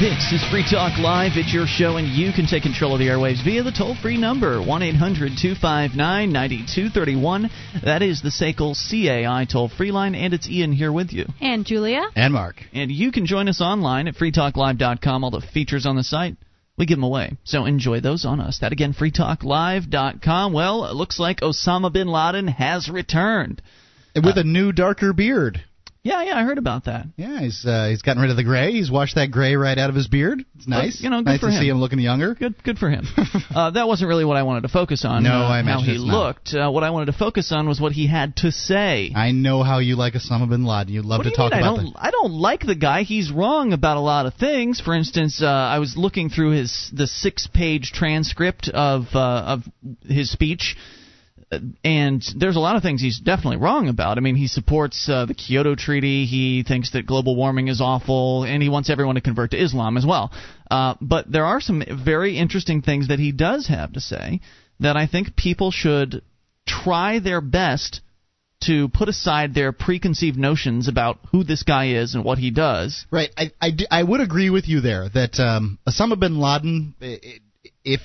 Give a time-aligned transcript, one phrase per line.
[0.00, 1.32] This is Free Talk Live.
[1.34, 4.16] It's your show, and you can take control of the airwaves via the toll free
[4.16, 7.50] number 1 800 259 9231.
[7.84, 11.26] That is the SACL CAI toll free line, and it's Ian here with you.
[11.38, 12.00] And Julia.
[12.16, 12.62] And Mark.
[12.72, 15.22] And you can join us online at freetalklive.com.
[15.22, 16.38] All the features on the site,
[16.78, 17.36] we give them away.
[17.44, 18.60] So enjoy those on us.
[18.60, 20.54] That again, freetalklive.com.
[20.54, 23.60] Well, it looks like Osama bin Laden has returned.
[24.16, 25.62] With uh, a new, darker beard.
[26.02, 27.04] Yeah, yeah, I heard about that.
[27.16, 28.72] Yeah, he's uh, he's gotten rid of the gray.
[28.72, 30.42] He's washed that gray right out of his beard.
[30.56, 30.98] It's nice.
[30.98, 31.60] Well, you know, good nice for to him.
[31.60, 32.34] see him looking younger.
[32.34, 33.04] Good, good for him.
[33.54, 35.24] uh, that wasn't really what I wanted to focus on.
[35.24, 36.14] No, uh, I how he imagine it's not.
[36.26, 36.54] looked.
[36.54, 39.12] Uh, what I wanted to focus on was what he had to say.
[39.14, 40.90] I know how you like Osama bin Laden.
[40.90, 41.60] You love What to do you talk mean?
[41.60, 41.96] about I don't.
[41.96, 43.02] I don't like the guy.
[43.02, 44.80] He's wrong about a lot of things.
[44.80, 49.62] For instance, uh, I was looking through his the six-page transcript of uh, of
[50.02, 50.76] his speech.
[51.82, 54.18] And there's a lot of things he's definitely wrong about.
[54.18, 56.24] I mean, he supports uh, the Kyoto Treaty.
[56.24, 59.96] He thinks that global warming is awful, and he wants everyone to convert to Islam
[59.96, 60.30] as well.
[60.70, 64.40] Uh, but there are some very interesting things that he does have to say
[64.78, 66.22] that I think people should
[66.68, 68.00] try their best
[68.64, 73.06] to put aside their preconceived notions about who this guy is and what he does.
[73.10, 73.30] Right.
[73.36, 77.38] I I would agree with you there that um, Osama bin Laden, i- i-
[77.84, 78.00] if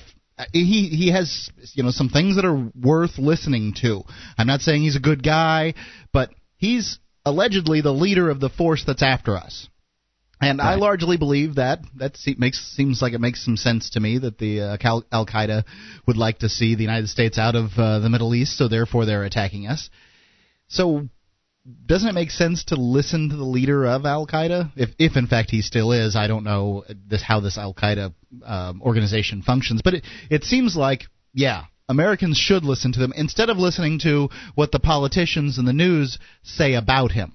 [0.52, 4.02] he he has you know some things that are worth listening to.
[4.36, 5.74] I'm not saying he's a good guy,
[6.12, 9.68] but he's allegedly the leader of the force that's after us.
[10.38, 11.78] And I largely believe that.
[11.96, 14.76] That se- makes seems like it makes some sense to me that the uh,
[15.10, 15.64] Al Qaeda
[16.06, 19.06] would like to see the United States out of uh, the Middle East, so therefore
[19.06, 19.88] they're attacking us.
[20.68, 21.08] So
[21.86, 24.72] doesn't it make sense to listen to the leader of Al Qaeda?
[24.76, 28.12] If, if in fact he still is, I don't know this how this Al Qaeda
[28.44, 33.50] um, organization functions, but it, it seems like yeah, Americans should listen to them instead
[33.50, 37.32] of listening to what the politicians and the news say about him.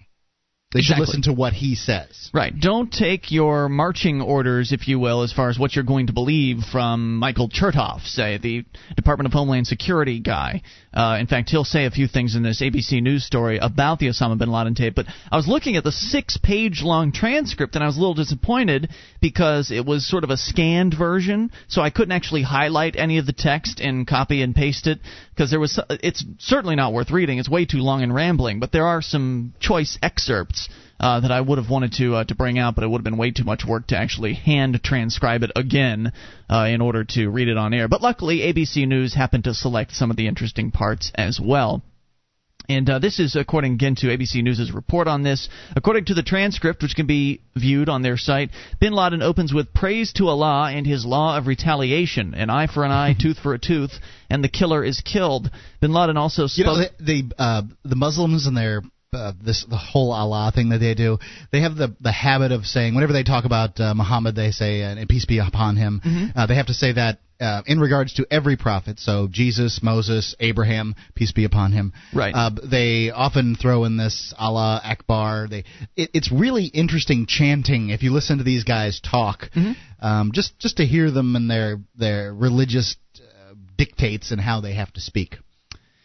[0.74, 1.06] They Exactly.
[1.06, 2.30] should listen to what he says.
[2.34, 2.54] Right.
[2.58, 6.14] Don't take your marching orders, if you will, as far as what you're going to
[6.14, 8.64] believe from Michael Chertoff, say, the
[8.96, 10.62] Department of Homeland Security guy.
[10.94, 14.08] Uh, in fact, he'll say a few things in this ABC News story about the
[14.08, 14.96] Osama bin Laden tape.
[14.96, 18.14] But I was looking at the six page long transcript and I was a little
[18.14, 18.90] disappointed
[19.22, 23.26] because it was sort of a scanned version, so I couldn't actually highlight any of
[23.26, 25.00] the text and copy and paste it
[25.34, 25.80] because there was.
[25.90, 27.38] It's certainly not worth reading.
[27.38, 30.68] It's way too long and rambling, but there are some choice excerpts
[31.02, 33.04] uh, that I would have wanted to uh, to bring out, but it would have
[33.04, 36.14] been way too much work to actually hand transcribe it again
[36.50, 37.88] uh, in order to read it on air.
[37.88, 41.82] But luckily, ABC News happened to select some of the interesting parts as well.
[42.70, 45.50] And uh, this is according again to ABC News' report on this.
[45.76, 49.74] According to the transcript, which can be viewed on their site, Bin Laden opens with
[49.74, 53.56] praise to Allah and his law of retaliation, an eye for an eye, tooth for
[53.56, 53.92] a tooth,
[54.30, 55.50] and the killer is killed.
[55.82, 56.58] Bin Laden also spoke.
[56.58, 58.84] You know, the the, uh, the Muslims and their
[59.14, 61.20] uh, this the whole Allah thing that they do.
[61.52, 64.82] They have the the habit of saying whenever they talk about uh, Muhammad, they say
[64.82, 66.02] and peace be upon him.
[66.36, 67.20] Uh, they have to say that.
[67.40, 71.92] Uh, in regards to every prophet, so Jesus, Moses, Abraham, peace be upon him.
[72.14, 72.36] Right.
[72.36, 75.48] Uh, they often throw in this Allah Akbar.
[75.50, 75.64] They,
[75.96, 79.46] it, it's really interesting chanting if you listen to these guys talk.
[80.00, 84.76] Um, just just to hear them and their their religious uh, dictates and how they
[84.76, 85.38] have to speak.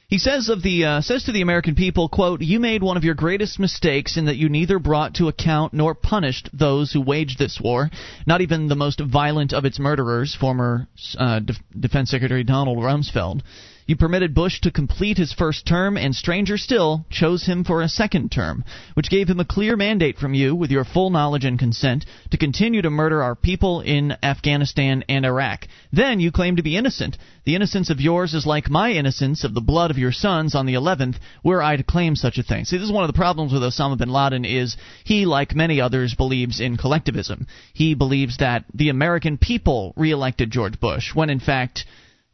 [0.09, 3.03] He says of the uh, says to the American people, "quote You made one of
[3.03, 7.39] your greatest mistakes in that you neither brought to account nor punished those who waged
[7.39, 7.91] this war,
[8.25, 10.87] not even the most violent of its murderers, former
[11.19, 13.43] uh, Def- Defense Secretary Donald Rumsfeld.
[13.89, 17.89] You permitted Bush to complete his first term, and stranger still, chose him for a
[17.89, 18.65] second term,
[18.95, 22.37] which gave him a clear mandate from you, with your full knowledge and consent, to
[22.37, 25.69] continue to murder our people in Afghanistan and Iraq.
[25.93, 27.17] Then you claim to be innocent.
[27.45, 30.67] The innocence of yours is like my innocence of the blood of your sons on
[30.67, 32.65] the 11th, were I to claim such a thing.
[32.65, 35.81] See, this is one of the problems with Osama bin Laden is he, like many
[35.81, 37.47] others, believes in collectivism.
[37.73, 41.85] He believes that the American people reelected George Bush, when in fact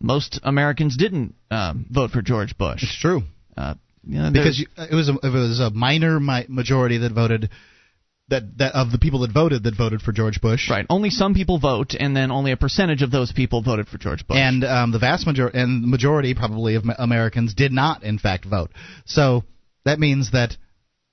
[0.03, 2.83] most Americans didn't um, vote for George Bush.
[2.83, 3.23] It's true.
[3.57, 3.75] Uh,
[4.05, 7.51] you know, because you, it was a, it was a minor mi- majority that voted
[8.29, 10.69] that that of the people that voted that voted for George Bush.
[10.69, 13.99] right, only some people vote, and then only a percentage of those people voted for
[13.99, 14.39] George Bush.
[14.39, 18.71] And um, the vast majority and majority probably of Americans did not in fact vote.
[19.07, 19.45] So
[19.85, 20.57] that means that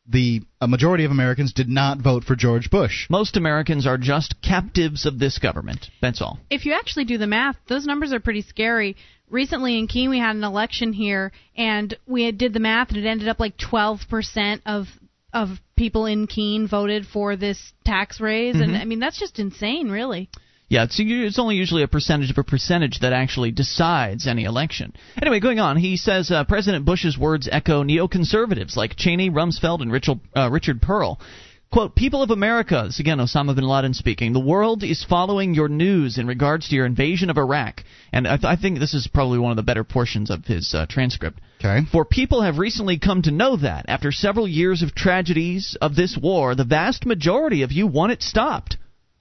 [0.09, 3.07] the a majority of Americans did not vote for George Bush.
[3.09, 5.87] most Americans are just captives of this government.
[6.01, 6.39] That's all.
[6.49, 8.97] If you actually do the math, those numbers are pretty scary.
[9.29, 12.97] Recently in Keene, we had an election here, and we had, did the math, and
[12.97, 14.87] it ended up like 12% of
[15.31, 18.81] of people in Keene voted for this tax raise, and mm-hmm.
[18.81, 20.29] I mean that's just insane, really.
[20.69, 24.93] Yeah, it's, it's only usually a percentage of a percentage that actually decides any election.
[25.19, 29.91] Anyway, going on, he says uh, President Bush's words echo neoconservatives like Cheney, Rumsfeld, and
[29.91, 31.19] Richard, uh, Richard Perle.
[31.71, 35.69] Quote, People of America, this again Osama bin Laden speaking, the world is following your
[35.69, 37.83] news in regards to your invasion of Iraq.
[38.11, 40.73] And I, th- I think this is probably one of the better portions of his
[40.73, 41.39] uh, transcript.
[41.59, 41.85] Okay.
[41.91, 46.17] For people have recently come to know that, after several years of tragedies of this
[46.19, 48.77] war, the vast majority of you want it stopped.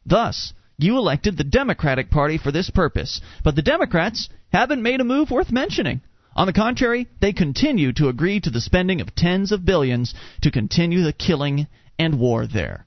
[0.07, 3.21] Thus, you elected the Democratic Party for this purpose.
[3.43, 6.01] But the Democrats haven't made a move worth mentioning.
[6.37, 10.53] On the contrary, they continue to agree to the spending of tens of billions to
[10.53, 11.67] continue the killing
[11.99, 12.87] and war there.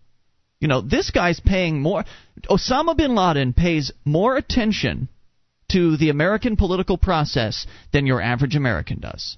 [0.61, 2.05] You know, this guy's paying more.
[2.49, 5.09] Osama bin Laden pays more attention
[5.71, 9.37] to the American political process than your average American does.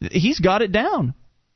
[0.00, 1.14] He's got it down.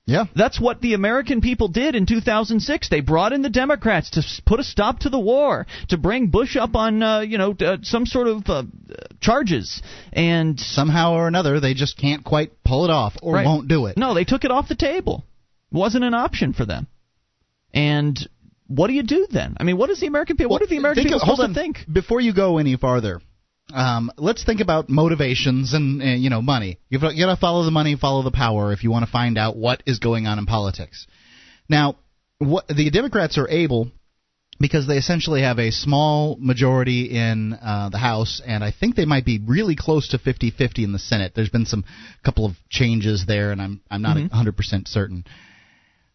[0.09, 0.25] Yeah.
[0.35, 2.89] That's what the American people did in 2006.
[2.89, 6.57] They brought in the Democrats to put a stop to the war, to bring Bush
[6.57, 8.63] up on, uh, you know, uh, some sort of uh,
[9.21, 9.83] charges,
[10.15, 13.45] and somehow or another they just can't quite pull it off or right.
[13.45, 13.99] won't do it.
[13.99, 15.27] No, they took it off the table.
[15.71, 16.87] It wasn't an option for them.
[17.75, 18.19] And
[18.67, 19.59] what do you do then?
[19.61, 20.53] I mean, what does the American people?
[20.53, 21.51] Well, what are the American people supposed on.
[21.51, 21.81] to think?
[21.93, 23.21] Before you go any farther,
[23.75, 26.79] um, let's think about motivations and, and you know money.
[26.89, 29.57] You've got to follow the money, follow the power if you want to find out
[29.57, 31.07] what is going on in politics.
[31.69, 31.97] Now,
[32.39, 33.91] what the Democrats are able
[34.61, 39.05] because they essentially have a small majority in uh, the House, and I think they
[39.05, 41.33] might be really close to 50-50 in the Senate.
[41.37, 41.85] There's been some
[42.25, 44.31] couple of changes there, and I'm I'm not Mhm.
[44.31, 45.25] 100% certain.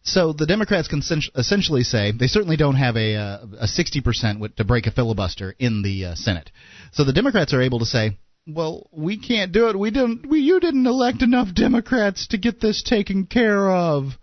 [0.04, 1.02] So the Democrats can
[1.34, 5.82] essentially say they certainly don't have a uh, a 60% to break a filibuster in
[5.82, 6.50] the uh, Senate.
[6.92, 9.78] So the Democrats are able to say, "Well, we can't do it.
[9.78, 10.28] We didn't.
[10.28, 14.18] We you didn't elect enough Democrats to get this taken care of."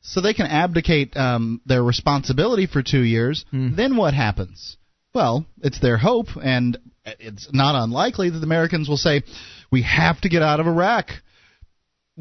[0.00, 3.44] So they can abdicate um, their responsibility for two years.
[3.76, 4.78] Then what happens?
[5.14, 9.22] Well, it's their hope, and it's not unlikely that the Americans will say,
[9.70, 11.10] "We have to get out of Iraq."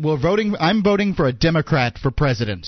[0.01, 0.55] Well, voting.
[0.59, 2.65] I'm voting for a Democrat for president.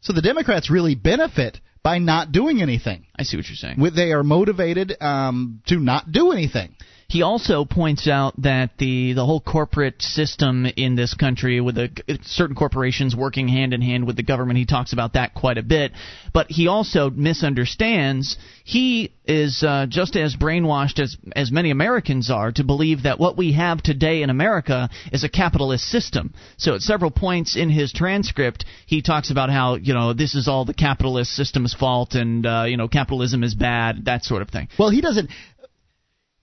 [0.00, 3.06] So the Democrats really benefit by not doing anything.
[3.18, 3.76] I see what you're saying.
[3.94, 6.74] They are motivated um, to not do anything.
[7.10, 11.78] He also points out that the the whole corporate system in this country, with
[12.26, 15.62] certain corporations working hand in hand with the government, he talks about that quite a
[15.62, 15.92] bit.
[16.34, 18.36] But he also misunderstands.
[18.62, 23.38] He is uh, just as brainwashed as as many Americans are to believe that what
[23.38, 26.34] we have today in America is a capitalist system.
[26.58, 30.46] So at several points in his transcript, he talks about how you know this is
[30.46, 34.50] all the capitalist system's fault, and uh, you know capitalism is bad, that sort of
[34.50, 34.68] thing.
[34.78, 35.30] Well, he doesn't.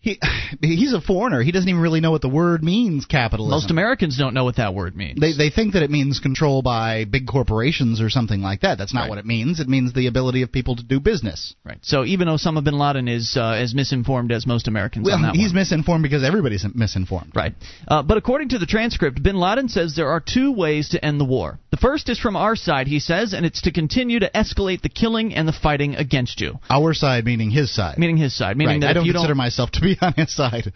[0.05, 0.19] He
[0.61, 1.41] he's a foreigner.
[1.41, 3.05] He doesn't even really know what the word means.
[3.05, 3.49] Capitalism.
[3.49, 5.19] Most Americans don't know what that word means.
[5.19, 8.77] They they think that it means control by big corporations or something like that.
[8.77, 9.09] That's not Right.
[9.09, 9.59] what it means.
[9.59, 11.55] It means the ability of people to do business.
[11.65, 11.79] Right.
[11.81, 15.35] So even Osama bin Laden is uh, as misinformed as most Americans Well, on that
[15.35, 15.61] he's one.
[15.61, 17.31] misinformed because everybody's misinformed.
[17.35, 17.55] Right.
[17.87, 21.19] Uh, but according to the transcript, bin Laden says there are two ways to end
[21.19, 21.59] the war.
[21.71, 24.89] The first is from our side, he says, and it's to continue to escalate the
[24.89, 26.59] killing and the fighting against you.
[26.69, 27.97] Our side meaning his side.
[27.97, 28.55] Meaning his side.
[28.57, 28.81] Meaning right.
[28.81, 30.71] that I don't consider don't, myself to be on his side.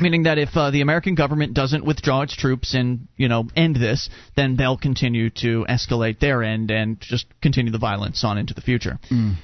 [0.00, 3.76] meaning that if uh, the American government doesn't withdraw its troops and you know end
[3.76, 8.54] this, then they'll continue to escalate their end and just continue the violence on into
[8.54, 8.98] the future.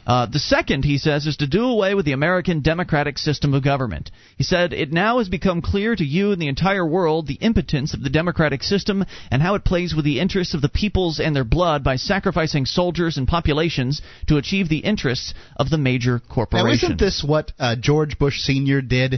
[0.07, 3.63] Uh, the second, he says, is to do away with the American democratic system of
[3.63, 4.11] government.
[4.37, 7.95] He said it now has become clear to you and the entire world the impotence
[7.95, 11.35] of the democratic system and how it plays with the interests of the peoples and
[11.35, 16.35] their blood by sacrificing soldiers and populations to achieve the interests of the major now,
[16.35, 16.83] corporations.
[16.83, 19.18] isn't this what uh, George Bush Senior did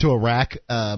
[0.00, 0.96] to Iraq uh,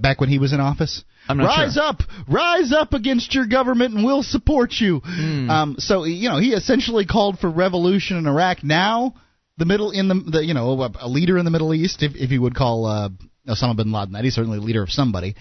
[0.00, 1.04] back when he was in office?
[1.28, 1.82] I'm not rise sure.
[1.82, 5.00] up, rise up against your government, and we'll support you.
[5.02, 5.50] Hmm.
[5.50, 8.62] Um, so you know, he essentially called for revolution in Iraq.
[8.62, 9.14] Now,
[9.56, 12.14] the middle in the, the you know a, a leader in the Middle East, if
[12.14, 13.08] if you would call uh,
[13.48, 15.34] Osama bin Laden that, he's certainly a leader of somebody.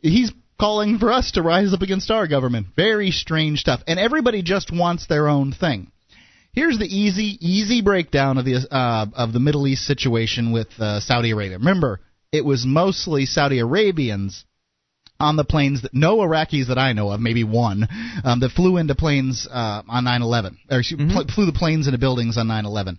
[0.00, 2.68] He's calling for us to rise up against our government.
[2.76, 5.90] Very strange stuff, and everybody just wants their own thing.
[6.52, 11.00] Here's the easy, easy breakdown of the uh, of the Middle East situation with uh,
[11.00, 11.58] Saudi Arabia.
[11.58, 12.00] Remember,
[12.32, 14.44] it was mostly Saudi Arabians
[15.20, 17.86] on the planes that no Iraqis that I know of, maybe one,
[18.24, 21.98] um, that flew into planes uh, on 9/11, or excuse- pl- flew the planes into
[21.98, 22.98] buildings on 9/11.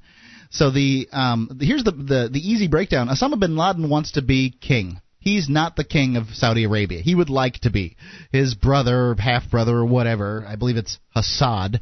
[0.51, 3.09] So the um, the- here's the, the the easy breakdown.
[3.09, 5.01] Osama bin Laden wants to be king.
[5.19, 7.01] He's not the king of Saudi Arabia.
[7.01, 7.95] He would like to be.
[8.31, 11.79] His brother, half brother, or whatever, I believe it's Assad.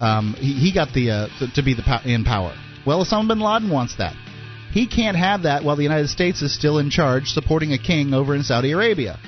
[0.00, 2.54] Um, he, he got the uh, to, to be the po- in power.
[2.86, 4.14] Well, Osama bin Laden wants that.
[4.72, 8.14] He can't have that while the United States is still in charge, supporting a king
[8.14, 9.18] over in Saudi Arabia.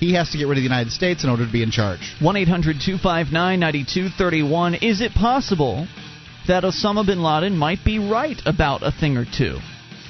[0.00, 2.14] He has to get rid of the United States in order to be in charge.
[2.20, 4.74] 1 800 259 9231.
[4.76, 5.86] Is it possible
[6.48, 9.58] that Osama bin Laden might be right about a thing or two?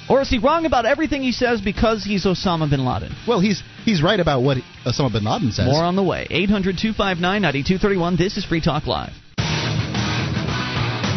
[0.09, 3.13] Or is he wrong about everything he says because he's Osama bin Laden?
[3.27, 5.67] Well, he's he's right about what Osama bin Laden says.
[5.67, 6.27] More on the way.
[6.29, 8.15] 800 259 9231.
[8.15, 9.13] This is Free Talk Live.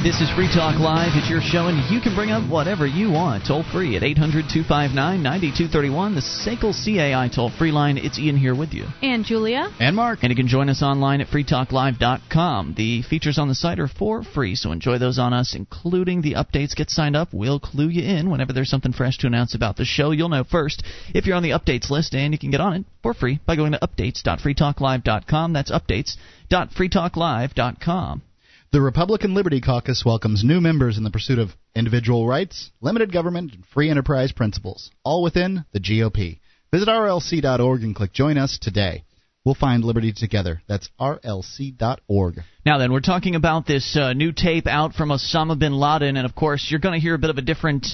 [0.03, 1.13] This is Free Talk Live.
[1.13, 3.45] It's your show, and you can bring up whatever you want.
[3.47, 7.99] Toll free at 800 259 9231, the SACL CAI toll free line.
[7.99, 8.87] It's Ian here with you.
[9.03, 9.69] And Julia.
[9.79, 10.21] And Mark.
[10.23, 12.77] And you can join us online at freetalklive.com.
[12.79, 16.33] The features on the site are for free, so enjoy those on us, including the
[16.33, 16.75] updates.
[16.75, 17.35] Get signed up.
[17.35, 20.13] We'll clue you in whenever there's something fresh to announce about the show.
[20.13, 20.83] You'll know first
[21.15, 23.55] if you're on the updates list, and you can get on it for free by
[23.55, 25.53] going to updates.freetalklive.com.
[25.53, 28.23] That's updates.freetalklive.com.
[28.73, 33.53] The Republican Liberty Caucus welcomes new members in the pursuit of individual rights, limited government,
[33.53, 36.39] and free enterprise principles, all within the GOP.
[36.71, 39.03] Visit rlc.org and click Join Us today.
[39.45, 40.63] We'll find liberty together.
[40.69, 42.45] That's rlc.org.
[42.65, 46.25] Now, then, we're talking about this uh, new tape out from Osama bin Laden, and
[46.25, 47.89] of course, you're going to hear a bit of a different.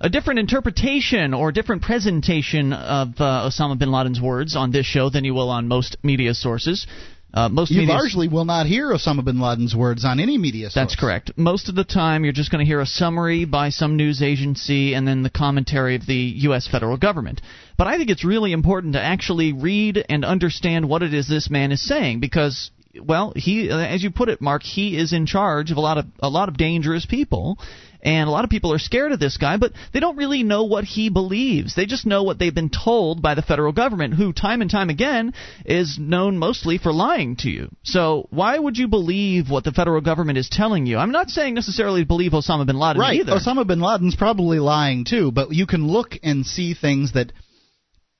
[0.00, 5.10] A different interpretation or different presentation of uh, Osama bin Laden's words on this show
[5.10, 6.86] than you will on most media sources.
[7.32, 10.74] Uh, most you largely will not hear Osama bin Laden's words on any media source.
[10.74, 11.32] That's correct.
[11.36, 14.94] Most of the time, you're just going to hear a summary by some news agency
[14.94, 16.66] and then the commentary of the U.S.
[16.66, 17.42] federal government.
[17.76, 21.50] But I think it's really important to actually read and understand what it is this
[21.50, 22.70] man is saying because
[23.00, 25.98] well, he, uh, as you put it, Mark, he is in charge of a lot
[25.98, 27.58] of a lot of dangerous people,
[28.02, 30.64] and a lot of people are scared of this guy, but they don't really know
[30.64, 31.74] what he believes.
[31.74, 34.90] They just know what they've been told by the federal government, who time and time
[34.90, 37.70] again is known mostly for lying to you.
[37.82, 40.98] So why would you believe what the federal government is telling you?
[40.98, 43.20] I'm not saying necessarily believe Osama bin Laden right.
[43.20, 43.32] either.
[43.32, 47.32] Osama bin Laden's probably lying too, but you can look and see things that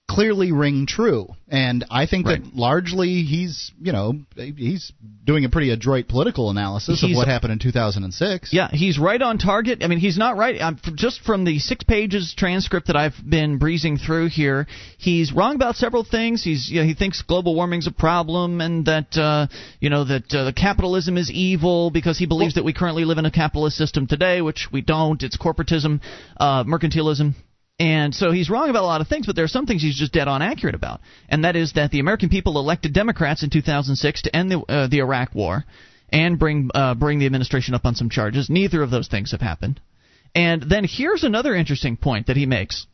[0.09, 1.29] clearly ring true.
[1.51, 2.43] And I think Right.
[2.43, 4.91] that largely he's, you know, he's
[5.25, 8.53] doing a pretty adroit political analysis He's- of what happened in 2006.
[8.53, 9.83] Yeah, he's right on target.
[9.85, 10.57] I mean, he's not right.
[10.61, 15.55] F- just from the six pages transcript that I've been breezing through here, he's wrong
[15.55, 16.43] about several things.
[16.43, 19.47] He's you know, he thinks global warming's a problem and that uh,
[19.81, 23.27] you know that uh, capitalism is evil because he believes that we currently live in
[23.27, 25.23] a capitalist system today, which we don't.
[25.23, 26.01] It's corporatism,
[26.39, 27.35] uh, mercantilism.
[27.79, 29.97] And so he's wrong about a lot of things, but there are some things he's
[29.97, 31.01] just dead on accurate about.
[31.29, 34.89] And that is that the American people elected Democrats in 2006 to end the, uh,
[34.89, 35.65] the Iraq War
[36.11, 38.51] and bring uh, bring the administration up on some charges.
[38.51, 39.81] Neither of those things have happened.
[40.35, 42.87] And then here's another interesting point that he makes.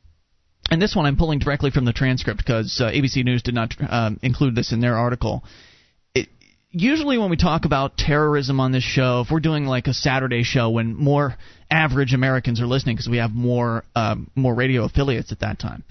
[0.71, 3.75] And this one I'm pulling directly from the transcript because uh, ABC News did not
[3.89, 5.45] um, include this in their article.
[6.77, 10.43] Usually, when we talk about terrorism on this show, if we're doing like a Saturday
[10.43, 11.37] show when more
[11.75, 15.83] average Americans are listening because we have more um, more radio affiliates at that time,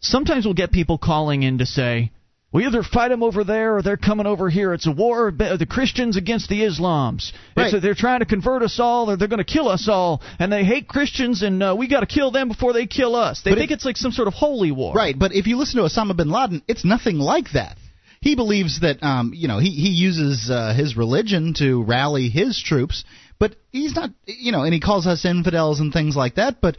[0.00, 2.10] sometimes we'll get people calling in to say,
[2.52, 4.72] we either fight them over there or they're coming over here.
[4.74, 7.32] It's a war of the Christians against the Islams.
[7.56, 7.74] It's Right.
[7.74, 10.52] a, they're trying to convert us all, or they're going to kill us all, and
[10.52, 13.40] they hate Christians, and uh, we got to kill them before they kill us.
[13.42, 14.94] They But think it- it's like some sort of holy war.
[14.94, 17.76] Right, but if you listen to Osama bin Laden, it's nothing like that.
[18.20, 22.62] He believes that um, you know he he uses uh, his religion to rally his
[22.62, 23.04] troops,
[23.38, 26.60] but he's not you know, and he calls us infidels and things like that.
[26.60, 26.76] But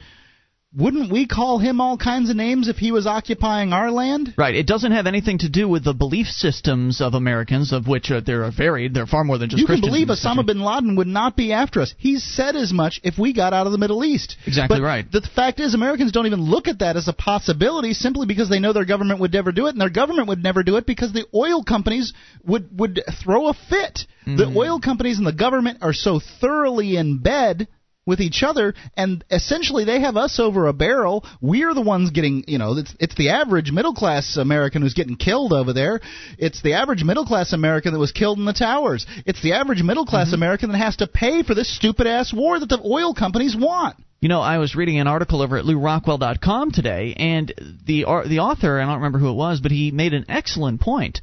[0.78, 4.34] wouldn't we call him all kinds of names if he was occupying our land?
[4.38, 4.56] Right.
[4.56, 8.22] It doesn't have anything to do with the belief systems of Americans, of which uh,
[8.26, 8.94] there are varied.
[8.94, 9.90] There are far more than just you can Christians.
[9.90, 10.54] believe in this Osama country.
[10.56, 11.94] bin Laden would not be after us.
[11.98, 14.36] He said as much if we got out of the Middle East.
[14.46, 15.10] Exactly But right.
[15.10, 18.60] The fact is, Americans don't even look at that as a possibility simply because they
[18.60, 21.14] know their government would never do it, and their government would never do it because
[21.14, 22.14] the oil companies
[22.46, 24.02] would would throw a fit.
[24.28, 24.38] Mm-hmm.
[24.38, 27.68] The oil companies and the government are so thoroughly in bed
[28.06, 31.26] with each other and essentially they have us over a barrel.
[31.42, 35.16] We're the ones getting you know it's it's the average middle class american who's getting
[35.16, 36.02] killed over there.
[36.38, 39.06] It's the average middle class american that was killed in the towers.
[39.26, 40.36] It's the average middle class Mm-hmm.
[40.36, 43.96] american that has to pay for this stupid ass war that the oil companies want.
[44.22, 47.54] You know, I was reading an article over at LewRockwell.com today, and
[47.86, 50.82] the ar- the author, I don't remember who it was, but he made an excellent
[50.82, 51.22] point,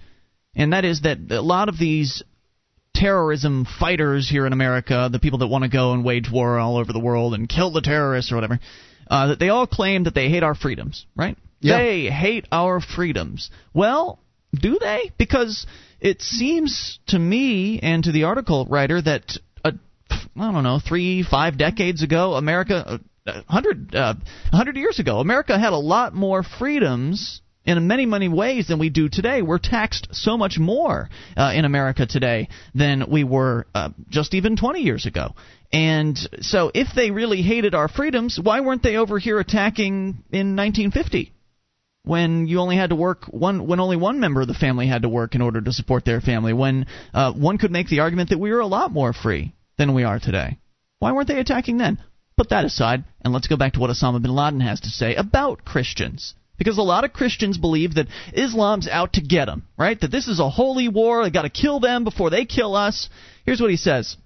[0.54, 2.22] and that is that a lot of these
[3.02, 6.76] terrorism fighters here in America, the people that want to go and wage war all
[6.76, 8.61] over the world and kill the terrorists or whatever,
[9.11, 11.37] uh, that they all claim that they hate our freedoms, right?
[11.59, 11.78] Yeah.
[11.78, 13.50] They hate our freedoms.
[13.75, 14.21] Well,
[14.54, 15.11] do they?
[15.18, 15.66] Because
[16.00, 19.73] it seems to me and to the article writer that uh,
[20.37, 24.14] I don't know, three, five decades ago, America, uh, hundred, uh,
[24.52, 28.90] hundred years ago, America had a lot more freedoms in many, many ways than we
[28.90, 29.42] do today.
[29.42, 34.57] We're taxed so much more uh, in America today than we were uh, just even
[34.57, 35.35] 20 years ago.
[35.73, 40.57] And so, if they really hated our freedoms, why weren't they over here attacking in
[40.57, 41.33] 1950?
[42.04, 45.02] when you only had to work one when only one member of the family had
[45.02, 48.31] to work in order to support their family when uh, one could make the argument
[48.31, 50.59] that we were a lot more free than we are today
[50.99, 51.99] why weren't they attacking then
[52.37, 55.14] put that aside and let's go back to what Osama bin Laden has to say
[55.14, 60.00] about Christians because a lot of Christians believe that Islam's out to get them right
[60.00, 63.09] that this is a holy war they got to kill them before they kill us
[63.45, 64.16] here's what he says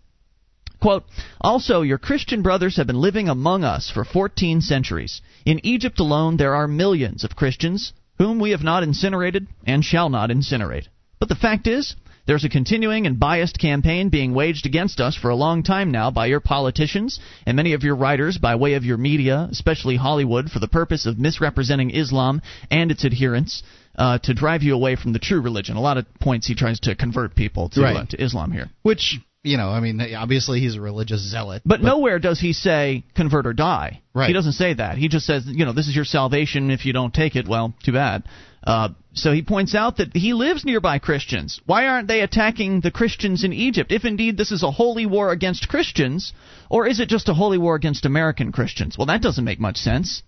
[0.79, 1.05] Quote,
[1.41, 5.23] also, your Christian brothers have been living among us for 14 centuries.
[5.47, 10.11] In Egypt alone, there are millions of Christians whom we have not incinerated and shall
[10.11, 10.89] not incinerate.
[11.19, 15.31] But the fact is, there's a continuing and biased campaign being waged against us for
[15.31, 18.85] a long time now by your politicians and many of your writers by way of
[18.85, 23.63] your media, especially Hollywood, for the purpose of misrepresenting Islam and its adherents
[23.97, 25.77] uh, to drive you away from the true religion.
[25.77, 27.97] A lot of points he tries to convert people to, Right.
[27.97, 28.71] uh, to Islam here.
[28.83, 33.05] Which you know, I mean, obviously he's a religious zealot, But, nowhere does he say
[33.15, 34.03] convert or die.
[34.13, 34.27] Right.
[34.27, 34.99] He doesn't say that.
[34.99, 36.73] He just says, you know, this is your salvation.
[36.73, 38.25] If you don't take it, well, too bad.
[38.65, 41.61] Uh, so he points out that he lives nearby Christians.
[41.65, 43.91] Why aren't they attacking the Christians in Egypt?
[43.91, 46.35] If indeed this is a holy war against Christians,
[46.69, 48.99] or is it just a holy war against American Christians?
[48.99, 50.23] Well, that doesn't make much sense.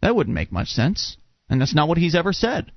[0.00, 1.16] That wouldn't make much sense,
[1.50, 2.70] and that's not what he's ever said.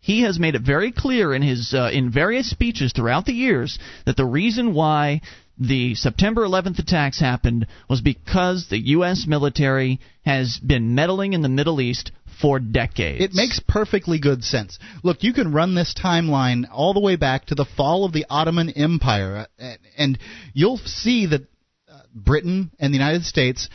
[0.00, 3.80] He has made it very clear in his uh, in various speeches throughout the years
[4.06, 5.20] that the reason why
[5.58, 9.26] the September 11th attacks happened was because the U.S.
[9.26, 13.24] military has been meddling in the Middle East for decades.
[13.24, 14.78] It makes perfectly good sense.
[15.02, 18.26] Look, you can run this timeline all the way back to the fall of the
[18.30, 20.18] Ottoman Empire, uh, and
[20.52, 21.42] you'll see that
[21.90, 23.68] uh, Britain and the United States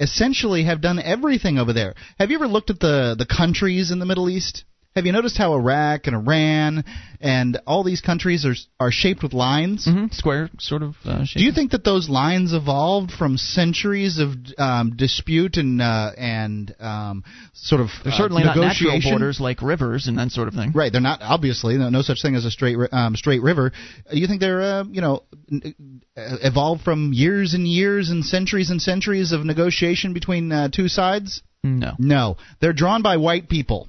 [0.00, 1.94] essentially have done everything over there.
[2.18, 4.64] Have you ever looked at the the countries in the Middle East?
[4.96, 6.84] Have you noticed how Iraq and Iran
[7.20, 9.86] and all these countries are are shaped with lines?
[9.86, 11.38] Mhm, square sort of uh, shape.
[11.38, 16.74] Do you think that those lines evolved from centuries of um, dispute and uh, and
[16.80, 20.54] um, sort of They're uh, certainly not natural borders like rivers and that sort of
[20.54, 20.72] thing.
[20.72, 23.72] Right, they're not obviously no, no such thing as a straight um, straight river.
[24.10, 25.68] You think they're uh, you know uh,
[26.16, 31.42] evolved from years and years and centuries and centuries of negotiation between uh, two sides?
[31.62, 31.92] No.
[31.98, 33.88] No, they're drawn by white people.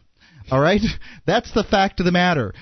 [0.52, 0.82] All right,
[1.26, 2.54] that's the fact of the matter.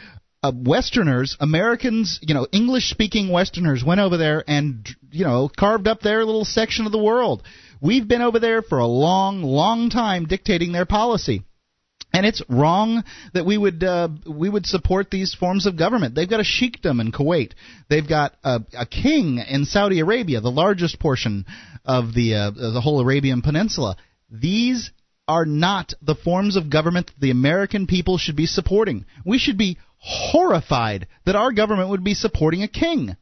[0.44, 6.02] Uh, Westerners, Americans, you know, English-speaking Westerners went over there and you know carved up
[6.02, 7.44] their little section of the world.
[7.82, 11.44] We've been over there for a long, long time dictating their policy.
[12.14, 16.16] And it's wrong that we would uh, we would support these forms of government.
[16.16, 17.52] They've got a sheikdom in Kuwait.
[17.90, 21.46] They've got a, a king in Saudi Arabia, the largest portion
[21.84, 23.98] of the uh, the whole Arabian Peninsula.
[24.32, 24.92] These
[25.28, 29.06] are not the forms of government that the American people should be supporting.
[29.26, 33.16] We should be horrified that our government would be supporting a king.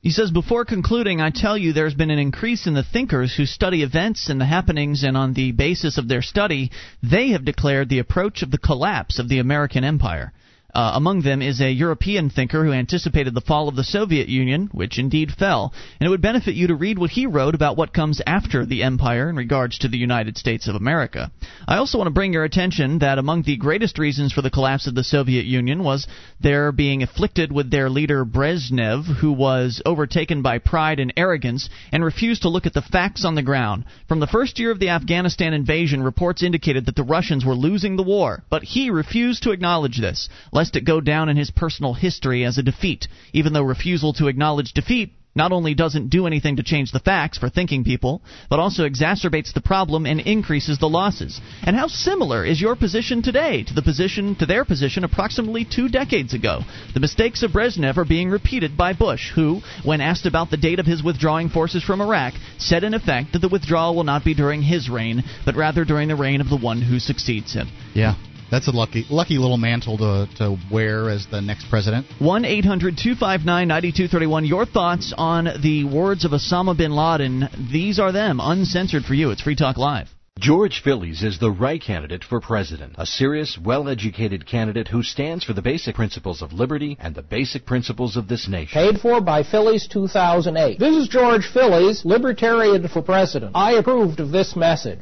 [0.00, 3.46] He says, before concluding, I tell you there's been an increase in the thinkers who
[3.46, 6.70] study events and the happenings, and on the basis of their study,
[7.02, 10.34] they have declared the approach of the collapse of the American empire.
[10.74, 14.68] Uh, among them is a European thinker who anticipated the fall of the Soviet Union,
[14.72, 17.92] which indeed fell, and it would benefit you to read what he wrote about what
[17.92, 21.30] comes after the empire in regards to the United States of America.
[21.68, 24.88] I also want to bring your attention that among the greatest reasons for the collapse
[24.88, 26.08] of the Soviet Union was
[26.40, 32.04] their being afflicted with their leader Brezhnev, who was overtaken by pride and arrogance and
[32.04, 33.84] refused to look at the facts on the ground.
[34.08, 37.94] From the first year of the Afghanistan invasion, reports indicated that the Russians were losing
[37.94, 40.28] the war, but he refused to acknowledge this,
[40.64, 44.28] lest it go down in his personal history as a defeat, even though refusal to
[44.28, 48.58] acknowledge defeat not only doesn't do anything to change the facts for thinking people, but
[48.58, 51.38] also exacerbates the problem and increases the losses.
[51.64, 55.90] And how similar is your position today to the position to their position approximately two
[55.90, 56.60] decades ago?
[56.94, 60.78] The mistakes of Brezhnev are being repeated by Bush, who, when asked about the date
[60.78, 64.32] of his withdrawing forces from Iraq, said in effect that the withdrawal will not be
[64.32, 67.68] during his reign, but rather during the reign of the one who succeeds him.
[67.92, 68.14] Yeah,
[68.54, 72.06] that's a lucky lucky little mantle to to wear as the next president.
[72.20, 74.44] 1 800 259 9231.
[74.44, 77.48] Your thoughts on the words of Osama bin Laden.
[77.72, 79.30] These are them, uncensored for you.
[79.30, 80.08] It's Free Talk Live.
[80.38, 82.94] George Phillies is the right candidate for president.
[82.98, 87.22] A serious, well educated candidate who stands for the basic principles of liberty and the
[87.22, 88.72] basic principles of this nation.
[88.80, 90.78] Paid for by Phillies 2008.
[90.78, 93.52] This is George Phillies, Libertarian for President.
[93.54, 95.00] I approved of this message.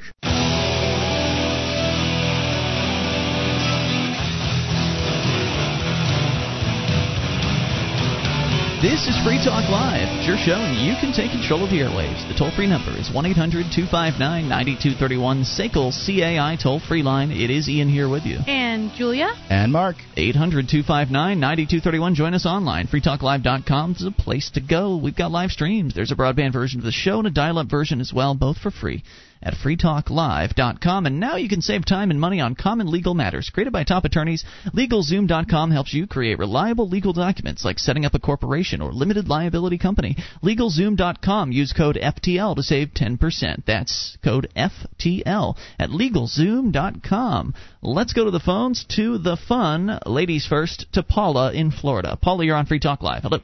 [8.82, 10.08] This is Free Talk Live.
[10.18, 12.26] It's your show, and you can take control of the airwaves.
[12.26, 15.44] The toll free number is 1 800 259 9231.
[15.44, 17.30] SACL CAI toll free line.
[17.30, 18.38] It is Ian here with you.
[18.48, 19.30] And Julia?
[19.48, 19.94] And Mark.
[20.16, 22.16] 800 259 9231.
[22.16, 22.88] Join us online.
[22.88, 24.96] FreeTalkLive.com is a place to go.
[24.96, 25.94] We've got live streams.
[25.94, 28.58] There's a broadband version of the show and a dial up version as well, both
[28.58, 29.04] for free
[29.42, 31.06] at freetalklive.com.
[31.06, 33.50] And now you can save time and money on common legal matters.
[33.52, 38.18] Created by top attorneys, LegalZoom.com helps you create reliable legal documents like setting up a
[38.18, 40.16] corporation or limited liability company.
[40.42, 41.52] LegalZoom.com.
[41.52, 43.64] Use code FTL to save 10%.
[43.66, 47.54] That's code FTL at LegalZoom.com.
[47.82, 49.98] Let's go to the phones to the fun.
[50.06, 52.18] Ladies first to Paula in Florida.
[52.20, 53.22] Paula, you're on Free Talk Live.
[53.22, 53.38] Hello.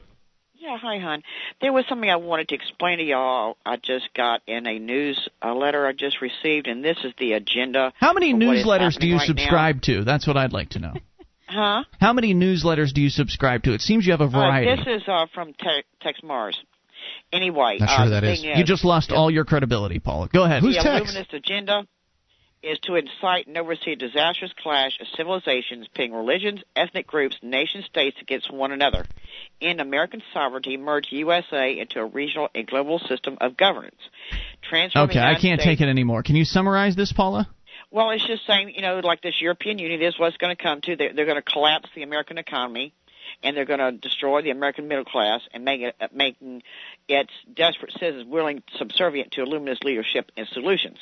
[0.69, 1.23] Yeah, Yeah, hi, hon.
[1.61, 3.57] There was something I wanted to explain to y'all.
[3.65, 7.33] I just got in a news uh, letter I just received, and this is the
[7.33, 7.91] agenda.
[7.99, 10.03] How many is newsletters do you right subscribe to?
[10.03, 10.93] That's what I'd like to know.
[11.51, 11.83] Huh?
[11.99, 13.73] How many newsletters do you subscribe to?
[13.73, 14.69] It seems you have a variety.
[14.69, 16.53] Uh, this is uh, from Te- Texe Marrs.
[17.33, 18.59] Anyway, Not sure uh, that thing is.
[18.59, 20.29] you just lost all your credibility, Paula.
[20.31, 20.61] Go ahead.
[20.61, 21.15] Who's the Tex?
[21.33, 21.87] Agenda
[22.61, 27.83] is to incite and oversee a disastrous clash of civilizations pitting religions, ethnic groups, nation
[27.83, 29.05] states against one another.
[29.61, 33.99] In American sovereignty, merge USA into a regional and global system of governance.
[34.71, 36.23] Okay, I can't States- take it anymore.
[36.23, 37.49] Can you summarize this, Paula?
[37.91, 40.79] Well, it's just saying, you know, like this European Union is what's going to come
[40.81, 40.95] to.
[40.95, 42.93] They're, they're going to collapse the American economy,
[43.41, 46.61] and they're going to destroy the American middle class and make it, making
[47.07, 50.97] its desperate citizens willing, subservient to Illuminist leadership and solutions,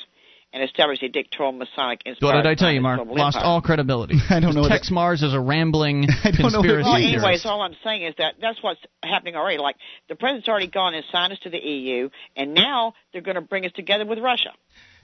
[0.52, 2.98] and establish a dictatorial Masonic What inspired did I tell you, Mark?
[2.98, 3.50] global Lost empire.
[3.50, 4.14] all credibility.
[4.30, 7.20] I don't know what Texe Marrs is a rambling I don't conspiracy Well, Well, anyways,
[7.22, 7.46] theorist.
[7.46, 9.58] all I'm saying is that that's what's happening already.
[9.58, 9.76] Like
[10.08, 13.40] the president's already gone and signed us to the EU, and now they're going to
[13.42, 14.50] bring us together with Russia.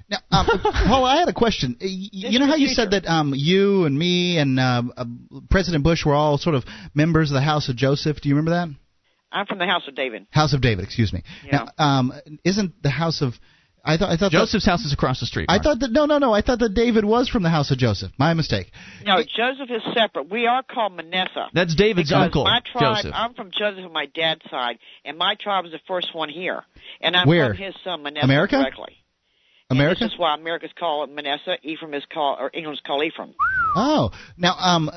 [0.09, 1.76] Now, um, Paul, I had a question.
[1.80, 4.83] Y- y- You know how the you said that um, you and me and uh,
[4.96, 5.04] uh,
[5.50, 8.20] President Bush were all sort of members of the House of Joseph?
[8.20, 8.68] Do you remember that?
[9.33, 10.26] I'm from the House of David.
[10.30, 11.22] House of David, excuse me.
[11.44, 11.68] Yeah.
[11.78, 12.12] Now, um,
[12.44, 13.33] isn't the House of
[13.85, 15.47] I thought I thought that- Joseph's house is across the street.
[15.49, 17.79] I thought that no no no I thought that David was from the House of
[17.79, 18.12] Joseph.
[18.18, 18.70] My mistake.
[19.05, 20.31] No, Joseph is separate.
[20.31, 21.49] We are called Manasseh.
[21.53, 23.12] That's David's uncle, my tribe, Joseph.
[23.14, 26.64] I'm from Joseph on my dad's side, and my tribe is the first one here.
[27.01, 27.49] And I'm Where?
[27.49, 28.57] from his son Manasseh America?
[28.57, 28.97] directly.
[29.70, 30.05] And America.
[30.05, 33.35] this is why America's called Manasseh, Ephraim is called, or England's called Ephraim.
[33.77, 34.90] Oh, now um,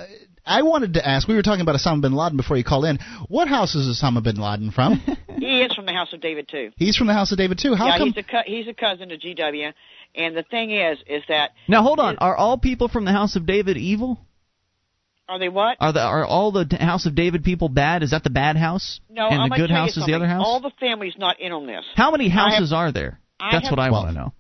[0.48, 1.28] I wanted to ask.
[1.28, 3.00] We were talking about Osama bin Laden before you called in.
[3.28, 5.00] What house is Osama bin Laden from?
[5.40, 6.72] he is from the House of David too.
[6.78, 7.76] He's from the House of David too.
[7.76, 8.08] How yeah, come?
[8.14, 9.74] he's a co- he's a cousin to GW.
[10.16, 12.18] And the thing is, is that Now hold on.
[12.18, 14.20] Are all people from the house of David evil?
[15.30, 15.76] are they what?
[15.82, 18.02] Are the are all the house of David people bad?
[18.02, 19.02] Is that the bad house?
[19.10, 20.44] No, and I'm the good tell house is the other house.
[20.46, 21.84] All the family's not in on this.
[21.96, 23.20] How many I have- houses are there?
[23.40, 24.34] That's have- what I Well- want to know.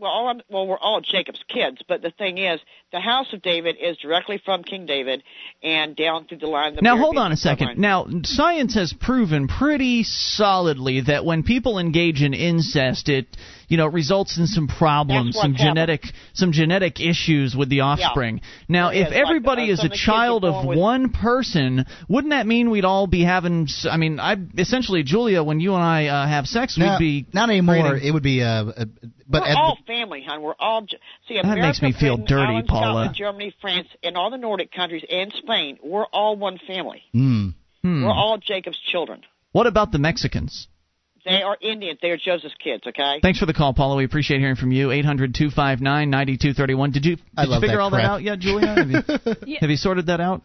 [0.00, 2.58] Well, all I'm, well, we're all Jacob's kids, but the thing is,
[2.90, 5.22] the House of David is directly from King David
[5.62, 6.74] and down through the line.
[6.74, 7.68] The Now hold on a second.
[7.68, 7.78] bloodline.
[7.78, 13.26] Now science has proven pretty solidly that when people engage in incest, it
[13.70, 16.02] you know results in some problems, some what's genetic
[16.34, 18.42] some genetic issues with the offspring.
[18.68, 20.78] Now, There if is, like, everybody uh, is a of the kids child of with-
[20.78, 23.66] one person, wouldn't that mean we'd all be having?
[23.90, 27.26] I mean, I essentially, Julia, when you and I uh, have sex, No, we'd be
[27.32, 27.76] not anymore.
[27.88, 28.42] creating- It would be.
[28.42, 28.84] Uh, uh,
[29.28, 30.42] but we're at all family, hon.
[30.42, 31.34] We're all J- see.
[31.36, 32.82] That America, makes me feel Britain, dirty, Ireland, Paula.
[32.82, 35.78] Scotland, Germany, France, and all the Nordic countries, and Spain.
[35.82, 37.02] We're all one family.
[37.12, 37.50] hmm.
[37.82, 38.04] Hmm.
[38.04, 39.22] We're all Jacob's children.
[39.52, 40.66] What about the Mexicans?
[41.24, 41.98] They are Indians.
[42.00, 42.84] They are Joseph's kids.
[42.86, 43.18] Okay.
[43.22, 43.96] Thanks for the call, Paula.
[43.96, 44.90] We appreciate hearing from you.
[44.90, 46.90] 800 259 9231.
[46.92, 48.74] Did you, did I you figure that all that out yet, Julia?
[48.74, 48.98] Have you,
[49.46, 49.58] Yeah.
[49.60, 50.42] have you sorted that out?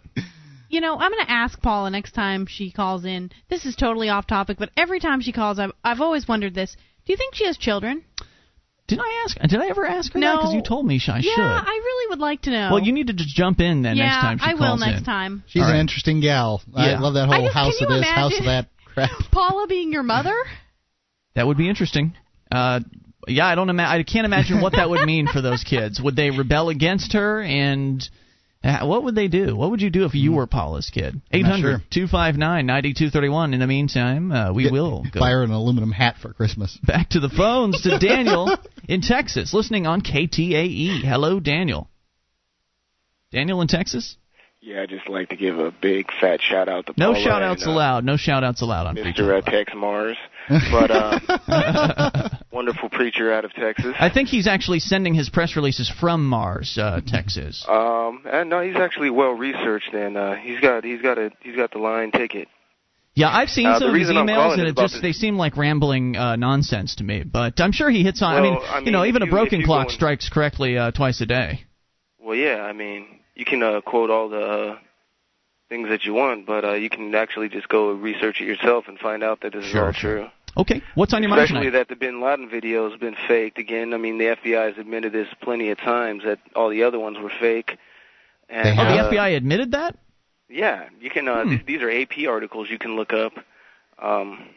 [0.70, 3.32] You know, I'm going to ask Paula next time she calls in.
[3.50, 6.76] This is totally off topic, but every time she calls, I've, I've always wondered this.
[7.06, 8.04] Do you think she has children?
[8.88, 9.38] Did I ask?
[9.50, 10.38] Did I ever ask her No.
[10.38, 11.42] Because you told me I yeah, should.
[11.42, 12.70] I really would like to know.
[12.74, 14.64] Well, you need to just jump in then yeah, next time she calls in.
[14.64, 15.06] I will next in.
[15.06, 15.44] time.
[15.48, 16.62] She's All an interesting gal.
[16.76, 19.10] I love that whole just- house of you this, house of that crap.
[19.32, 20.36] Paula being your mother?
[21.36, 22.14] That would be interesting.
[22.52, 22.80] Uh,
[23.28, 23.70] yeah, I don't.
[23.70, 26.02] Ima- I can't imagine what that would mean for those kids.
[26.02, 27.42] Would they rebel against her?
[27.42, 28.08] And
[28.64, 29.56] uh, what would they do?
[29.56, 31.22] What would you do if you were Paula's kid?
[31.34, 33.54] I'm 800 259 9231.
[33.54, 36.78] In the meantime, uh, we Get- will go buy her an aluminum hat for Christmas.
[36.84, 38.56] back to the phones to Daniel
[38.88, 41.02] in Texas, listening on KTAE.
[41.04, 41.90] Hello, Daniel.
[43.32, 44.16] Daniel in Texas?
[44.62, 47.08] Yeah, I'd just like to give a big fat shout out to Paula.
[47.10, 48.06] No Paula shout outs and, uh, allowed.
[48.06, 49.30] No shout outs allowed on Free Mr.
[49.38, 50.16] Uh, Talk Texe Marrs.
[50.50, 53.96] But uh, wonderful preacher out of Texas.
[54.00, 57.66] I think he's actually sending his press releases from Mars, uh, Texas.
[57.68, 61.56] Um, and no, he's actually well researched, and uh, he's got he's got a he's
[61.56, 62.48] got the line ticket.
[63.16, 66.18] Yeah, I've seen Uh, some of his emails, and it just they seem like rambling
[66.18, 67.24] uh, nonsense to me.
[67.24, 68.36] But I'm sure he hits on.
[68.36, 71.26] I, mean, I you know, even if a broken clock strikes correctly uh, twice a
[71.26, 71.64] day.
[72.20, 74.78] Well, yeah, I mean, you can uh, quote all the uh,
[75.70, 79.00] things that you want, but uh, you can actually just go research it yourself and
[79.00, 80.18] find out that this Sure, is all sure.
[80.20, 80.28] true.
[80.58, 81.80] Okay, what's on your mind Especially tonight?
[81.80, 83.94] that the Bin Laden video has been faked again.
[83.94, 87.18] I mean, the FBI has admitted this plenty of times that all the other ones
[87.20, 87.78] were fake.
[88.48, 89.98] And, They Oh, have- the uh, FBI admitted that.
[90.48, 91.28] Yeah, you can.
[91.28, 91.50] Uh, Hmm.
[91.50, 93.34] th- these are AP articles you can look up.
[94.00, 94.48] Um,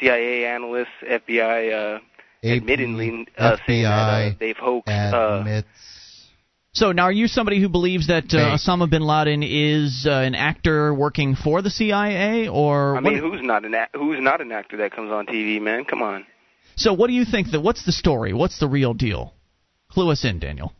[0.00, 1.98] CIA analysts, FBI, uh,
[2.44, 4.90] admittedly uh, saying that uh, FBI they've hoaxed.
[4.90, 5.68] Uh, admits.
[6.76, 10.34] So now, are you somebody who believes that uh, Osama bin Laden is uh, an
[10.34, 14.42] actor working for the CIA, or I what- mean, who's not an a- who's not
[14.42, 15.86] an actor that comes on TV, man?
[15.86, 16.26] Come on.
[16.74, 16.92] so?
[16.92, 17.50] What do you think?
[17.52, 18.34] That what's the story?
[18.34, 19.32] What's the real deal?
[19.88, 20.74] Clue us in, Daniel.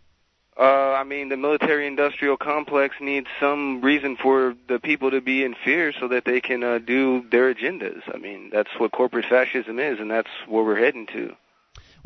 [0.58, 0.64] Uh,
[1.00, 5.94] I mean, the military-industrial complex needs some reason for the people to be in fear
[5.98, 8.02] so that they can uh, do their agendas.
[8.14, 11.34] I mean, that's what corporate fascism is, and that's where we're heading to.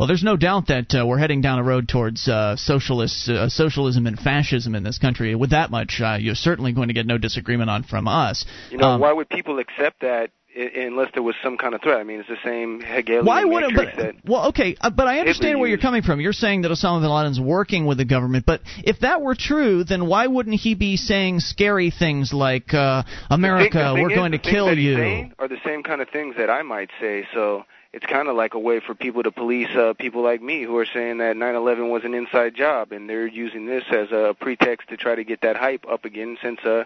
[0.01, 3.51] Well, there's no doubt that uh, we're heading down a road towards uh, socialist uh,
[3.51, 5.35] socialism and fascism in this country.
[5.35, 8.47] With that much, uh, you're certainly going to get no disagreement on from us.
[8.71, 12.01] You know, Um, why would people accept that unless there was some kind of threat?
[12.01, 13.73] I mean, it's the same Hegelian Why would it?
[13.77, 16.19] But, that well, okay, uh, but I understand where you're coming from.
[16.19, 19.85] You're saying that Osama bin Laden's working with the government, but if that were true,
[19.85, 24.03] then why wouldn't he be saying scary things like uh, The thing- the "America, thing
[24.03, 25.31] we're is, going to kill you"?
[25.39, 27.29] Are the same kind of things that I might say.
[27.35, 30.63] So it's kind of like a way for people to police uh, people like me
[30.63, 34.35] who are saying that 9/11 was an inside job, and they're using this as a
[34.41, 36.85] pretext to try to get that hype up again since uh,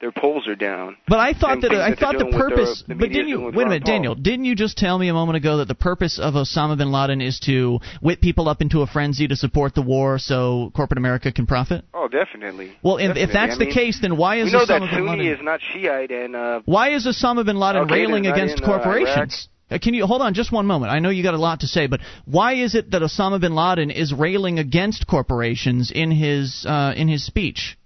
[0.00, 0.96] their polls are down.
[1.06, 2.82] But I thought Same that I thought the purpose.
[2.86, 3.92] the- the but didn't you wait a minute, Paul.
[3.92, 4.14] Daniel?
[4.14, 7.20] Didn't you just tell me a moment ago that the purpose of Osama bin Laden
[7.20, 11.32] is to whip people up into a frenzy to support the war so corporate America
[11.32, 11.84] can profit?
[11.92, 12.72] Oh, definitely.
[12.82, 14.80] Well, if, if that's I the mean, case, then why is we know Osama that
[14.80, 15.26] bin Sunni Laden?
[15.34, 19.48] is not Shiite, and uh, Why is Osama bin Laden railing against in, uh, corporations?
[19.50, 20.92] Uh, Can you hold on just one moment?
[20.92, 23.54] I know you got a lot to say, but why is it that Osama bin
[23.54, 27.76] Laden is railing against corporations in his uh, in his speech?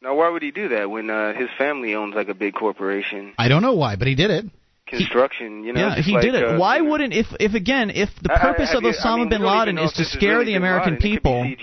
[0.00, 3.34] now why would he do that when uh, his family owns like a big corporation?
[3.38, 4.44] I don't know why, but he did it.
[4.86, 5.80] Construction, you know.
[5.80, 6.44] yeah, he like, did it.
[6.44, 9.04] Uh, why you know, wouldn't if if again if the I- I- purpose of Osama
[9.04, 11.06] I mean, bin we don't even Laden know is to scare really the American Laden.
[11.06, 11.54] It people?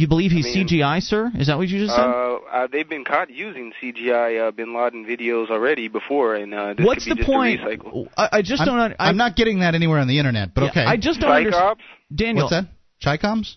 [0.00, 0.02] CGI.
[0.02, 1.30] You believe he's I mean- CGI, sir?
[1.38, 2.02] Is that what you just said?
[2.04, 6.74] Uh, uh, they've been caught using CGI uh, Bin Laden videos already before, and uh,
[6.74, 7.60] this What's could the be just point?
[7.60, 8.08] A recycle.
[8.16, 8.78] I, I just I'm, don't.
[8.78, 10.84] un- I, I'm not getting that anywhere on the internet, but yeah, okay.
[10.84, 11.64] I just don't Psych understand.
[11.64, 11.84] ops?
[12.14, 12.66] Daniel, What's that?
[13.02, 13.56] Chicoms?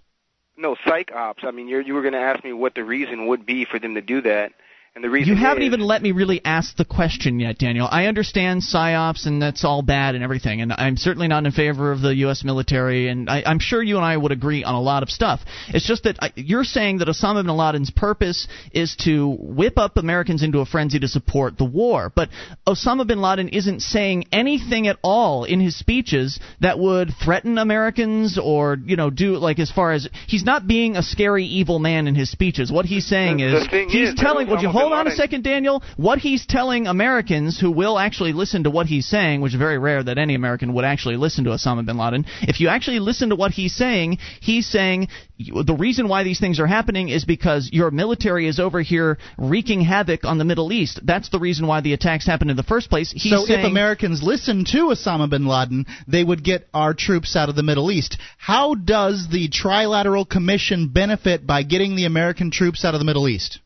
[0.55, 1.43] No, psych ops.
[1.45, 3.79] I mean, you're, you were going to ask me what the reason would be for
[3.79, 4.51] them to do that,
[4.95, 7.87] and the reason You haven't is, even let me really ask the question yet, Daniel.
[7.89, 11.91] I understand psyops and that's all bad and everything, and I'm certainly not in favor
[11.91, 12.43] of the U.S.
[12.43, 15.39] military, and I, I'm sure you and I would agree on a lot of stuff.
[15.69, 19.97] It's just that I, you're saying that Osama bin Laden's purpose is to whip up
[19.97, 22.29] Americans into a frenzy to support the war, but
[22.67, 28.37] Osama bin Laden isn't saying anything at all in his speeches that would threaten Americans
[28.37, 32.05] or you know do like as far as he's not being a scary evil man
[32.07, 32.71] in his speeches.
[32.71, 34.47] What he's saying The- is he's is telling.
[34.49, 35.83] Would you Osama hold on a second, Daniel?
[35.97, 39.77] What he's telling Americans who will actually listen to what he's saying, which is very
[39.77, 42.25] rare that any American would actually listen to Osama bin Laden.
[42.41, 46.59] If you actually listen to what he's saying, he's saying the reason why these things
[46.59, 50.99] are happening is because your military is over here wreaking havoc on the Middle East.
[51.03, 53.11] That's the reason why the attacks happened in the first place.
[53.11, 57.35] He's so saying, if Americans listened to Osama bin Laden, they would get our troops
[57.35, 58.17] out of the Middle East.
[58.37, 63.27] How does the Trilateral Commission benefit by getting the American troops out of the Middle
[63.27, 63.59] East?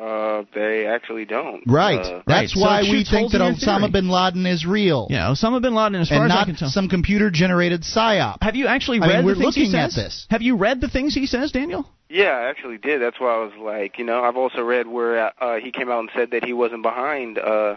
[0.00, 1.62] Uh, they actually don't.
[1.66, 1.98] Right.
[2.00, 3.90] Uh, That's Right, why it we think that Osama theory.
[3.90, 5.06] bin Laden is real.
[5.10, 6.68] yeah, Osama bin Laden, as far and as I not can tell.
[6.70, 8.38] some computer generated psyop.
[8.40, 10.04] have you actually I read mean, we're the things he looking at says?
[10.04, 10.26] this.
[10.30, 11.86] Have you read the things he says, Daniel?
[12.08, 13.02] Yeah, I actually did.
[13.02, 16.00] That's why I was like, you know, I've also read where uh, he came out
[16.00, 17.76] and said that he wasn't behind uh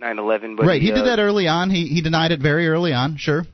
[0.00, 1.70] 9/11, but right, he did uh, that early on.
[1.70, 3.16] He he denied it very early on.
[3.18, 3.44] Sure.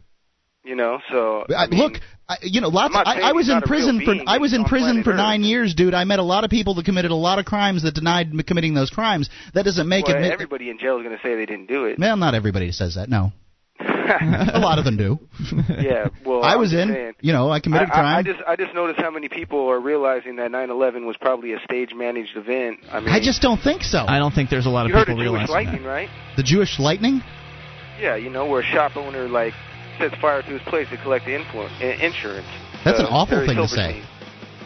[0.64, 2.94] You know, so I, I mean, look, I, you know, lots.
[2.96, 4.14] I'm I, I was in not a real prison for.
[4.26, 5.16] I was in prison planet for Earth.
[5.18, 5.92] nine years, dude.
[5.92, 8.72] I met a lot of people that committed a lot of crimes that denied committing
[8.72, 9.28] those crimes.
[9.52, 10.32] That doesn't make well, it.
[10.32, 11.98] everybody in jail is going to say they didn't do it.
[11.98, 13.10] Well, not everybody says that.
[13.10, 13.32] No,
[13.80, 15.18] a lot of them do.
[15.68, 16.88] yeah, well, I was in.
[16.88, 17.14] saying.
[17.20, 18.16] You know, I committed I, crime.
[18.16, 21.52] I, I just I just noticed how many people are realizing that 9/11 was probably
[21.52, 22.80] a stage managed event.
[22.90, 23.98] I mean, I just don't think so.
[23.98, 25.88] I don't think there's a lot of you heard people of Jewish realizing lightning, that.
[25.88, 26.08] right?
[26.38, 27.22] the Jewish lightning.
[28.00, 29.52] Yeah, you know where a shop owner like
[29.98, 32.46] sets fire to his place to collect the influ- insurance.
[32.84, 34.02] That's an awful Terry thing to say.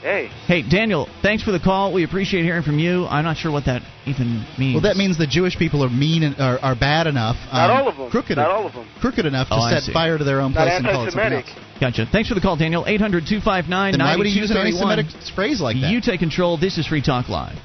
[0.00, 1.92] Hey, Hey, Daniel, thanks for the call.
[1.92, 3.06] We appreciate hearing from you.
[3.06, 4.74] I'm not sure what that even means.
[4.74, 7.34] Well, that means the Jewish people are mean and are, are bad enough.
[7.52, 8.08] not um, all of them.
[8.10, 8.36] Crooked.
[8.36, 8.86] Not all of them.
[9.00, 11.32] Crooked enough to Oh, set fire to their own Not place and call it something
[11.34, 11.56] anti-Semitic.
[11.58, 11.80] else.
[11.80, 12.06] Gotcha.
[12.12, 12.84] Thanks for the call, Daniel.
[12.86, 14.98] 800 259 Then why would he use an 9231.
[15.00, 15.90] anti-Semitic phrase like that?
[15.90, 16.56] You take control.
[16.58, 17.58] This is Free Talk Live.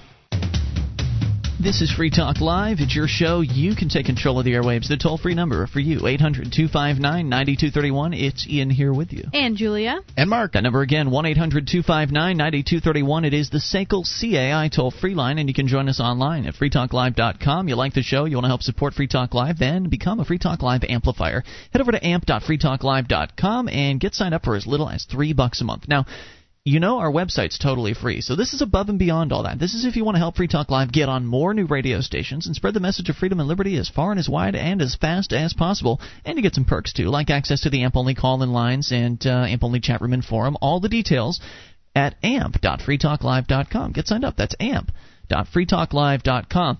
[1.63, 2.81] This is Free Talk Live.
[2.81, 3.39] It's your show.
[3.39, 4.89] You can take control of the airwaves.
[4.89, 8.13] The toll free number for you, 800 259 9231.
[8.13, 9.23] It's Ian here with you.
[9.31, 10.01] And Julia.
[10.17, 10.51] and Mark.
[10.51, 13.23] That number again, 1 800 259 9231.
[13.23, 16.55] It is the SACL CAI toll free line, and you can join us online at
[16.55, 17.69] freetalklive.com.
[17.69, 20.25] You like the show, you want to help support Free Talk Live, then become a
[20.25, 21.45] Free Talk Live amplifier.
[21.71, 25.63] Head over to amp.freetalklive.com and get signed up for as little as 3 bucks a
[25.63, 25.87] month.
[25.87, 26.05] Now,
[26.65, 29.59] you know our website's totally free, so this is above and beyond all that.
[29.59, 31.99] This is if you want to help Free Talk Live get on more new radio
[31.99, 34.81] stations and spread the message of freedom and liberty as far and as wide and
[34.81, 35.99] as fast as possible.
[36.23, 38.93] And you get some perks too, like access to the AMP only call in lines
[38.93, 40.55] and uh, AMP only chat room and forum.
[40.61, 41.41] All the details
[41.95, 43.91] at amp.freetalklive.com.
[43.91, 44.37] Get signed up.
[44.37, 46.79] That's amp.freetalklive.com.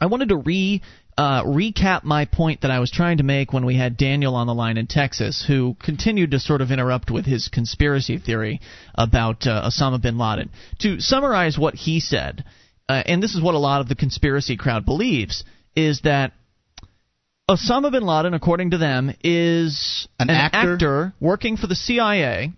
[0.00, 0.80] I wanted to re
[1.18, 4.46] uh, recap my point that I was trying to make when we had Daniel on
[4.46, 8.60] the line in Texas, who continued to sort of interrupt with his conspiracy theory
[8.94, 10.50] about uh, Osama bin Laden.
[10.80, 12.44] To summarize what he said,
[12.88, 15.44] uh, and this is what a lot of the conspiracy crowd believes,
[15.76, 16.32] is that
[17.50, 20.74] Osama bin Laden, according to them, is An actor?
[20.74, 22.52] actor working for the CIA.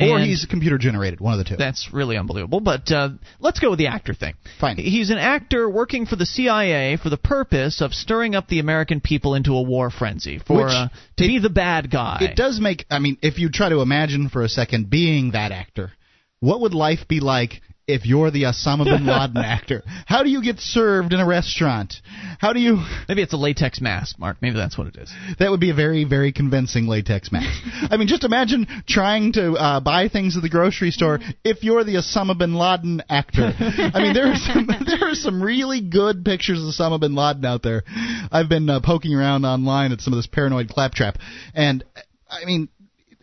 [0.00, 1.56] Or and- he's computer generated, one of the two.
[1.56, 2.60] that's really unbelievable.
[2.60, 4.34] But uh, let's go with the actor thing.
[4.58, 4.78] Fine.
[4.78, 9.00] He's an actor working for the CIA for the purpose of stirring up the American
[9.00, 12.18] people into a war frenzy, for Which uh, to it- be the bad guy.
[12.22, 12.84] It does make.
[12.90, 15.92] I mean, if you try to imagine for a second being that actor,
[16.40, 19.82] what would life be like if you're the Osama bin Laden actor?
[20.06, 21.94] How do you get served in a restaurant?
[22.38, 22.76] How do you?
[23.08, 24.38] Maybe it's a latex mask, Mark.
[24.40, 25.12] Maybe that's what it is.
[25.38, 27.62] That would be a very, very convincing latex mask.
[27.90, 31.84] I mean, just imagine trying to uh, buy things at the grocery store if you're
[31.84, 33.52] the Osama bin Laden actor.
[33.58, 37.44] I mean, there are some there are some really good pictures of Osama bin Laden
[37.44, 37.82] out there.
[38.30, 41.18] I've been uh, poking around online at some of this paranoid claptrap,
[41.54, 41.84] and
[42.30, 42.68] I mean.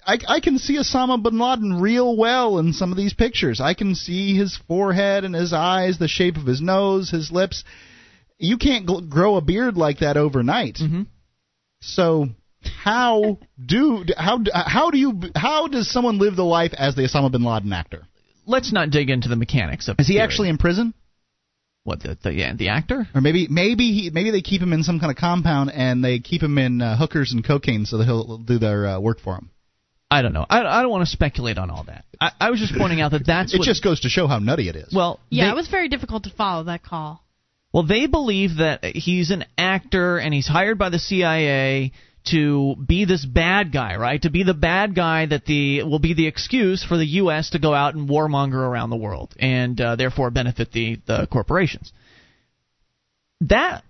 [0.10, 3.62] I, I can see Osama bin Laden real well in some of these pictures.
[3.62, 7.64] I can see his forehead and his eyes, the shape of his nose, his lips.
[8.40, 10.78] You can't gl- grow a beard like that overnight.
[10.78, 11.06] Mhm.
[11.82, 12.30] So
[12.84, 17.32] how do how how do you how does someone live the life as the Osama
[17.32, 18.04] bin Laden actor?
[18.48, 20.00] Let's not dig into the mechanics of.
[20.00, 20.24] Is he theory.
[20.24, 20.96] actually in prison,
[21.84, 23.08] what the the, yeah, the actor?
[23.14, 26.18] or maybe maybe he maybe they keep him in some kind of compound and they
[26.18, 29.36] keep him in uh, hookers and cocaine so that he'll do their uh, work for
[29.36, 29.52] him.
[30.12, 30.46] I don't know.
[30.50, 32.04] I, I don't want to speculate on all that.
[32.20, 34.40] I, I was just pointing out that that's It what, just goes to show how
[34.40, 34.94] nutty it is.
[34.94, 35.20] well.
[35.30, 37.24] Yeah, they- it was very difficult to follow that call.
[37.72, 41.92] Well, they believe that he's an actor and he's hired by the CIA
[42.32, 44.20] to be this bad guy, right?
[44.24, 47.52] To be the bad guy that the will be the excuse for the U.S.
[47.52, 51.94] to go out and warmonger around the world and uh, therefore benefit the the corporations.
[53.42, 53.84] That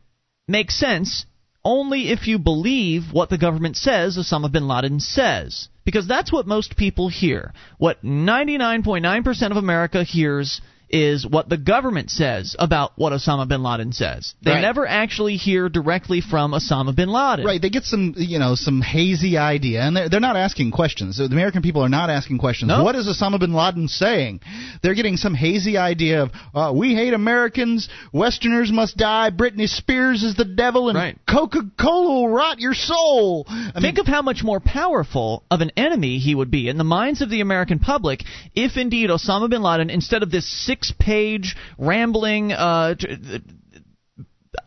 [0.47, 1.25] makes sense
[1.69, 5.69] only if you believe what the government says Osama bin Laden says.
[5.85, 7.53] Because that's what most people hear.
[7.77, 13.91] What 99.9% of America hears is what the government says about what Osama bin Laden
[13.91, 14.33] says.
[14.41, 14.61] They Right.
[14.61, 17.45] never actually hear directly from Osama bin Laden.
[17.45, 21.17] Right, they get some, you know, some hazy idea, and they're, they're not asking questions.
[21.17, 22.69] The American people are not asking questions.
[22.69, 22.83] No.
[22.83, 24.41] What is Osama bin Laden saying?
[24.81, 30.23] They're getting some hazy idea of, uh, we hate Americans, Westerners must die, Britney Spears
[30.23, 31.17] is the devil, and Right.
[31.29, 33.45] Coca-Cola will rot your soul.
[33.47, 36.77] I Think mean, of how much more powerful of an enemy he would be in
[36.77, 38.23] the minds of the American public
[38.55, 40.45] if indeed Osama bin Laden, instead of this
[40.79, 43.41] six page rambling uh, t-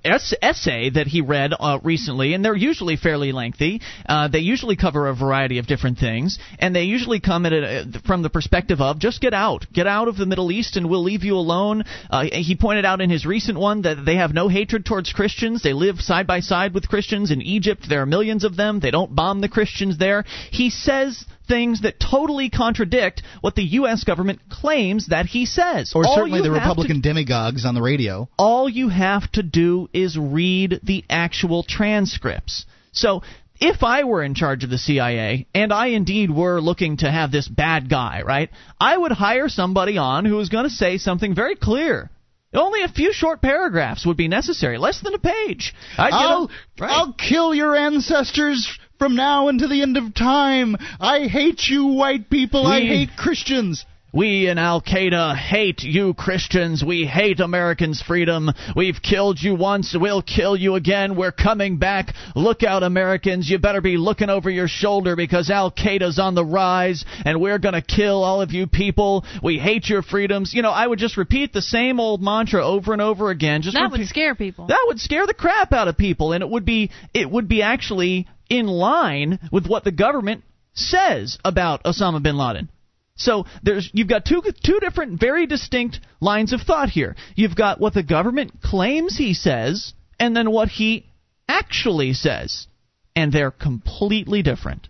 [0.05, 3.81] ess- essay that he read uh, recently, and they're usually fairly lengthy.
[4.09, 7.97] Uh, they usually cover a variety of different things, and they usually come at it
[8.07, 11.03] from the perspective of just get out, get out of the Middle East, and we'll
[11.03, 11.85] leave you alone.
[12.11, 15.63] Uh, he pointed out in his recent one that they have no hatred towards Christians.
[15.63, 17.87] They live side by side with Christians in Egypt.
[17.89, 18.81] There are millions of them.
[18.81, 20.25] They don't bomb the Christians there.
[20.51, 24.05] He says things that totally contradict what the U.S.
[24.05, 25.93] government claims that he says.
[25.95, 28.29] or All certainly the have to Republican demagogues on the radio.
[28.39, 32.65] all you have to do is read the actual transcripts.
[32.93, 33.23] So,
[33.61, 37.31] if I were in charge of the CIA, and I indeed were looking to have
[37.31, 38.51] this bad guy, right,
[38.81, 42.11] I would hire somebody on who was going to say something very clear.
[42.55, 45.75] Only a few short paragraphs would be necessary, less than a page.
[45.97, 46.91] I'd get I'll, a- right.
[46.91, 50.77] I'll kill your ancestors from now until the end of time.
[51.01, 52.67] I hate you, white people.
[52.67, 53.87] I hate Christians.
[54.15, 56.85] We in Al Qaeda hate you Christians.
[56.85, 58.51] We hate Americans' freedom.
[58.77, 59.97] We've killed you once.
[59.99, 61.17] We'll kill you again.
[61.17, 62.13] We're coming back.
[62.37, 63.49] Look out, Americans.
[63.49, 67.59] You better be looking over your shoulder because Al Qaeda's on the rise and we're
[67.59, 69.25] going to kill all of you people.
[69.43, 70.53] We hate your freedoms.
[70.53, 73.63] You know, I would just repeat the same old mantra over and over again.
[73.63, 74.67] Just That would scare people.
[74.67, 77.63] that would scare the crap out of people, and it would be it would be
[77.63, 80.45] actually in line with what the government
[80.75, 82.69] says about Osama bin Laden.
[83.17, 87.15] So there's you've got two two different very distinct lines of thought here.
[87.35, 91.07] You've got what the government claims he says and then what he
[91.49, 92.67] actually says.
[93.15, 94.89] And they're completely different.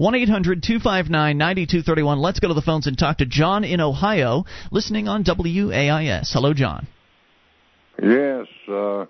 [0.00, 2.18] 1-800-259-9231.
[2.18, 6.32] Let's go to the phones and talk to John in Ohio, listening on WAIS.
[6.32, 6.88] Hello John.
[8.02, 9.06] Yes, uh,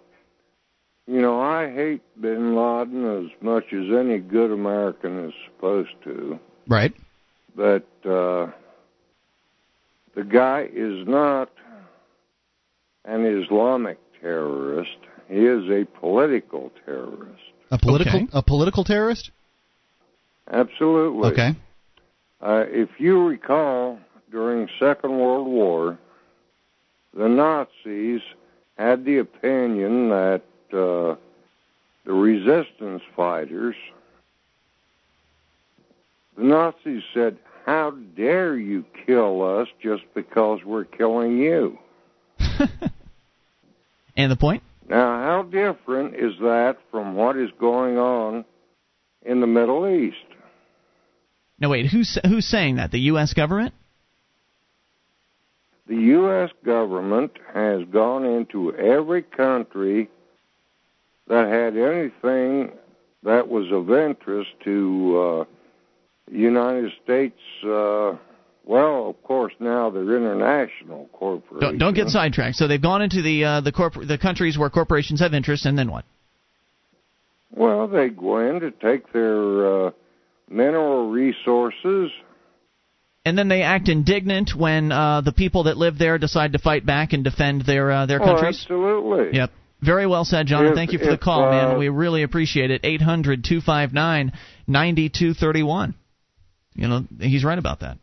[1.06, 6.38] you know, I hate bin Laden as much as any good American is supposed to,
[6.68, 6.92] Right.
[7.54, 8.50] But uh,
[10.14, 11.50] the guy is not
[13.04, 14.98] an Islamic terrorist.
[15.28, 17.42] He is a political terrorist.
[17.70, 18.28] A political Okay.
[18.32, 19.30] a political terrorist?
[20.50, 21.30] Absolutely.
[21.30, 21.54] Okay.
[22.40, 23.98] Uh, if you recall,
[24.30, 25.98] during Second World War,
[27.14, 28.20] the Nazis
[28.76, 30.42] had the opinion that
[30.72, 31.16] uh,
[32.04, 33.76] the resistance fighters,
[36.36, 41.78] the Nazis said, How dare you kill us just because we're killing you?
[44.16, 44.62] and the point?
[44.88, 48.44] Now, how different is that from what is going on
[49.22, 50.16] in the Middle East?
[51.58, 51.86] No, wait.
[51.86, 52.90] Who's who's saying that?
[52.90, 53.32] The U.S.
[53.32, 53.72] government?
[55.86, 56.50] The U.S.
[56.64, 60.10] government has gone into every country
[61.28, 62.72] that had anything
[63.22, 65.53] that was of interest to uh,
[66.30, 67.38] United States.
[67.62, 68.16] Uh,
[68.64, 71.60] well, of course, now they're international corporations.
[71.60, 72.56] Don't, don't get sidetracked.
[72.56, 75.78] So they've gone into the uh, the corpor- the countries where corporations have interest, and
[75.78, 76.04] then what?
[77.50, 79.90] Well, they go in to take their uh,
[80.48, 82.10] mineral resources.
[83.26, 86.84] And then they act indignant when uh, the people that live there decide to fight
[86.84, 88.66] back and defend their uh, their countries.
[88.68, 89.38] Oh, absolutely.
[89.38, 89.50] Yep.
[89.80, 90.66] Very well said, John.
[90.66, 91.78] If, Thank you for if, the call, uh, man.
[91.78, 92.80] We really appreciate it.
[92.84, 94.32] Eight hundred two five nine
[94.66, 95.94] ninety two thirty one.
[96.74, 97.98] You know, he's right about that.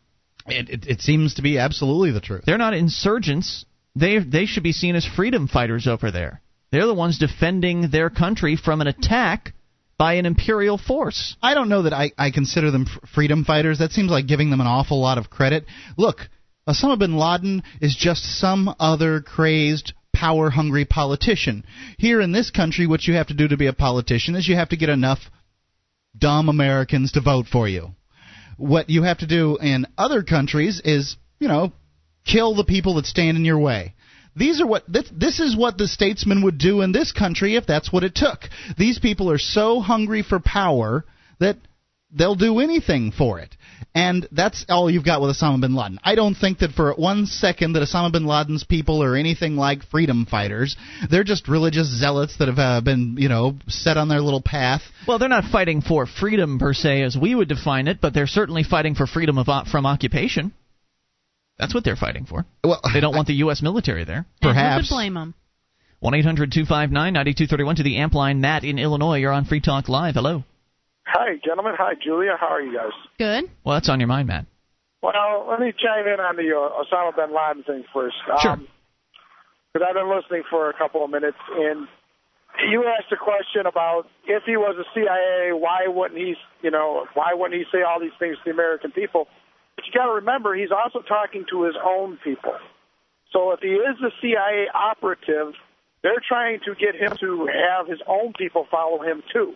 [0.46, 2.44] It, it, it seems to be absolutely the truth.
[2.46, 3.64] They're not insurgents.
[3.94, 6.40] They they should be seen as freedom fighters over there.
[6.70, 9.52] They're the ones defending their country from an attack
[9.98, 11.36] by an imperial force.
[11.42, 13.78] I don't know that I, I consider them freedom fighters.
[13.78, 15.66] That seems like giving them an awful lot of credit.
[15.98, 16.28] Look,
[16.66, 21.64] Osama bin Laden is just some other crazed, power hungry politician.
[21.98, 24.56] Here in this country, what you have to do to be a politician is you
[24.56, 25.18] have to get enough
[26.16, 27.94] dumb Americans to vote for you.
[28.62, 31.72] What you have to do in other countries is, you know,
[32.24, 33.94] kill the people that stand in your way.
[34.36, 37.66] These are what this, this is what the statesmen would do in this country if
[37.66, 38.38] that's what it took.
[38.78, 41.04] These people are so hungry for power
[41.40, 41.56] that
[42.12, 43.52] they'll do anything for it.
[43.94, 45.98] And that's all you've got with Osama bin Laden.
[46.02, 49.82] I don't think that for one second that Osama bin Laden's people are anything like
[49.84, 50.76] freedom fighters.
[51.10, 54.82] They're just religious zealots that have uh, been, you know, set on their little path.
[55.06, 58.26] Well, they're not fighting for freedom per se as we would define it, but they're
[58.26, 60.52] certainly fighting for freedom of from occupation.
[61.58, 62.44] That's what they're fighting for.
[62.64, 63.62] Well, they don't want the U.S.
[63.62, 64.26] military there.
[64.40, 64.58] Perhaps.
[64.58, 65.34] And who could blame them?
[66.00, 68.40] One eight hundred two five nine ninety two thirty one to the amp line.
[68.40, 70.14] Matt in Illinois, you're on Free Talk Live.
[70.14, 70.42] Hello.
[71.12, 71.74] Hi, gentlemen.
[71.76, 72.36] Hi, Julia.
[72.40, 72.96] How are you guys?
[73.18, 73.50] Good.
[73.64, 74.46] Well, that's on your mind, Matt.
[75.02, 78.16] Well, let me chime in on the uh, Osama bin Laden thing first.
[78.40, 78.56] Sure.
[78.56, 81.86] Because I've been listening for a couple of minutes, and
[82.70, 87.06] you asked a question about if he was a CIA, why wouldn't he, you know,
[87.12, 89.28] why wouldn't he say all these things to the American people?
[89.76, 92.56] But you got to remember, he's also talking to his own people.
[93.32, 95.54] So if he is a CIA operative,
[96.02, 99.54] they're trying to get him to have his own people follow him too.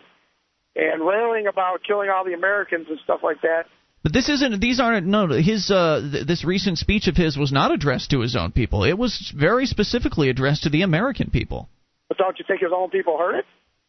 [0.76, 3.64] And railing about killing all the Americans and stuff like that.
[4.02, 4.60] But this isn't.
[4.60, 5.06] These aren't.
[5.06, 8.52] No, his uh, th- this recent speech of his was not addressed to his own
[8.52, 8.84] people.
[8.84, 11.68] It was very specifically addressed to the American people.
[12.08, 13.44] But don't you think his own people heard it?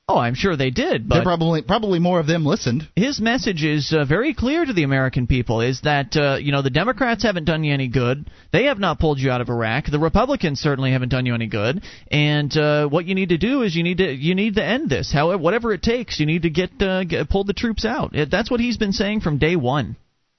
[0.10, 2.88] Oh, I'm sure they did, but They're probably probably more of them listened.
[2.96, 6.62] his message is uh, very clear to the American people: is that uh, you know
[6.62, 8.26] the Democrats haven't done you any good.
[8.54, 9.88] They have not pulled you out of Iraq.
[9.92, 11.84] The Republicans certainly haven't done you any good.
[12.10, 14.90] And uh, what you need to do is you need to you need to end
[14.90, 15.12] this.
[15.12, 18.14] However, whatever it takes, you need to get, uh, get pull the troops out.
[18.32, 19.98] That's what he's been saying from day one.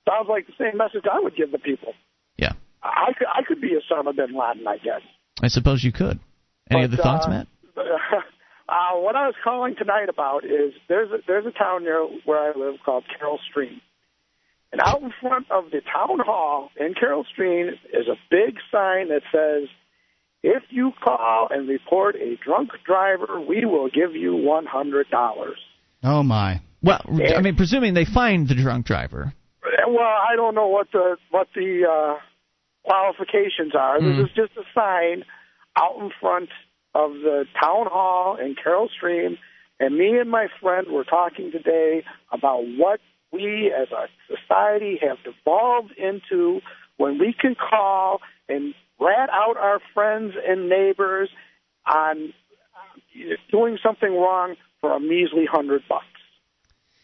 [0.08, 1.92] Sounds like the same message I would give the people.
[2.38, 2.52] Yeah,
[2.82, 5.02] I could, I could be Osama bin Laden, I guess.
[5.42, 6.18] I suppose you could.
[6.70, 7.46] Any But, other thoughts, uh, Matt?
[8.68, 12.38] uh, what I was calling tonight about is there's a, there's a town near where
[12.38, 13.80] I live called Carol Stream,
[14.72, 19.08] and out in front of the town hall in Carol Stream is a big sign
[19.08, 19.68] that says,
[20.42, 25.58] "If you call and report a drunk driver, we will give you one hundred dollars."
[26.04, 26.60] Oh my.
[26.82, 27.00] Well,
[27.36, 29.32] I mean, presuming they find the drunk driver.
[29.88, 32.20] Well, I don't know what the what the uh,
[32.84, 33.98] qualifications are.
[33.98, 34.18] Mhm.
[34.18, 35.24] This is just a sign
[35.76, 36.50] out in front
[36.98, 39.38] of the town hall in Carol Stream,
[39.78, 42.98] and me and my friend were talking today about what
[43.32, 46.60] we as a society have devolved into
[46.96, 51.28] when we can call and rat out our friends and neighbors
[51.86, 52.32] on
[53.52, 56.04] doing something wrong for a measly hundred bucks.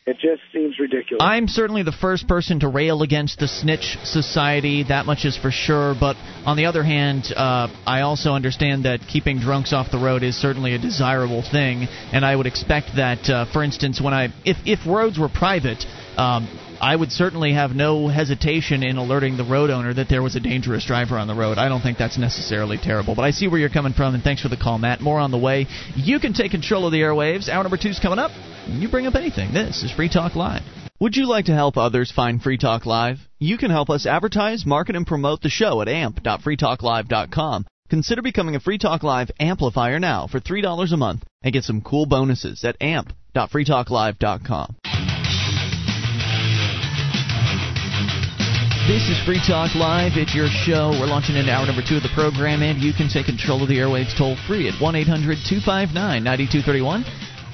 [0.07, 1.23] It just seems ridiculous.
[1.23, 5.51] I'm certainly the first person to rail against the snitch society, that much is for
[5.51, 5.95] sure.
[5.99, 10.23] But on the other hand, uh, I also understand that keeping drunks off the road
[10.23, 14.29] is certainly a desirable thing, and I would expect that, uh, for instance, when I
[14.45, 15.87] if if roads were private.
[16.19, 16.49] Um,
[16.85, 20.41] I would certainly have no hesitation in alerting the road owner that there was a
[20.41, 21.57] dangerous driver on the road.
[21.57, 24.43] I don't think that's necessarily terrible, but I see where you're coming from, and thanks
[24.43, 25.01] for the call, Matt.
[25.01, 25.67] More on the way.
[25.97, 27.49] You can take control of the airwaves.
[27.49, 28.33] Hour number two's coming up.
[28.69, 29.55] You bring up anything.
[29.55, 30.61] This is Free Talk Live.
[31.01, 33.17] Would you like to help others find Free Talk Live?
[33.39, 37.67] You can help us advertise, market, and promote the show at amp.freetalklive.com.
[37.89, 41.81] Consider becoming a Free Talk Live amplifier now for $3 a month and get some
[41.81, 44.77] cool bonuses at amp.freetalklive.com.
[48.87, 50.13] This is Free Talk Live.
[50.21, 50.91] It's your show.
[50.91, 53.69] We're launching into hour number two of the program, and you can take control of
[53.73, 57.01] the airwaves toll free at 1 800 259 9231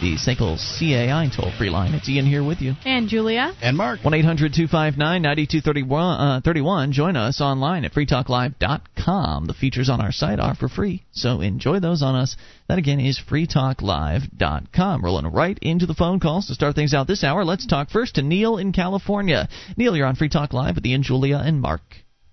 [0.00, 1.94] the SACL CAI toll free line.
[1.94, 2.74] It's Ian here with you.
[2.84, 3.52] And Julia.
[3.62, 4.02] And Mark.
[4.02, 6.88] 1 800 259 9231.
[6.88, 9.46] Uh, Join us online at freetalklive.com.
[9.46, 12.36] The features on our site are for free, so enjoy those on us.
[12.68, 15.04] That again is freetalklive.com.
[15.04, 17.44] Rolling right into the phone calls to start things out this hour.
[17.44, 19.48] Let's talk first to Neil in California.
[19.76, 21.82] Neil, you're on Free Talk Live with Ian, Julia, and Mark.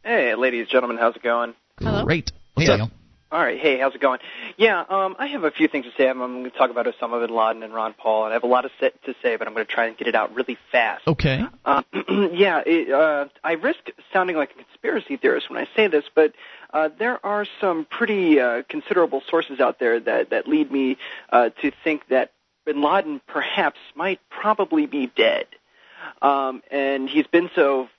[0.03, 1.53] Hey, ladies, and gentlemen, how's it going?
[1.79, 2.05] Hello.
[2.05, 2.31] Great.
[2.53, 2.89] What's hey, up?
[3.29, 3.59] All right.
[3.59, 4.19] Hey, how's it going?
[4.55, 6.07] Yeah, um, I have a few things to say.
[6.07, 8.43] I'm, I'm going to talk about Osama bin Laden and Ron Paul, and I have
[8.43, 10.33] a lot to say, to say but I'm going to try and get it out
[10.33, 11.05] really fast.
[11.05, 11.43] Okay.
[11.65, 11.83] Uh,
[12.31, 16.35] yeah, it, uh, I risk sounding like a conspiracy theorist when I say this, but
[16.73, 20.97] uh, there are some pretty uh, considerable sources out there that, that lead me
[21.29, 22.31] uh, to think that
[22.65, 25.47] bin Laden perhaps might probably be dead.
[26.21, 27.89] Um, and he's been so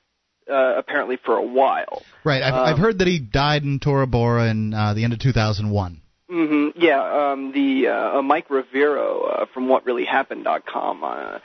[0.50, 2.02] uh, apparently for a while.
[2.24, 2.42] Right.
[2.42, 5.18] I've, um, I've heard that he died in Tora Bora in uh, the end of
[5.18, 6.00] 2001.
[6.30, 6.80] Mm-hmm.
[6.80, 7.30] Yeah.
[7.32, 11.04] Um, the uh, Mike Rivero uh, from WhatReallyHappened.com.
[11.04, 11.38] Uh,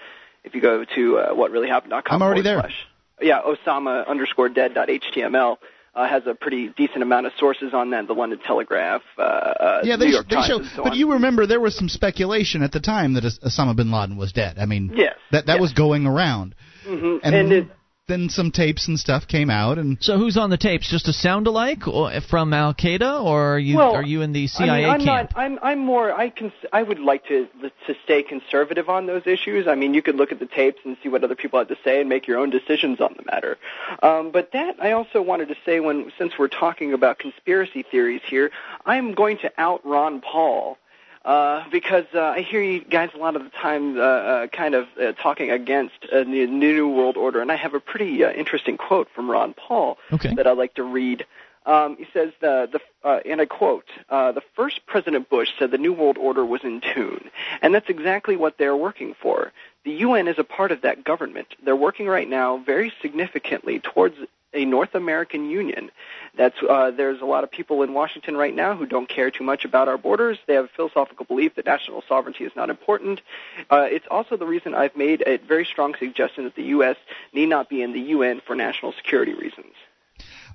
[0.44, 2.60] if you go to uh, WhatReallyHappened.com, I'm already there.
[2.60, 2.88] Slash,
[3.22, 5.58] yeah, Osama underscore dead dead.html.
[5.96, 8.08] Uh, has a pretty decent amount of sources on that.
[8.08, 10.64] The London Telegraph, uh, uh, yeah, New York they Times, show.
[10.64, 10.98] so but on.
[10.98, 14.58] you remember there was some speculation at the time that Osama bin Laden was dead.
[14.58, 15.62] I mean, Yes, that that yes.
[15.62, 16.56] was going around.
[16.88, 17.18] Mm-hmm.
[17.24, 17.68] And, And it,
[18.08, 20.90] then some tapes and stuff came out, and So who's on the tapes?
[20.90, 24.34] Just a sound alike or, from Al Qaeda, or are you Well, are you in
[24.34, 25.08] the I CIA mean, I'm camp?
[25.08, 25.34] not.
[25.36, 25.60] I'm.
[25.62, 26.12] I'm more.
[26.12, 26.52] I can.
[26.74, 27.48] I would like to
[27.88, 29.68] to stay conservative on those issues.
[29.68, 31.78] I mean, you could look at the tapes and see what other people had to
[31.84, 33.58] say and make your own decisions on the matter.
[34.02, 38.22] Um, but that I also wanted to say when since we're talking about conspiracy theories
[38.28, 38.52] here,
[38.86, 40.78] I'm going to out Ron Paul.
[41.26, 44.76] Uh, because uh, I hear you guys a lot of the time uh, uh, kind
[44.76, 48.32] of uh, talking against uh, the New World Order, and I have a pretty uh,
[48.32, 50.34] interesting quote from Ron Paul Okay.
[50.36, 51.26] that I'd like to read.
[51.66, 55.72] Um, he says, the, the, uh, and I quote, uh, the first President Bush said
[55.72, 57.30] the New World Order was in tune.
[57.62, 59.54] And that's exactly what they're working for.
[59.86, 61.56] The UN is a part of that government.
[61.64, 64.18] They're working right now very significantly towards
[64.54, 65.92] a North American Union.
[66.36, 69.44] That's uh, there's a lot of people in Washington right now who don't care too
[69.44, 70.38] much about our borders.
[70.48, 73.22] They have a philosophical belief that national sovereignty is not important.
[73.70, 76.98] Uh, it's also the reason I've made a very strong suggestion that the U.S.
[77.34, 79.74] need not be in the UN for national security reasons.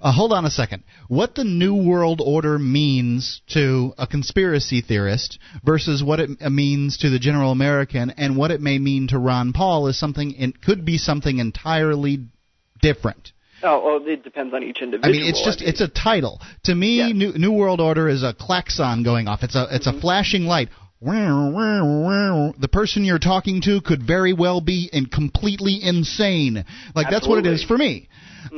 [0.01, 0.85] Uh, hold on a second.
[1.09, 6.99] What the New World Order means to a conspiracy theorist versus what it uh, means
[6.99, 10.33] to the general American and what it may mean to Ron Paul is something.
[10.33, 12.27] It could be something entirely
[12.81, 13.33] different.
[13.63, 15.15] Oh, well, it depends on each individual.
[15.15, 15.71] I mean, it's just I mean.
[15.71, 16.41] it's a title.
[16.65, 17.09] To me, Yeah.
[17.09, 19.43] New, New World Order is a klaxon going off.
[19.43, 20.69] It's a it's a flashing light.
[21.01, 26.65] The person you're talking to could very well be in completely insane.
[26.95, 28.09] Like that's what it is for me.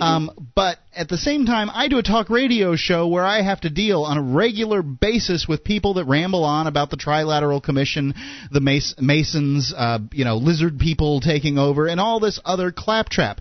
[0.01, 3.63] Um, but at the same time, I do a talk radio show where I have
[3.63, 8.15] to deal on a regular basis with people that ramble on about the Trilateral Commission,
[8.53, 13.41] the Mas- Masons, uh, you know, lizard people taking over, and all this other claptrap.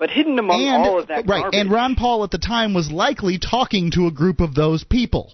[0.00, 1.60] But hidden among and, all of that right, garbage.
[1.60, 5.32] and Ron Paul at the time was likely talking to a group of those people.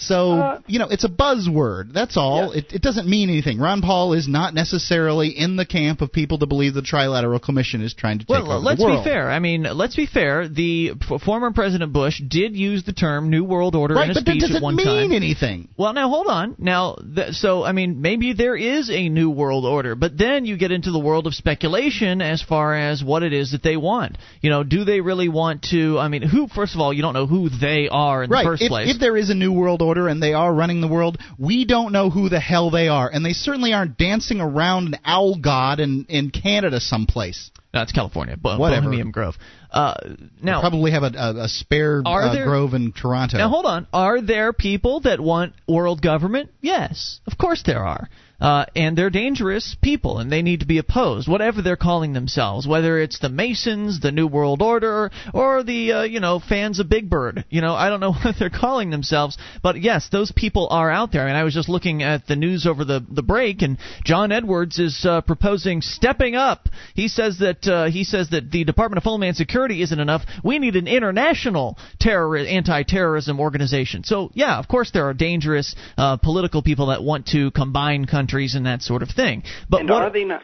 [0.00, 1.92] So Uh, you know, it's a buzzword.
[1.92, 2.52] That's all.
[2.52, 3.58] It, it doesn't mean anything.
[3.60, 7.82] Ron Paul is not necessarily in the camp of people to believe the Trilateral Commission
[7.82, 9.04] is trying to take Well, over let's the world.
[9.04, 9.30] be fair.
[9.30, 10.48] I mean, let's be fair.
[10.48, 14.20] The f- former President Bush did use the term "New World Order" Right, in a
[14.20, 14.40] speech one time.
[14.40, 15.12] but that doesn't at one mean time.
[15.12, 15.68] anything.
[15.76, 16.54] Well, now hold on.
[16.58, 20.56] Now, th- so I mean, maybe there is a new world order, but then you
[20.56, 24.16] get into the world of speculation as far as what it is that they want.
[24.40, 25.98] You know, do they really want to?
[25.98, 26.48] I mean, who?
[26.48, 28.44] First of all, you don't know who they are in right.
[28.44, 28.94] the first if, place.
[28.94, 31.92] if there is a new world order and they are running the world, we don't
[31.92, 35.80] know who the hell they are, and they certainly aren't dancing around an owl god
[35.80, 37.50] in in Canada someplace.
[37.72, 38.86] That's California, but Whatever.
[38.86, 39.36] Bohemian Grove.
[39.70, 39.94] Uh,
[40.42, 43.38] now, Probably have a, a, a spare Are uh, there- grove in Toronto.
[43.38, 43.86] Now hold on.
[43.92, 46.50] Are there people that want world government?
[46.60, 48.08] Yes, of course there are.
[48.40, 52.66] Uh, and they're dangerous people, and they need to be opposed, whatever they're calling themselves,
[52.66, 56.88] whether it's the Masons, the New World Order, or the uh, you know fans of
[56.88, 57.44] Big Bird.
[57.50, 61.12] You know, I don't know what they're calling themselves, but yes, those people are out
[61.12, 61.28] there.
[61.28, 64.78] And I was just looking at the news over the the break, and John Edwards
[64.78, 66.68] is uh, proposing stepping up.
[66.94, 70.22] He says that uh, he says that the Department of Homeland Security isn't enough.
[70.42, 74.04] We need an international terror anti-terrorism organization.
[74.04, 78.29] So yeah, of course there are dangerous uh, political people that want to combine countries
[78.54, 79.42] and that sort of thing.
[79.68, 80.42] But and what, are they not?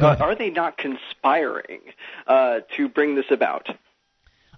[0.00, 1.80] Are they not conspiring
[2.26, 3.68] uh, to bring this about?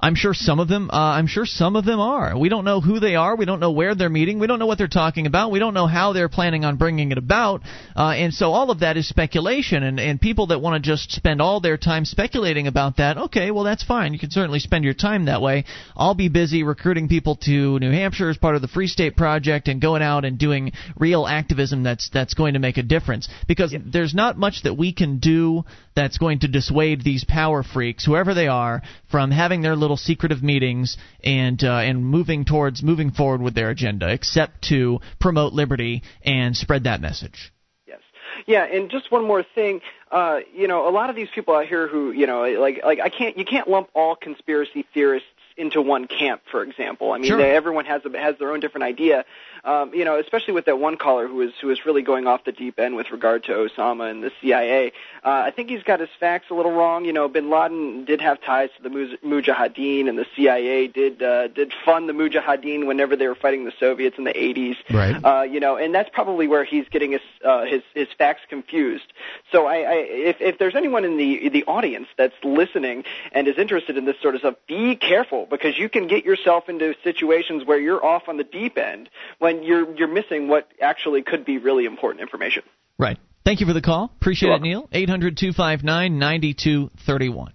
[0.02, 0.90] I'm sure some of them.
[0.90, 2.36] Uh, I'm sure some of them are.
[2.38, 3.36] We don't know who they are.
[3.36, 4.38] We don't know where they're meeting.
[4.38, 5.50] We don't know what they're talking about.
[5.50, 7.62] We don't know how they're planning on bringing it about.
[7.94, 9.82] Uh, and so all of that is speculation.
[9.82, 13.50] And and people that want to just spend all their time speculating about that, okay,
[13.50, 14.12] well that's fine.
[14.12, 15.64] You can certainly spend your time that way.
[15.96, 19.68] I'll be busy recruiting people to New Hampshire as part of the Free State Project
[19.68, 23.28] and going out and doing real activism that's that's going to make a difference.
[23.46, 25.64] Because there's not much that we can do
[26.00, 28.80] that's going to dissuade these power freaks, whoever they are,
[29.10, 33.68] from having their little secretive meetings and uh, and moving towards moving forward with their
[33.68, 37.52] agenda, except to promote liberty and spread that message.
[37.86, 38.00] Yes.
[38.46, 39.82] Yeah, and just one more thing.
[40.10, 42.98] Uh, you know, a lot of these people out here who, you know, like like
[42.98, 45.28] I can't you can't lump all conspiracy theorists
[45.58, 47.12] into one camp, for example.
[47.12, 47.36] I mean, Sure.
[47.36, 49.26] they, everyone has a, has their own different idea.
[49.64, 52.44] Um, you know, especially with that one caller who was who was really going off
[52.44, 54.92] the deep end with regard to Osama and the CIA.
[55.24, 57.04] Uh, I think he's got his facts a little wrong.
[57.04, 58.88] You know, Bin Laden did have ties to the
[59.24, 63.72] Mujahideen, and the CIA did uh, did fund the Mujahideen whenever they were fighting the
[63.78, 64.76] Soviets in the 80s.
[64.90, 65.24] Right.
[65.24, 69.12] Uh, you know, and that's probably where he's getting his uh, his his facts confused.
[69.52, 73.58] So I, I if if there's anyone in the the audience that's listening and is
[73.58, 77.64] interested in this sort of stuff, be careful because you can get yourself into situations
[77.64, 79.08] where you're off on the deep end
[79.38, 82.62] when you're you're missing what actually could be really important information.
[82.98, 83.18] Right.
[83.44, 84.12] Thank you for the call.
[84.20, 84.88] Appreciate You're it, Neil.
[84.92, 87.52] 800 259 9231.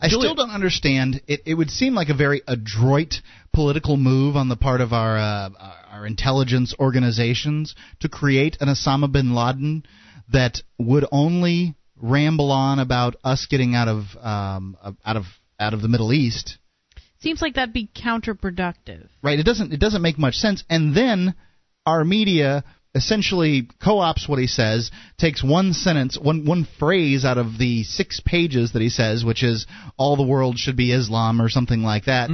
[0.00, 1.20] I Julia- still don't understand.
[1.26, 3.14] It, it would seem like a very adroit
[3.52, 5.50] political move on the part of our uh,
[5.90, 9.84] our intelligence organizations to create an Osama bin Laden
[10.32, 15.24] that would only ramble on about us getting out of um, out of
[15.60, 16.58] out of the Middle East.
[17.22, 19.08] Seems like that'd be counterproductive.
[19.22, 19.38] Right?
[19.38, 20.64] It doesn't it doesn't make much sense.
[20.68, 21.34] And then
[21.86, 22.64] our media
[22.94, 28.20] essentially co-ops what he says, takes one sentence, one one phrase out of the six
[28.20, 29.66] pages that he says, which is
[29.96, 32.28] all the world should be Islam or something like that,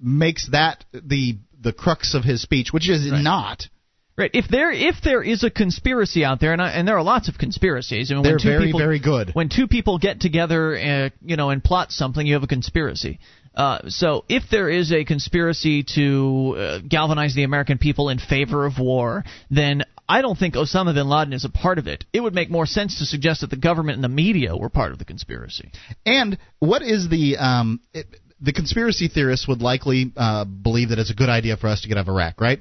[0.00, 3.68] makes that the the crux of his speech, which is not.
[4.16, 4.30] Right.
[4.34, 7.28] If there if there is a conspiracy out there, and I, and there are lots
[7.28, 8.10] of conspiracies.
[8.10, 9.30] I mean, They're when two very, people, very good.
[9.32, 13.18] When two people get together, uh, you know, and plot something, you have a conspiracy.
[13.54, 18.64] Uh, so if there is a conspiracy to uh, galvanize the American people in favor
[18.64, 22.04] of war, then I don't think Osama bin Laden is a part of it.
[22.12, 24.92] It would make more sense to suggest that the government and the media were part
[24.92, 25.70] of the conspiracy.
[26.06, 28.06] And what is the um, it,
[28.40, 31.88] the conspiracy theorists would likely uh, believe that it's a good idea for us to
[31.88, 32.60] get out of Iraq, right?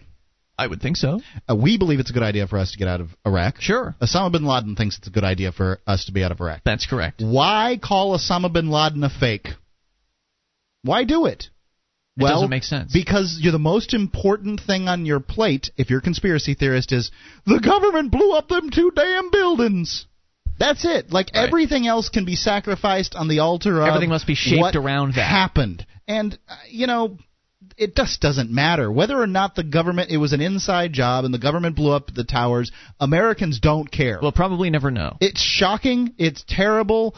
[0.60, 1.22] I would think so.
[1.50, 3.62] Uh, we believe it's a good idea for us to get out of Iraq.
[3.62, 3.96] Sure.
[4.02, 6.62] Osama bin Laden thinks it's a good idea for us to be out of Iraq.
[6.66, 7.22] That's correct.
[7.24, 9.48] Why call Osama bin Laden a fake?
[10.84, 11.50] Why do it?
[12.18, 12.92] It well, doesn't make sense.
[12.92, 17.12] Because you're the most important thing on your plate, if you're a conspiracy theorist, is
[17.46, 20.06] the government blew up them two damn buildings.
[20.58, 21.14] That's it.
[21.14, 21.48] Like Right.
[21.48, 25.14] everything else can be sacrificed on the altar of Everything must be shaped what around
[25.14, 25.22] that.
[25.24, 25.86] happened.
[26.08, 27.18] And uh, you know,
[27.78, 30.10] it just doesn't matter whether or not the government.
[30.12, 32.72] It was an inside job, and the government blew up the towers.
[33.00, 34.20] Americans don't care.
[34.22, 35.16] We'll probably never know.
[35.22, 36.14] It's shocking.
[36.18, 37.16] It's terrible.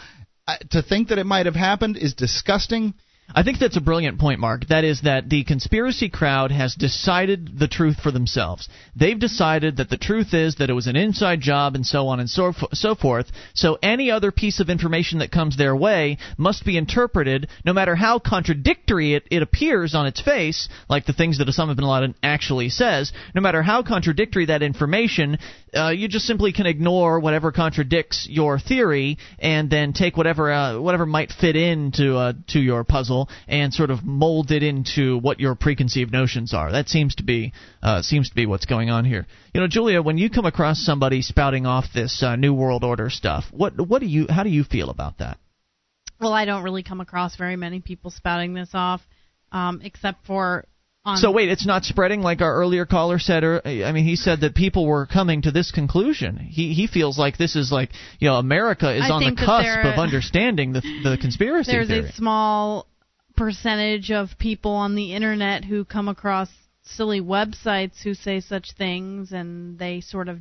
[0.48, 2.94] Uh, to think that it might have happened is disgusting.
[3.34, 4.68] I think that's a brilliant point, Mark.
[4.68, 8.68] That is that the conspiracy crowd has decided the truth for themselves.
[8.96, 12.20] They've decided that the truth is that it was an inside job and so on
[12.20, 13.32] and so, so forth.
[13.54, 17.96] So any other piece of information that comes their way must be interpreted, no matter
[17.96, 22.16] how contradictory it, it appears on its face, like the things that Osama bin Laden
[22.22, 23.14] actually says.
[23.34, 25.38] No matter how contradictory that information,
[25.74, 30.80] uh, you just simply can ignore whatever contradicts your theory and then take whatever uh,
[30.80, 35.40] whatever might fit into uh, to your puzzle and sort of mold it into what
[35.40, 36.72] your preconceived notions are.
[36.72, 39.26] That seems to be uh, seems to be what's going on here.
[39.54, 43.10] You know, Julia, when you come across somebody spouting off this uh, new world order
[43.10, 45.38] stuff, what what do you how do you feel about that?
[46.20, 49.02] Well, I don't really come across very many people spouting this off,
[49.52, 50.66] um, except for
[51.04, 51.18] on.
[51.18, 53.44] So wait, it's not spreading like our earlier caller said.
[53.44, 56.38] Or I mean, he said that people were coming to this conclusion.
[56.38, 59.64] He he feels like this is like you know America is I on the cusp
[59.64, 62.10] there- of understanding the the conspiracy there's theory.
[62.10, 62.88] a small
[63.42, 66.48] percentage of people on the internet who come across
[66.84, 70.38] silly websites who say such things and they sort of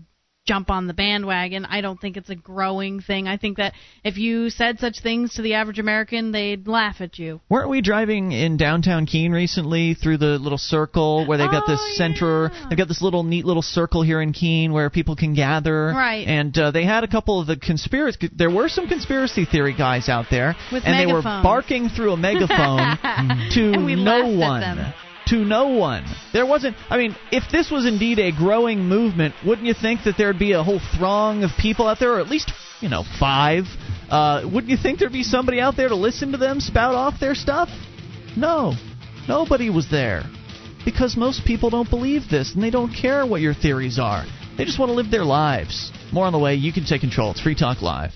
[0.46, 1.64] jump on the bandwagon.
[1.64, 3.28] I don't think it's a growing thing.
[3.28, 7.18] I think that if you said such things to the average American, they'd laugh at
[7.18, 7.40] you.
[7.48, 11.80] Weren't we driving in downtown Keene recently through the little circle where they've got this
[11.80, 12.50] Oh, center?
[12.68, 15.88] They've got this little neat little circle here in Keene where people can gather.
[15.88, 16.26] Right.
[16.26, 18.30] And uh, they had a couple of the conspiracy.
[18.34, 22.16] There were some conspiracy theory guys out there, With and they were barking through a
[22.16, 22.98] megaphone
[23.52, 24.94] to no one.
[25.26, 26.04] To no one.
[26.32, 26.76] There wasn't.
[26.88, 30.52] I mean, if this was indeed a growing movement, wouldn't you think that there'd be
[30.52, 32.50] a whole throng of people out there, or at least
[32.80, 33.64] you know five?
[34.10, 37.20] Uh, wouldn't you think there'd be somebody out there to listen to them spout off
[37.20, 37.68] their stuff?
[38.36, 38.74] No,
[39.28, 40.24] nobody was there.
[40.84, 44.24] Because most people don't believe this and they don't care what your theories are.
[44.56, 45.92] They just want to live their lives.
[46.12, 46.54] More on the way.
[46.54, 47.30] You can take control.
[47.30, 48.12] It's Free Talk Live.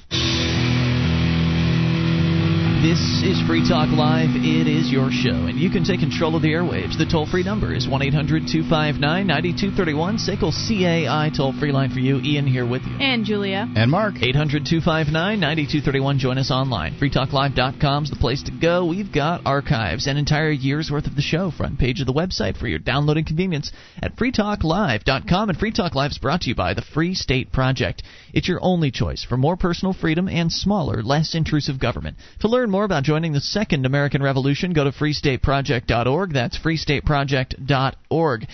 [2.85, 4.37] This is Free Talk Live.
[4.37, 6.99] It is your show, and you can take control of the airwaves.
[6.99, 10.19] The toll free number is 1 800 259 9231.
[10.21, 12.21] SACL CAI toll free line for you.
[12.21, 12.93] Ian here with you.
[13.01, 13.67] And Julia.
[13.75, 14.17] And Mark.
[14.21, 16.19] 800 259 9231.
[16.19, 17.01] Join us online.
[17.01, 18.85] FreeTalkLive.com is the place to go.
[18.85, 22.59] We've got archives, an entire year's worth of the show, front page of the website
[22.59, 23.73] for your downloading convenience
[24.03, 25.49] at FreeTalkLive.com.
[25.49, 28.03] And Free Talk Live is brought to you by the Free State Project.
[28.35, 32.19] It's your only choice for more personal freedom and smaller, less intrusive government.
[32.41, 36.33] To learn more about joining the Second American Revolution, go to freestateproject.org.
[36.33, 38.47] That's freestateproject.org.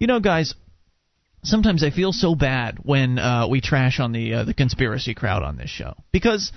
[0.00, 0.54] You know, guys,
[1.44, 5.44] sometimes I feel so bad when uh, we trash on the uh, the conspiracy crowd
[5.44, 6.50] on this show because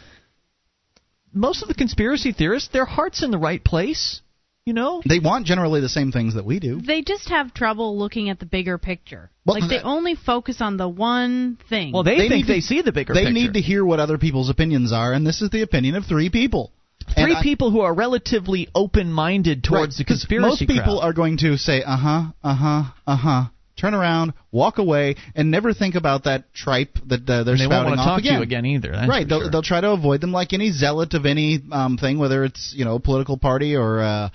[1.31, 4.21] most of the conspiracy theorists, their heart's in the right place.
[4.65, 6.79] You know, They want generally the same things that we do.
[6.79, 9.29] They just have trouble looking at the bigger picture.
[9.45, 11.91] Well, like they that- only focus on the one thing.
[11.91, 13.25] well, they, They think need to- they see the bigger picture.
[13.25, 13.33] They picture.
[13.47, 16.29] need to hear what other people's opinions are, and this is the opinion of three
[16.29, 16.71] people.
[17.15, 21.37] Three I- people who are relatively open-minded towards Right, the conspiracy Most people are going
[21.37, 23.43] to say, uh huh, uh huh, uh huh.
[23.75, 27.67] Turn around, walk away, and never think about that tripe that uh, they're and they
[27.67, 28.33] won't spouting to off talk again.
[28.33, 28.91] to you again either.
[28.91, 29.49] That's right, they'll, sure.
[29.49, 32.85] they'll try to avoid them like any zealot of any um, thing, whether it's you
[32.85, 34.29] know a political party or uh,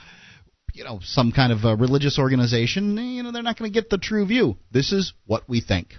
[0.75, 2.97] you know some kind of religious organization.
[2.97, 4.57] You know they're not going to get the true view.
[4.73, 5.95] This is what we think.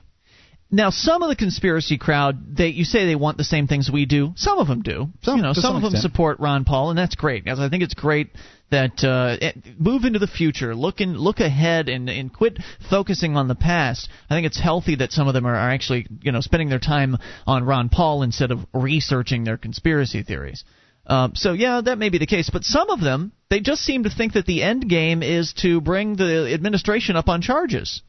[0.72, 4.06] Now, some of the conspiracy crowd, they you say they want the same things we
[4.06, 4.34] do.
[4.36, 5.10] Some of them do.
[5.24, 6.12] Some- you know, some, some of them extent.
[6.12, 7.44] support Ron Paul, and that's great.
[7.44, 8.30] Because I think it's great
[8.70, 9.38] that uh,
[9.80, 14.10] move into the future, look in, look ahead, and and quit focusing on the past.
[14.30, 16.80] I think it's healthy that some of them are, are actually you know spending their
[16.80, 17.18] time
[17.48, 20.64] on Ron Paul instead of researching their conspiracy theories.
[21.08, 24.04] Um, so yeah, that may be the case, but some of them they just seem
[24.04, 28.04] to think that the end game is to bring the administration up on charges.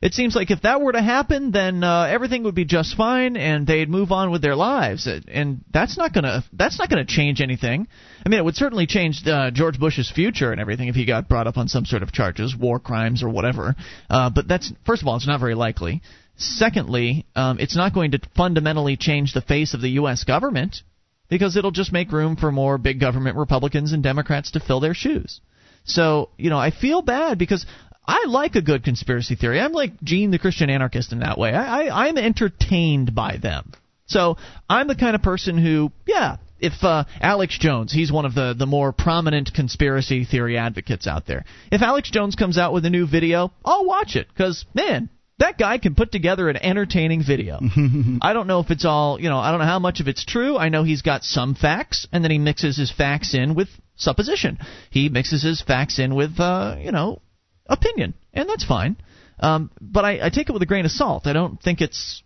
[0.00, 3.36] It seems like if that were to happen, then uh, everything would be just fine,
[3.36, 5.08] and they'd move on with their lives.
[5.08, 7.88] And that's not gonna that's not gonna change anything.
[8.24, 11.28] I mean, it would certainly change uh, George Bush's future and everything if he got
[11.28, 13.74] brought up on some sort of charges, war crimes or whatever.
[14.08, 16.00] Uh, but that's first of all, it's not very likely.
[16.36, 20.22] Secondly, um, it's not going to fundamentally change the face of the U.S.
[20.22, 20.82] government
[21.28, 24.94] because it'll just make room for more big government Republicans and Democrats to fill their
[24.94, 25.40] shoes.
[25.84, 27.64] So, you know, I feel bad because
[28.08, 29.60] I like a good conspiracy theory.
[29.60, 31.52] I'm like Gene the Christian anarchist in that way.
[31.52, 33.72] I, I, I'm entertained by them.
[34.06, 34.38] So
[34.68, 38.54] I'm the kind of person who, yeah, if uh, Alex Jones, he's one of the,
[38.58, 41.44] the more prominent conspiracy theory advocates out there.
[41.70, 45.58] If Alex Jones comes out with a new video, I'll watch it because, man, that
[45.58, 47.60] guy can put together an entertaining video.
[48.22, 50.24] I don't know if it's all, you know, I don't know how much of it's
[50.24, 50.56] true.
[50.56, 54.58] I know he's got some facts, and then he mixes his facts in with supposition.
[54.88, 57.20] He mixes his facts in with, uh, you know,
[57.68, 58.96] opinion, and that's fine.
[59.40, 61.26] Um, but I, I take it with a grain of salt.
[61.26, 62.22] I don't think it's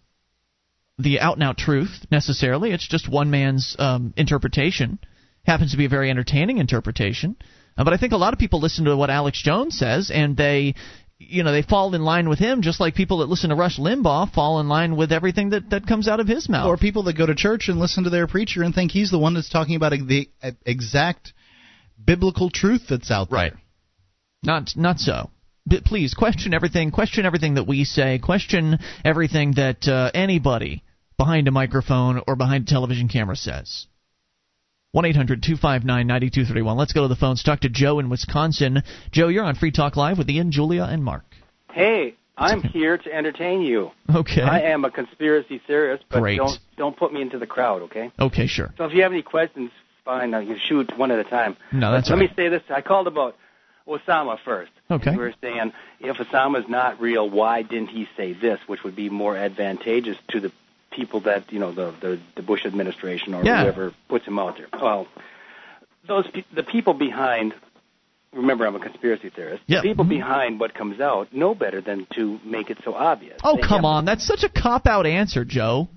[0.99, 2.73] the out and out truth necessarily.
[2.73, 4.99] It's just one man's um, interpretation.
[5.45, 7.37] Happens to be a very entertaining interpretation.
[7.77, 10.37] Uh, but I think a lot of people listen to what Alex Jones says, and
[10.37, 10.75] they,
[11.19, 13.79] you know, they fall in line with him, just like people that listen to Rush
[13.79, 16.69] Limbaugh fall in line with everything that that comes out of his mouth.
[16.69, 19.19] Or people that go to church and listen to their preacher and think he's the
[19.19, 20.29] one that's talking about the
[20.65, 21.33] exact
[22.05, 23.37] biblical truth that's out there.
[23.37, 23.53] Right.
[24.43, 25.31] Not not so.
[25.65, 26.91] But please question everything.
[26.91, 28.19] Question everything that we say.
[28.19, 30.83] Question everything that uh, anybody
[31.17, 33.87] behind a microphone or behind a television camera says.
[34.91, 36.77] One eight hundred two five nine ninety two thirty one.
[36.77, 37.43] Let's go to the phones.
[37.43, 38.83] Talk to Joe in Wisconsin.
[39.13, 41.25] Joe, you're on Free Talk Live with Ian, Julia, and Mark.
[41.73, 43.93] Hey, I'm here to entertain you.
[44.13, 44.43] Okay.
[44.43, 46.39] I am a conspiracy theorist, but Great.
[46.39, 48.11] don't don't put me into the crowd, okay?
[48.19, 48.75] Okay, sure.
[48.77, 49.71] So if you have any questions,
[50.05, 50.33] fine.
[50.33, 51.57] You shoot one at a time.
[51.73, 53.37] No, But that's Let all me say this: I called about
[53.87, 54.71] Osama first.
[54.91, 55.17] Okay.
[55.17, 59.37] We're saying if Osama's not real, why didn't he say this, which would be more
[59.37, 60.53] advantageous to the
[60.91, 63.63] people that you know the the, the Bush administration or Yeah.
[63.63, 64.67] whoever puts him out there.
[64.73, 65.07] Well,
[66.07, 67.55] those pe- the people behind.
[68.35, 69.63] Remember, I'm a conspiracy theorist.
[69.67, 69.83] Yeah.
[69.83, 70.09] The people Mhm.
[70.09, 73.39] behind what comes out know better than to make it so obvious.
[73.45, 74.07] Oh, They come on.
[74.07, 75.89] That's such a cop out answer, Joe.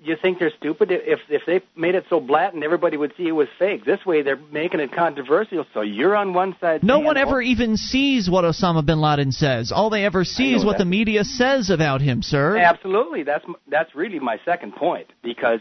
[0.00, 0.90] You think they're stupid?
[0.90, 3.84] If if they made it so blatant, everybody would see it was fake.
[3.84, 5.64] This way, they're making it controversial.
[5.74, 6.82] So you're on one side.
[6.82, 9.72] No one "Oh, ever even sees what Osama bin Laden says.
[9.72, 10.84] All they ever see is what that.
[10.84, 12.56] the media says about him, sir.
[12.56, 15.60] Absolutely, that's that's really my second point because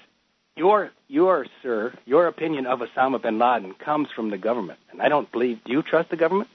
[0.55, 5.09] your your sir your opinion of Osama bin Laden comes from the government, and I
[5.09, 5.63] don't believe.
[5.65, 6.49] Do you trust the government?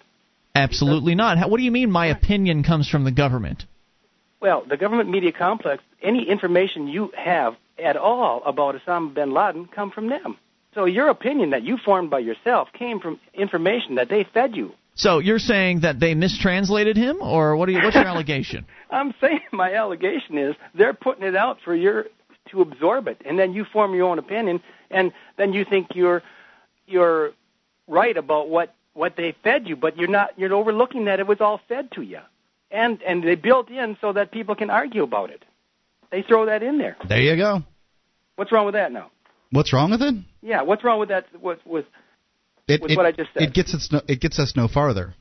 [0.55, 1.39] Absolutely not.
[1.39, 3.65] How, what do you mean my opinion comes from the government?
[4.41, 5.83] Well, the government media complex.
[6.03, 10.37] Any information you have at all about Osama bin Laden come from them.
[10.75, 14.73] So your opinion that you formed by yourself came from information that they fed you.
[14.95, 17.69] So you're saying that they mistranslated him, or what?
[17.69, 18.67] Are you, what's your allegation?
[18.91, 22.07] I'm saying my allegation is they're putting it out for your
[22.51, 26.23] to absorb it, and then you form your own opinion, and then you think you're
[26.87, 27.33] you're
[27.87, 30.39] right about what what they fed you, but you're not.
[30.39, 32.21] You're overlooking that it was all fed to you,
[32.71, 35.43] and and they built in so that people can argue about it.
[36.13, 36.97] They throw that in there.
[37.09, 37.63] There you go.
[38.37, 39.11] What's wrong with that now?
[39.51, 40.15] What's wrong with it?
[40.43, 41.27] Yeah, what's wrong with that?
[41.41, 41.87] With with
[42.69, 43.43] It, with it, what I just said?
[43.43, 45.15] it gets us no, it gets us no farther.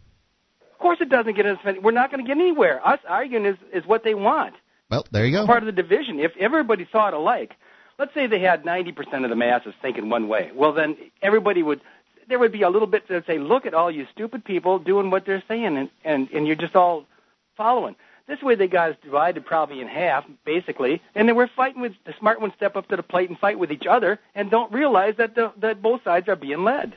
[0.73, 1.57] Of course, it doesn't get us.
[1.81, 2.85] We're not going to get anywhere.
[2.85, 4.55] Us arguing is is what they want.
[4.89, 5.45] Well, there you go.
[5.45, 6.19] Part of the division.
[6.19, 7.53] If everybody thought alike,
[7.97, 10.51] let's say they had 90% of the masses thinking one way.
[10.53, 11.79] Well, then everybody would.
[12.27, 14.79] There would be a little bit that would say, "Look at all you stupid people
[14.79, 17.05] doing what they're saying, and and and you're just all
[17.55, 17.95] following."
[18.31, 21.91] This way, they got us divided probably in half, basically, and then we're fighting with
[22.05, 24.71] the smart ones step up to the plate and fight with each other, and don't
[24.71, 26.95] realize that the, that both sides are being led.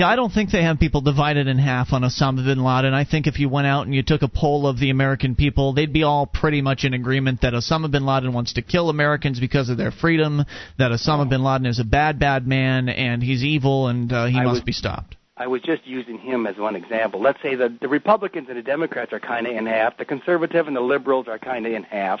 [0.00, 2.92] Yeah, I don't think they have people divided in half on Osama bin Laden.
[2.92, 5.74] I think if you went out and you took a poll of the American people,
[5.74, 9.38] they'd be all pretty much in agreement that Osama bin Laden wants to kill Americans
[9.38, 10.44] because of their freedom,
[10.76, 14.38] that Osama bin Laden is a bad, bad man, and he's evil, and uh, he
[14.38, 15.14] I must was- be stopped.
[15.42, 17.20] I was just using him as one example.
[17.20, 19.96] Let's say the the Republicans and the Democrats are kind of in half.
[19.98, 22.20] The conservative and the liberals are kind of in half.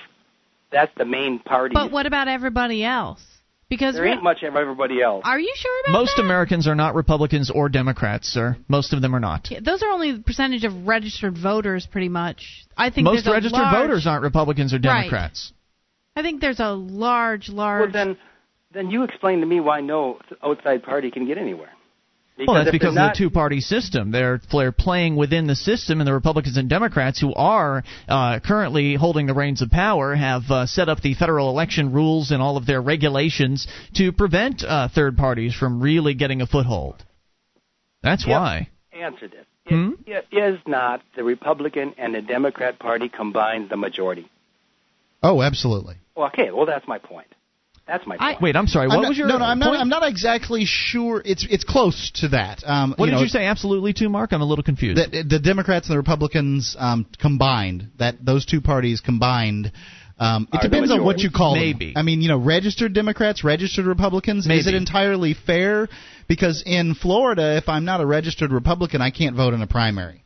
[0.72, 1.72] That's the main party.
[1.74, 3.22] But what about everybody else?
[3.68, 5.22] Because there ain't much of everybody else.
[5.24, 5.98] are you sure about that?
[5.98, 8.56] Most Americans are not Republicans or Democrats, sir.
[8.68, 9.46] Most of them are not.
[9.50, 9.64] that?
[9.64, 12.66] Those are only the percentage of registered voters, pretty much.
[12.76, 15.02] I think Most registered large, voters aren't Republicans or Right.
[15.04, 15.52] Democrats.
[16.16, 17.94] I think there's a large, large.
[17.94, 18.18] Well, then,
[18.74, 21.70] then you explain to me why no outside party can get anywhere.
[22.38, 24.10] Well, that's because not, of the two-party system.
[24.10, 28.94] They're they're playing within the system, and the Republicans and Democrats, who are uh, currently
[28.94, 32.56] holding the reins of power, have uh, set up the federal election rules and all
[32.56, 37.04] of their regulations to prevent uh, third parties from really getting a foothold.
[38.02, 38.40] That's Yep.
[38.40, 38.68] why.
[38.92, 39.46] answered it.
[39.68, 39.92] Hmm?
[40.06, 44.28] It is not the Republican and the Democrat Party combined the majority.
[45.22, 45.96] Oh, absolutely.
[46.16, 47.28] Okay, well that's my point.
[47.86, 48.40] That's my point.
[48.40, 48.86] Wait, I'm sorry.
[48.86, 49.70] What I'm not, was your no, no, I'm not.
[49.70, 49.80] point?
[49.80, 51.20] I'm not exactly sure.
[51.24, 52.62] It's it's close to that.
[52.64, 53.44] Um, What you did know, you say?
[53.44, 54.32] Absolutely, to Mark.
[54.32, 54.98] I'm a little confused.
[54.98, 59.72] The, the Democrats and the Republicans um, combined, that those two parties combined.
[60.18, 61.86] Um, it Are depends on what you call Maybe.
[61.86, 61.94] them.
[61.96, 64.46] I mean, you know, registered Democrats, registered Republicans.
[64.46, 65.88] Is it entirely fair?
[66.28, 70.21] Because in Florida, if I'm not a registered Republican, I can't vote in a primary.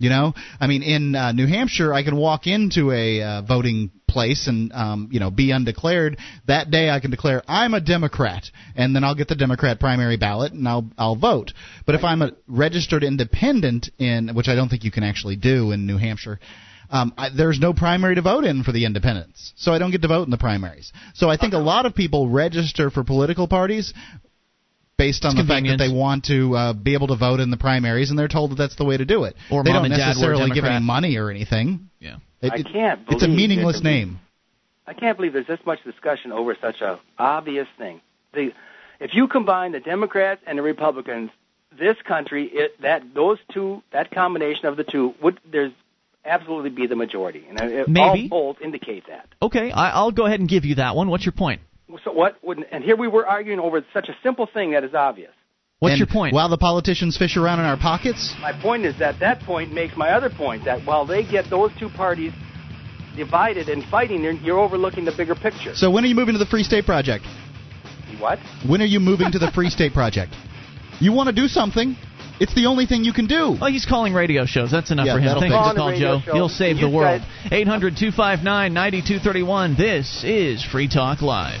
[0.00, 3.92] You know, I mean, in uh, New Hampshire, I can walk into a uh, voting
[4.08, 6.18] place and um, you know be undeclared.
[6.46, 10.16] That day, I can declare I'm a Democrat, and then I'll get the Democrat primary
[10.16, 11.52] ballot and I'll I'll vote.
[11.86, 15.70] But if I'm a registered independent in which I don't think you can actually do
[15.70, 16.40] in New Hampshire.
[16.90, 20.02] Um, I, there's no primary to vote in for the independents, so I don't get
[20.02, 20.92] to vote in the primaries.
[21.14, 23.94] So I think a lot of people register for political parties
[24.96, 27.56] based on the fact that they want to uh, be able to vote in the
[27.56, 29.34] primaries, and they're told that that's the way to do it.
[29.50, 31.90] Or they mom don't and dad were necessarily give any money or anything.
[32.00, 32.16] Yeah.
[32.40, 34.20] It- I can't It's a believe meaningless that- name.
[34.86, 38.02] I can't believe there's this much discussion over such a obvious thing.
[38.34, 38.52] The,
[39.00, 41.30] if you combine the Democrats and the Republicans,
[41.78, 45.72] this country, it, that those two, that combination of the two, would there's
[46.26, 48.28] absolutely be the majority, and uh, Maybe.
[48.30, 49.26] all polls indicate that.
[49.40, 51.08] Okay, I, I'll go ahead and give you that one.
[51.08, 51.62] What's your point?
[52.04, 52.42] So what?
[52.42, 55.30] Would, and here we were arguing over such a simple thing that is obvious.
[55.80, 56.34] What's And your point?
[56.34, 59.96] While the politicians fish around in our pockets, My point is that that point makes
[59.96, 62.32] my other point that while they get those two parties
[63.16, 65.74] divided and fighting, you're, you're overlooking the bigger picture.
[65.74, 67.24] so when are you moving to the Free State Project?
[68.18, 68.38] What?
[68.66, 70.34] When are you moving to the Free State Project?
[71.00, 71.96] You want to do something?
[72.40, 73.56] It's the only thing you can do.
[73.60, 74.70] Oh, he's calling radio shows.
[74.70, 75.26] That's enough Yeah, for him.
[75.26, 75.74] that'll Thank fix you it.
[75.74, 76.24] for On the the call, Joe.
[76.24, 76.34] show.
[76.36, 77.20] You'll save You the world.
[77.20, 79.74] guys- 800 259 9231.
[79.76, 81.60] This is Free Talk Live.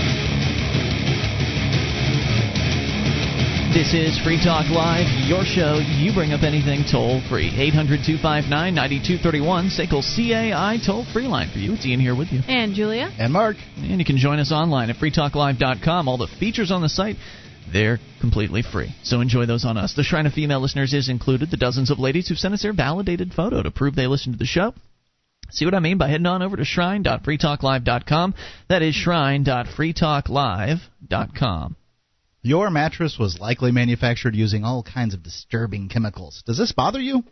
[3.73, 5.75] This is Free Talk Live, your show.
[5.79, 7.47] You bring up anything toll free.
[7.55, 11.71] 800 259 9231, SACL CAI toll free line for you.
[11.73, 12.41] It's Ian here with you.
[12.49, 13.09] and Julia.
[13.17, 16.09] And Mark, And you can join us online at freetalklive.com.
[16.09, 17.15] All the features on the site,
[17.71, 18.93] they're completely free.
[19.03, 19.93] So enjoy those on us.
[19.93, 21.49] The Shrine of Female Listeners is included.
[21.49, 24.37] The dozens of ladies who've sent us their validated photo to prove they listen to
[24.37, 24.73] the show.
[25.51, 28.33] See what I mean by heading on over to shrine.freetalklive.com.
[28.67, 31.75] That is shrine.freetalklive.com.
[32.41, 36.43] your mattress was likely manufactured using all kinds of disturbing chemicals.
[36.45, 37.23] Does this bother you?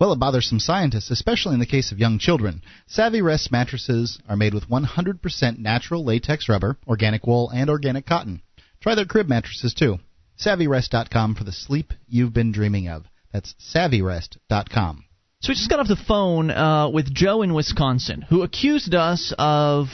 [0.00, 2.62] Well, it bothers some scientists, especially in the case of young children.
[2.86, 8.42] Savvy Rest mattresses are made with 100% natural latex rubber, organic wool, and organic cotton.
[8.80, 9.98] Try their crib mattresses too.
[10.38, 13.06] SavvyRest.com for the sleep you've been dreaming of.
[13.32, 15.04] That's SavvyRest.com.
[15.40, 19.32] So we just got off the phone uh, with Joe in Wisconsin, who accused us
[19.38, 19.88] of.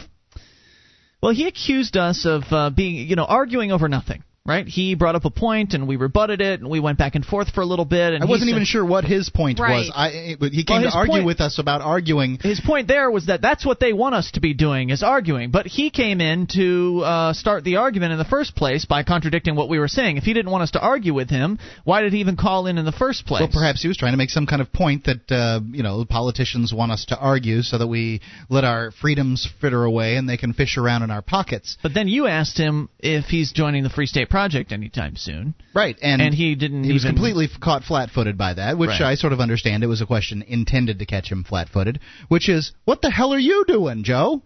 [1.25, 4.67] Well, he accused us of uh, being, you know, arguing over nothing right?
[4.69, 7.49] He brought up a point, and we rebutted it, and we went back and forth
[7.55, 8.13] for a little bit.
[8.13, 9.77] And I wasn't said, even sure what his point Right.
[9.87, 9.93] was.
[9.95, 12.39] I, it- he came Well, to argue point- with us about arguing.
[12.43, 15.51] His point there was that that's what they want us to be doing is arguing.
[15.51, 19.57] But he came in to uh, start the argument in the first place by contradicting
[19.57, 20.19] what we were saying.
[20.19, 22.77] If he didn't want us to argue with him, why did he even call in
[22.77, 23.41] in the first place?
[23.41, 26.05] Well, perhaps he was trying to make some kind of point that uh, you know
[26.05, 28.21] politicians want us to argue so that we
[28.51, 31.79] let our freedoms fritter away and they can fish around in our pockets.
[31.83, 35.55] But then you asked him if he's joining the Free State Project anytime soon.
[35.75, 39.03] Right, and, And he didn't He was even- completely caught flat-footed by that, which Right.
[39.03, 39.85] I sort of understand.
[39.85, 43.39] It was a question intended to catch him flat-footed, which is, what the hell are
[43.39, 44.43] you doing, Joe?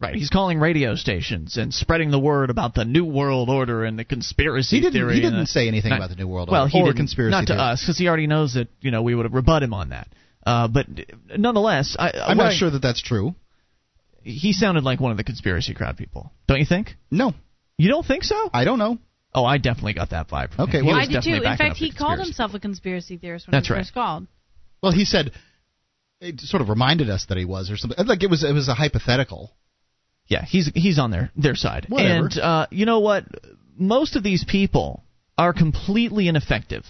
[0.00, 3.96] Right, he's calling radio stations and spreading the word about the New World Order and
[3.98, 4.94] the conspiracy He didn't.
[4.94, 5.14] theory.
[5.14, 7.46] He didn't say anything not- about the New World well, Order he or conspiracy not
[7.46, 7.60] to theory.
[7.60, 10.08] us because he already knows that you know we would have rebut him on that.
[10.46, 10.86] Uh, but
[11.36, 13.34] nonetheless, I, I'm not sure that that's true.
[14.24, 16.96] He sounded like one of the conspiracy crowd people, don't you think?
[17.10, 17.34] No,
[17.78, 18.50] You don't think so?
[18.52, 18.98] I don't know.
[19.34, 20.54] Oh, I definitely got that vibe.
[20.54, 20.86] From Okay, him.
[20.86, 21.34] Well- I did too.
[21.34, 23.84] In fact, he called himself a conspiracy theorist when That's he was right.
[23.84, 24.26] first called.
[24.82, 25.32] Well, he said
[26.20, 28.04] it sort of reminded us that he was or something.
[28.06, 28.42] Like it was.
[28.44, 29.52] It was a hypothetical.
[30.26, 31.86] Yeah, he's he's on their their side.
[31.88, 32.26] Whatever.
[32.26, 33.24] And uh, you know what?
[33.76, 35.04] Most of these people
[35.36, 36.84] are completely ineffective.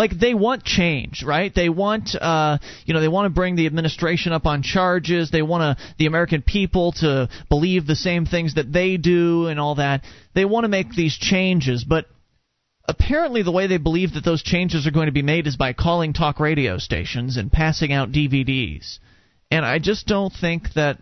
[0.00, 1.54] Like they want change, right?
[1.54, 5.30] They want, uh, you know, they want to bring the administration up on charges.
[5.30, 9.60] They want to, the American people to believe the same things that they do and
[9.60, 10.02] all that.
[10.34, 12.06] They want to make these changes, but
[12.88, 15.74] apparently the way they believe that those changes are going to be made is by
[15.74, 19.00] calling talk radio stations and passing out DVDs.
[19.50, 20.96] And I just don't think that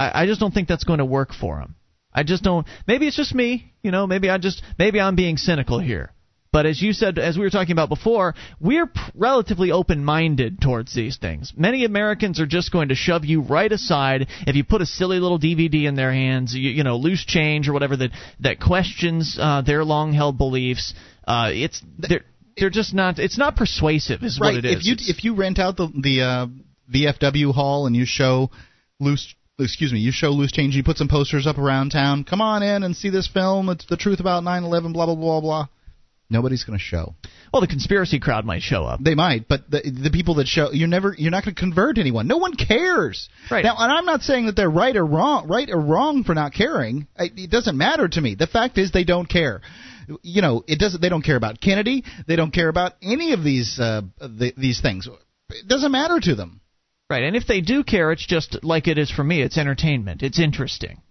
[0.00, 1.74] I, I just don't think that's going to work for them.
[2.14, 2.66] I just don't.
[2.86, 4.06] Maybe it's just me, you know.
[4.06, 6.14] Maybe I just maybe I'm being cynical here.
[6.52, 11.16] But as you said, as we were talking about before, we're relatively open-minded towards these
[11.18, 11.52] things.
[11.56, 15.18] Many Americans are just going to shove you right aside if you put a silly
[15.18, 19.36] little DVD in their hands, you, you know, loose change or whatever that that questions
[19.40, 20.94] uh, their long-held beliefs.
[21.26, 22.24] Uh, it's they're
[22.56, 23.18] they're just not.
[23.18, 24.54] It's not persuasive, is right.
[24.54, 24.76] what it is.
[24.78, 26.46] If you It's- if you rent out the the uh,
[26.92, 28.50] VFW hall and you show
[29.00, 29.34] loose.
[29.58, 30.00] Excuse me.
[30.00, 30.76] You show loose change.
[30.76, 32.24] You put some posters up around town.
[32.24, 33.70] Come on in and see this film.
[33.70, 34.92] It's the truth about 9/11.
[34.92, 35.68] Blah blah blah blah.
[36.28, 37.14] Nobody's going to show.
[37.52, 39.00] well, the conspiracy crowd might show up.
[39.00, 41.98] They might, but the the people that show you're never you're not going to convert
[41.98, 42.26] anyone.
[42.26, 43.28] No one cares.
[43.50, 43.64] Right.
[43.64, 46.52] Now, and I'm not saying that they're right or wrong, right or wrong for not
[46.52, 47.06] caring.
[47.16, 48.34] It doesn't matter to me.
[48.34, 49.60] The fact is they don't care.
[50.22, 51.00] You know, it doesn't.
[51.00, 52.02] They don't care about Kennedy.
[52.26, 55.08] They don't care about any of these uh, the, these things.
[55.50, 56.60] It doesn't matter to them.
[57.08, 59.40] Right, and if they do care, it's just like it is for me.
[59.40, 60.24] It's entertainment.
[60.24, 61.02] It's interesting.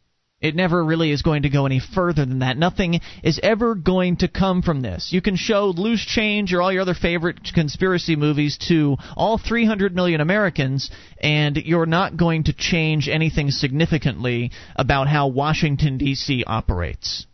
[0.46, 2.56] It never really is going to go any further than that.
[2.56, 5.12] Nothing is ever going to come from this.
[5.12, 9.96] You can show Loose Change or all your other favorite conspiracy movies to all 300
[9.96, 16.44] million Americans, and you're not going to change anything significantly about how Washington, D.C.
[16.46, 17.26] operates.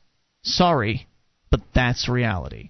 [0.43, 1.05] Sorry,
[1.49, 2.69] but that's reality.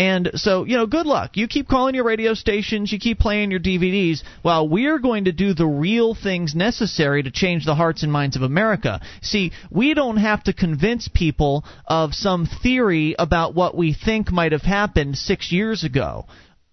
[0.00, 1.36] And so, you know, good luck.
[1.36, 5.32] You keep calling your radio stations, you keep playing your DVDs, while we're going to
[5.32, 9.02] do the real things necessary to change the hearts and minds of America.
[9.20, 14.52] See, we don't have to convince people of some theory about what we think might
[14.52, 16.24] have happened six years ago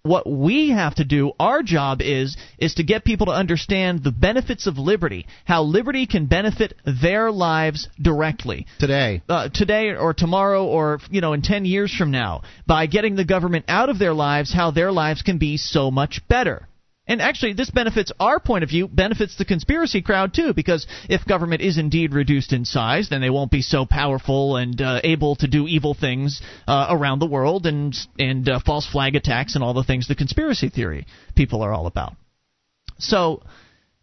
[0.02, 4.10] what we have to do our job is is to get people to understand the
[4.12, 8.66] benefits of liberty how liberty can benefit their lives directly.
[8.78, 12.42] Today, uh, today or tomorrow or you know in 10 years from now.
[12.66, 16.20] By getting the government out of their lives how their lives can be so much
[16.28, 16.68] better
[17.08, 21.24] and actually this benefits our point of view benefits the conspiracy crowd too because if
[21.24, 25.34] government is indeed reduced in size then they won't be so powerful and uh, able
[25.34, 29.64] to do evil things uh, around the world and and uh, false flag attacks and
[29.64, 32.14] all the things the conspiracy theory people are all about.
[32.98, 33.42] So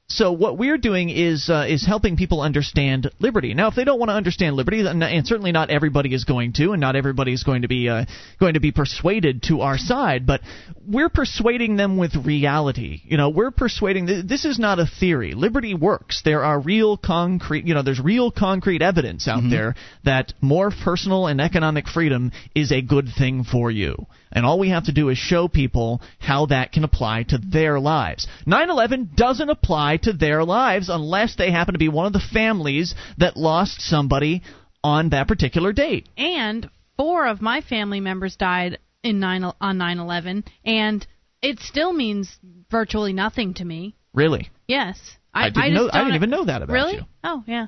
[0.08, 3.56] so what we're doing is uh, is helping people understand liberty.
[3.56, 6.54] Now, if they don't want to understand liberty, then, and certainly not everybody is going
[6.54, 8.06] to, and not everybody is going to be uh,
[8.40, 10.42] going to be persuaded to our side, but
[10.88, 13.02] we're persuading them with reality.
[13.06, 14.28] You know, we're persuading.
[14.28, 15.34] This is not a theory.
[15.34, 16.22] Liberty works.
[16.24, 17.66] There are real concrete.
[17.66, 22.72] You know, there's real concrete evidence out there that more personal and economic freedom is
[22.72, 24.06] a good thing for you.
[24.36, 27.80] And all we have to do is show people how that can apply to their
[27.80, 28.28] lives.
[28.46, 32.20] 9 11 doesn't apply to their lives unless they happen to be one of the
[32.20, 34.44] families that lost somebody
[34.84, 36.10] on that particular date.
[36.18, 41.08] And four of my family members died in nine on 9/11, and
[41.42, 42.38] it still means
[42.70, 43.96] virtually nothing to me.
[44.14, 44.50] Really?
[44.68, 45.00] Yes,
[45.34, 46.94] I I, didn't just know- I didn't even know that about really?
[46.96, 47.02] you.
[47.24, 47.68] Oh yeah.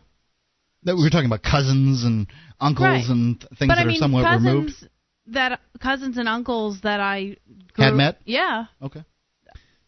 [0.84, 2.28] that we were talking about cousins and
[2.60, 3.08] uncles Right.
[3.10, 4.90] and th- things but that I mean, are somewhat cousins removed
[5.28, 7.38] that cousins and uncles that I
[7.74, 8.18] grew, had met.
[8.26, 8.66] Yeah.
[8.82, 9.04] Okay.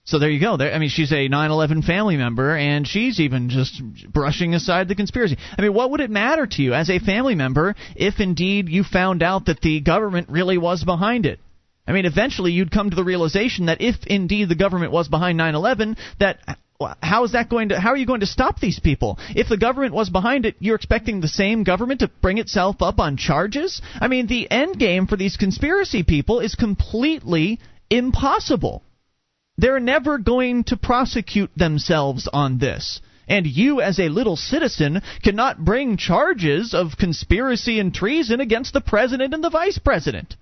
[0.06, 0.58] So there you go.
[0.58, 3.80] There, I mean, she's a 9/11 family member, and she's even just
[4.12, 5.38] brushing aside the conspiracy.
[5.56, 8.84] I mean, what would it matter to you as a family member if indeed you
[8.84, 11.40] found out that the government really was behind it?
[11.88, 15.40] I mean, eventually you'd come to the realization that if indeed the government was behind
[15.40, 16.40] 9/11, that
[17.02, 19.20] how is that going to how are you going to stop these people?
[19.36, 23.00] If the government was behind it, you're expecting the same government to bring itself up
[23.00, 23.82] on charges?
[24.00, 27.60] I mean, the end game for these conspiracy people is completely
[27.90, 28.82] impossible.
[29.58, 33.02] They're never going to prosecute themselves on this.
[33.28, 38.82] And you, as a little citizen, cannot bring charges of conspiracy and treason against the
[38.82, 40.38] president and the vice president.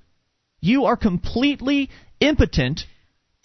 [0.61, 2.85] You are completely impotent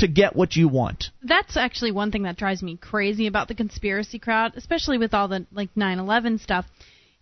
[0.03, 1.07] to get what you want.
[1.23, 5.29] That's actually one thing that drives me crazy about the conspiracy crowd, especially with all
[5.29, 6.67] the like 9/11 stuff.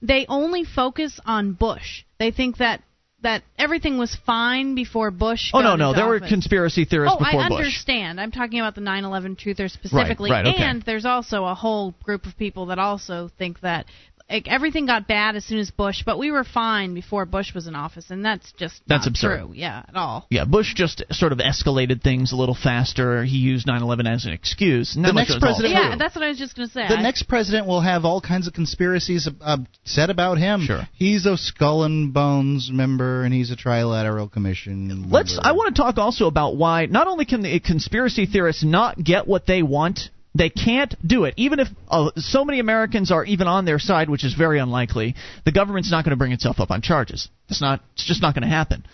[0.03, 2.05] They only focus on Bush.
[2.19, 2.83] They think that
[3.23, 5.51] that everything was fine before Bush.
[5.53, 7.59] Oh no, no, there were conspiracy theorists Oh, before I Bush.
[7.59, 8.19] understand.
[8.19, 10.65] I'm talking about the 9/11 truthers specifically, right, right, okay.
[10.65, 13.85] and there's also a whole group of people that also think that
[14.31, 17.67] like, everything got bad as soon as Bush, but we were fine before Bush was
[17.67, 19.39] in office, and that's just That's not absurd.
[19.47, 19.53] true.
[19.55, 20.27] Yeah, at all.
[20.31, 23.25] Yeah, Bush just sort of escalated things a little faster.
[23.25, 24.95] He used 9/11 as an excuse.
[24.97, 25.75] and The next president.
[25.75, 26.87] Yeah, that's what I was just gonna say.
[26.89, 30.63] The I- next president will have all kinds of conspiracies uh, said about him.
[30.63, 30.87] Sure.
[30.93, 35.09] He's a Skull and Bones member, and he's a Trilateral Commission.
[35.11, 35.39] Let's.
[35.43, 39.27] I want to talk also about why not only can the conspiracy theorists not get
[39.27, 41.35] what they want, they can't do it.
[41.37, 45.17] Even if uh, so many Americans are even on their side, which is very unlikely,
[45.45, 47.29] the government's not going to bring itself up on charges.
[47.49, 47.81] It's not.
[47.95, 48.85] It's just not going to happen.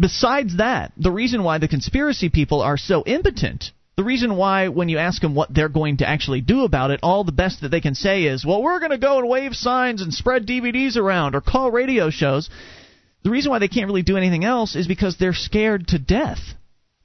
[0.00, 3.72] Besides that, the reason why the conspiracy people are so impotent.
[3.96, 7.00] The reason why, when you ask them what they're going to actually do about it,
[7.02, 9.56] all the best that they can say is, well, we're going to go and wave
[9.56, 12.48] signs and spread DVDs around or call radio shows.
[13.24, 16.38] The reason why they can't really do anything else is because they're scared to death.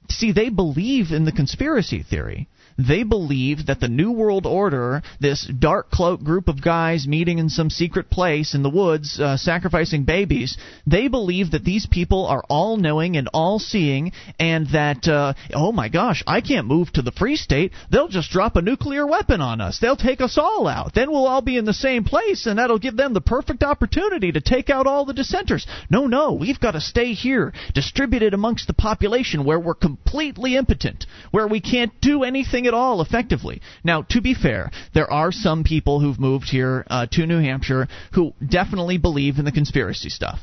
[0.08, 2.48] See, they believe in the conspiracy theory.
[2.76, 7.48] They believe that the New World Order, this dark cloak group of guys meeting in
[7.48, 10.56] some secret place in the woods, uh, sacrificing babies,
[10.86, 15.70] they believe that these people are all knowing and all seeing, and that, uh, oh
[15.70, 17.72] my gosh, I can't move to the Free State.
[17.90, 19.78] They'll just drop a nuclear weapon on us.
[19.78, 20.94] They'll take us all out.
[20.94, 24.32] Then we'll all be in the same place, and that'll give them the perfect opportunity
[24.32, 25.66] to take out all the dissenters.
[25.90, 31.06] No, no, we've got to stay here, distributed amongst the population where we're completely impotent,
[31.30, 33.60] where we can't do anything at all effectively.
[33.82, 37.88] Now, to be fair, there are some people who've moved here uh, to New Hampshire
[38.12, 40.40] who definitely believe in the conspiracy stuff.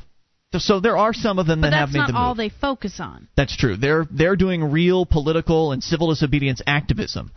[0.58, 2.08] So there are some of them but that have made the move.
[2.08, 3.30] that's not all they focus on.
[3.38, 3.78] That's true.
[3.78, 7.32] They're they're doing real political and civil disobedience activism.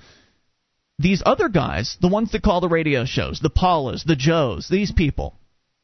[0.99, 4.91] These other guys, the ones that call the radio shows, the Paulas, the Joes, these
[4.93, 5.35] people,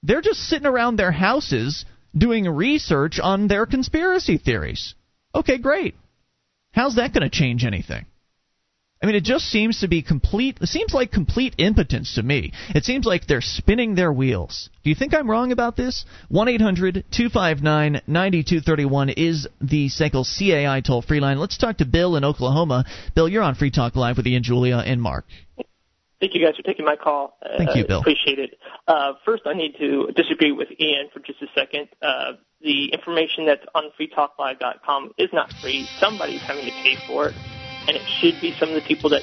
[0.03, 1.85] they're just sitting around their houses
[2.17, 4.95] doing research on their conspiracy theories.
[5.35, 5.95] Okay, great.
[6.73, 8.07] How's that going to change anything?
[9.03, 10.59] I mean, it just seems to be complete.
[10.61, 12.53] It seems like complete impotence to me.
[12.75, 14.69] It seems like they're spinning their wheels.
[14.85, 16.05] Do you think I'm wrong about this?
[16.29, 21.39] 1 800 259 9231 is the SACL CAI toll free line.
[21.39, 22.85] Let's talk to Bill in Oklahoma.
[23.15, 25.25] Bill, you're on Free Talk Live with Ian, Julia, and Mark.
[26.21, 27.39] Thank you guys for taking my call.
[27.57, 28.01] Thank you, Uh, Bill.
[28.01, 28.59] Appreciate it.
[28.87, 31.89] Uh, first, I need to disagree with Ian for just a second.
[32.03, 35.87] Uh, the information that's on freetalklive.com is not free.
[35.99, 37.35] Somebody's having to pay for it,
[37.87, 39.22] and it should be some of the people that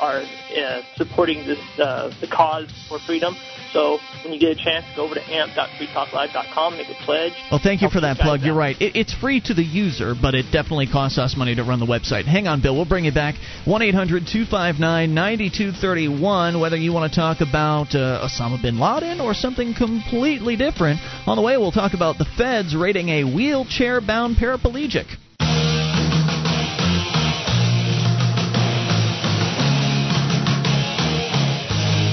[0.00, 3.36] are uh, supporting this uh, the cause for freedom.
[3.72, 7.32] So when you get a chance, go over to amp.freetalklive.com, make a pledge.
[7.50, 8.42] Well, thank you for that plug.
[8.42, 8.80] You're right.
[8.80, 11.86] It, it's free to the user, but it definitely costs us money to run the
[11.86, 12.24] website.
[12.24, 12.74] Hang on, Bill.
[12.74, 13.34] We'll bring you back.
[13.64, 16.60] 1 800 259 9231.
[16.60, 21.00] Whether you want to talk about uh, Osama bin Laden or something completely different.
[21.26, 25.06] On the way, we'll talk about the feds raiding a wheelchair bound paraplegic.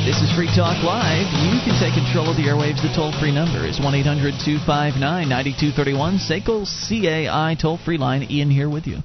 [0.04, 1.28] This is Free Talk Live.
[1.46, 2.82] You can take control of the airwaves.
[2.82, 6.18] The toll free number is 1 800 259 9231.
[6.18, 8.24] SACL CAI toll free line.
[8.24, 8.98] Ian here with you.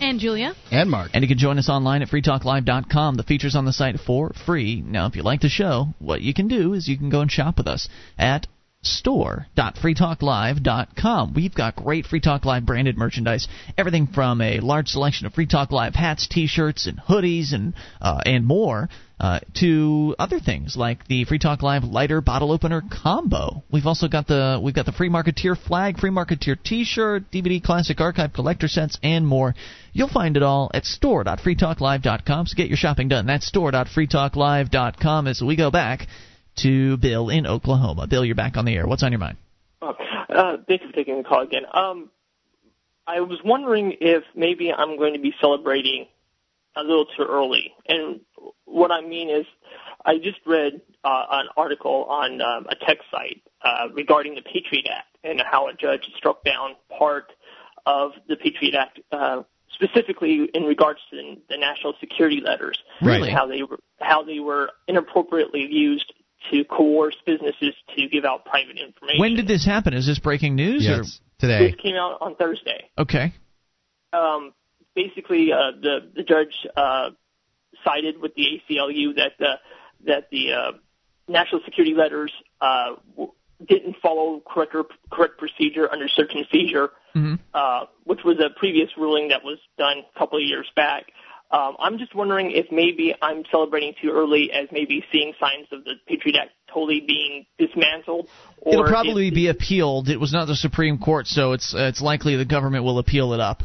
[0.00, 0.54] And Julia?
[0.70, 1.10] And Mark.
[1.12, 3.16] And you can join us online at freetalklive.com.
[3.16, 4.80] The features on the site for free.
[4.80, 7.32] Now, if you like the show, what you can do is you can go and
[7.32, 8.46] shop with us at
[8.84, 11.34] store.freetalklive.com.
[11.34, 15.46] We've got great Free Talk Live branded merchandise, everything from a large selection of Free
[15.46, 18.88] Talk Live hats, T-shirts, and hoodies, and uh, and more,
[19.24, 23.62] uh, to other things like the Free Talk Live lighter bottle opener combo.
[23.72, 28.02] We've also got the we've got the Free Marketeer flag, Free Marketeer T-shirt, DVD classic
[28.02, 29.54] archive collector sets, and more.
[29.94, 32.46] You'll find it all at store.freetalklive.com.
[32.46, 33.24] So get your shopping done.
[33.24, 35.26] That's store.freetalklive.com.
[35.26, 36.06] As we go back
[36.56, 38.06] to Bill in Oklahoma.
[38.06, 38.86] Bill, you're back on the air.
[38.86, 39.38] What's on your mind?
[39.80, 41.62] Uh, thanks for taking the call again.
[41.72, 42.10] Um,
[43.06, 46.08] I was wondering if maybe I'm going to be celebrating
[46.76, 47.72] a little too early.
[47.88, 48.20] And
[48.66, 49.46] what I mean is,
[50.04, 54.86] I just read uh, an article on um, a tech site uh, regarding the Patriot
[54.90, 57.32] Act and how a judge struck down part
[57.86, 59.42] of the Patriot Act, uh,
[59.72, 62.78] specifically in regards to the, the national security letters.
[63.02, 63.30] Really?
[63.30, 66.12] How they were how they were inappropriately used
[66.50, 69.20] to coerce businesses to give out private information.
[69.20, 69.94] When did this happen?
[69.94, 70.84] Is this breaking news?
[70.84, 71.70] Yes, today.
[71.70, 72.90] This came out on Thursday.
[72.98, 73.32] Okay.
[74.12, 74.52] Um,
[74.94, 77.10] basically, uh, the the judge uh,
[77.84, 79.54] sided with the ACLU that the
[80.06, 80.72] that the uh,
[81.28, 83.32] national security letters uh, w-
[83.66, 84.74] didn't follow correct
[85.10, 87.38] correct procedure under search and seizure, Mhm.
[87.54, 91.12] uh, which was a previous ruling that was done a couple of years back.
[91.50, 95.84] Um, I'm just wondering if maybe I'm celebrating too early, as maybe seeing signs of
[95.84, 98.28] the Patriot Act totally being dismantled.
[98.58, 100.08] Or It'll if- probably be appealed.
[100.08, 103.32] It was not the Supreme Court, so it's uh, it's likely the government will appeal
[103.34, 103.62] it up.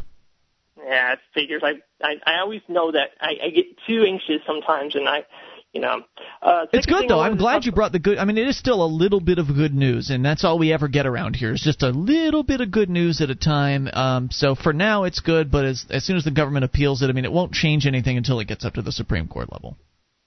[0.90, 1.62] Yeah, figures.
[1.64, 5.24] I I, I always know that I, I get too anxious sometimes, and I,
[5.72, 6.02] you know.
[6.42, 7.20] Uh, It's good though.
[7.20, 8.18] I'm glad you brought the good.
[8.18, 10.72] I mean, it is still a little bit of good news, and that's all we
[10.72, 13.88] ever get around here is just a little bit of good news at a time.
[13.92, 17.08] Um, so for now, it's good, but as as soon as the government appeals it,
[17.08, 19.76] I mean, it won't change anything until it gets up to the Supreme Court level.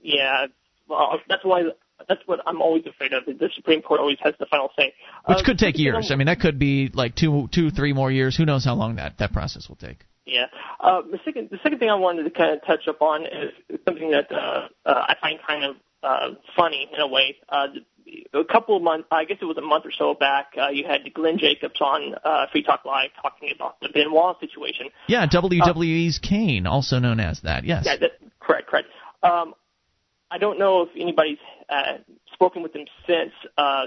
[0.01, 0.47] Yeah,
[0.87, 1.63] well, that's why
[2.07, 3.25] that's what I'm always afraid of.
[3.25, 4.93] The Supreme Court always has the final say,
[5.25, 6.09] Which Uh, could take years.
[6.09, 8.37] I mean, that could be like two, two, three more years.
[8.37, 9.97] Who knows how long that that process will take?
[10.25, 10.45] Yeah.
[10.79, 13.51] Uh, the second the second thing I wanted to kind of touch upon is
[13.85, 17.35] something that uh, uh, I find kind of uh, funny in a way.
[17.49, 17.67] Uh,
[18.33, 20.85] a couple of months, I guess it was a month or so back, uh, you
[20.85, 24.89] had Glenn Jacobs on uh, Free Talk Live talking about the Benoit situation.
[25.07, 27.63] Yeah, WWE's Kane, also known as that.
[27.63, 27.83] Yes.
[27.85, 28.87] Yeah, that, correct, correct.
[29.23, 29.53] Um,
[30.29, 31.37] I don't know if anybody's
[31.69, 31.97] uh,
[32.33, 33.31] spoken with him since.
[33.57, 33.85] Uh,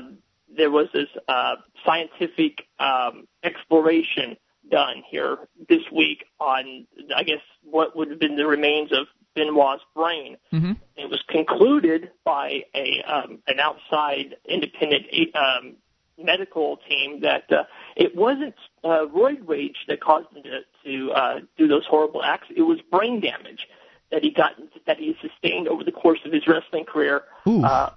[0.57, 4.37] there was this uh, scientific um, exploration
[4.71, 5.39] done here
[5.69, 10.37] this week on, I guess, what would have been the remains of Benoit's brain.
[10.53, 10.73] Mm-hmm.
[10.97, 15.77] It was concluded by a um, an outside independent um,
[16.19, 17.65] medical team that uh,
[17.97, 22.47] it wasn't uh, roid rage that caused him to, to uh, do those horrible acts.
[22.55, 23.67] It was brain damage
[24.11, 24.53] that he got
[24.87, 27.23] that he sustained over the course of his wrestling career.
[27.47, 27.63] Ooh.
[27.63, 27.91] Uh,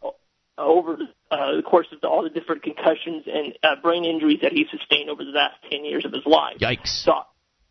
[0.59, 0.97] over
[1.31, 4.65] uh, the course of the, all the different concussions and uh, brain injuries that he
[4.69, 6.57] sustained over the last 10 years of his life.
[6.59, 7.03] Yikes.
[7.03, 7.13] So,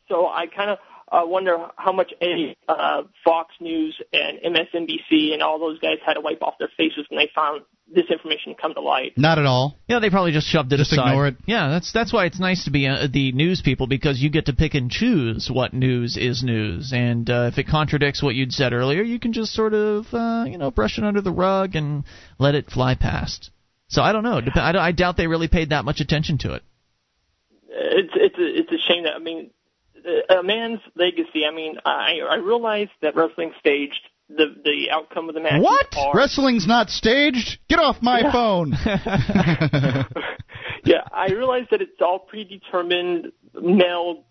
[0.09, 0.79] so I kind of
[1.11, 6.15] uh, wonder how much a uh, Fox News and MSNBC and all those guys had
[6.15, 7.63] to wipe off their faces when they found
[7.95, 9.13] this information come to light.
[9.17, 9.79] Not at all.
[9.89, 11.09] Yeah, they probably just shoved it Just aside.
[11.11, 11.37] ignore it.
[11.47, 14.47] Yeah, that's that's why it's nice to be uh, the news people because you get
[14.47, 18.53] to pick and choose what news is news, and uh, if it contradicts what you'd
[18.53, 21.75] said earlier, you can just sort of uh, you know brush it under the rug
[21.77, 22.05] and
[22.39, 23.51] let it fly past.
[23.89, 24.41] So I don't know.
[24.43, 26.63] Dep- I, don't- I doubt they really paid that much attention to it.
[27.71, 29.51] It's it's a, it's a shame that I mean
[30.29, 31.45] a man's legacy.
[31.51, 35.63] I mean I I realize that wrestling staged the the outcome of the match.
[35.63, 35.87] What?
[35.97, 37.59] Are, Wrestling's not staged?
[37.69, 38.33] Get off my Yeah.
[38.33, 38.73] phone.
[40.85, 44.25] yeah, I realize that it's all predetermined male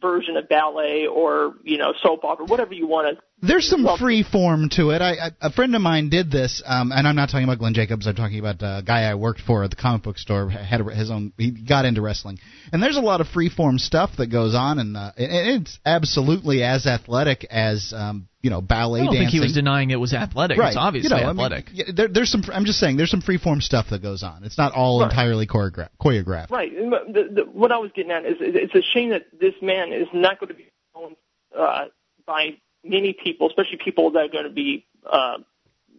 [0.00, 3.22] version of ballet or you know soap opera, whatever you want to.
[3.46, 5.02] There's some free form to it.
[5.02, 7.74] I, I a friend of mine did this, um, and I'm not talking about Glenn
[7.74, 8.06] Jacobs.
[8.06, 10.48] I'm talking about a guy I worked for at the comic book store.
[10.48, 11.32] Had his own.
[11.36, 12.38] He got into wrestling,
[12.72, 15.78] and there's a lot of free form stuff that goes on, and, uh, and it's
[15.84, 19.20] absolutely as athletic as um, you know ballet I don't dancing.
[19.22, 20.58] think he was denying it was athletic.
[20.58, 20.68] right.
[20.68, 21.66] It's obviously you know, I mean, athletic.
[21.72, 22.42] yeah, there, there's some.
[22.52, 24.44] I'm just saying, there's some free form stuff that goes on.
[24.44, 25.10] It's not all Right.
[25.10, 25.88] entirely choreographed.
[26.00, 26.50] choreographed.
[26.50, 26.70] Right.
[26.72, 29.92] The, the, what I was getting at is is it's a shame that this man
[29.92, 31.16] is not going to be known
[31.58, 31.86] uh,
[32.26, 32.50] by
[32.84, 35.38] many people, especially people that are going to be uh,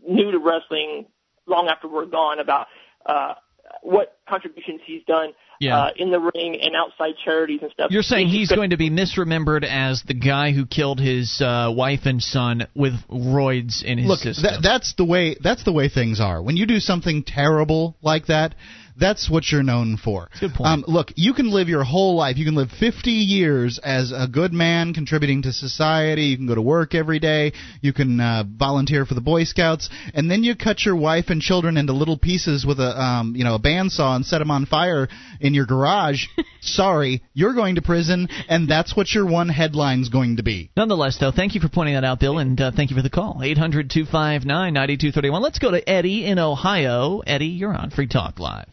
[0.08, 1.08] new to wrestling
[1.48, 2.68] long after we're gone, about
[3.06, 3.34] uh,
[3.82, 5.30] what contributions he's done
[5.60, 5.78] Yeah.
[5.78, 7.92] uh, in the ring and outside charities and stuff.
[7.92, 11.72] You're saying He's he's going to be misremembered as the guy who killed his uh,
[11.76, 14.44] wife and son with roids in his Look, system.
[14.44, 16.42] that, that's the way that's the way things are.
[16.42, 18.56] When you do something terrible like that,
[18.98, 20.30] that's what you're known for.
[20.40, 20.68] Good point.
[20.68, 22.38] Um, look, you can live your whole life.
[22.38, 26.24] You can live 50 years as a good man, contributing to society.
[26.24, 27.54] You can go to work every day.
[27.82, 31.42] You can uh, volunteer for the Boy Scouts, and then you cut your wife and
[31.42, 34.66] children into little pieces with a um, you know a bandsaw and set them on
[34.66, 35.08] fire
[35.40, 36.26] in your garage.
[36.62, 40.72] Sorry, you're going to prison, and that's what your one headline's going to be.
[40.76, 43.10] Nonetheless, though, thank you for pointing that out, Bill, and uh, thank you for the
[43.10, 43.42] call.
[43.44, 45.42] 800 259 9231.
[45.42, 47.20] Let's go to Eddie in Ohio.
[47.20, 48.68] Eddie, you're on Free Talk Live.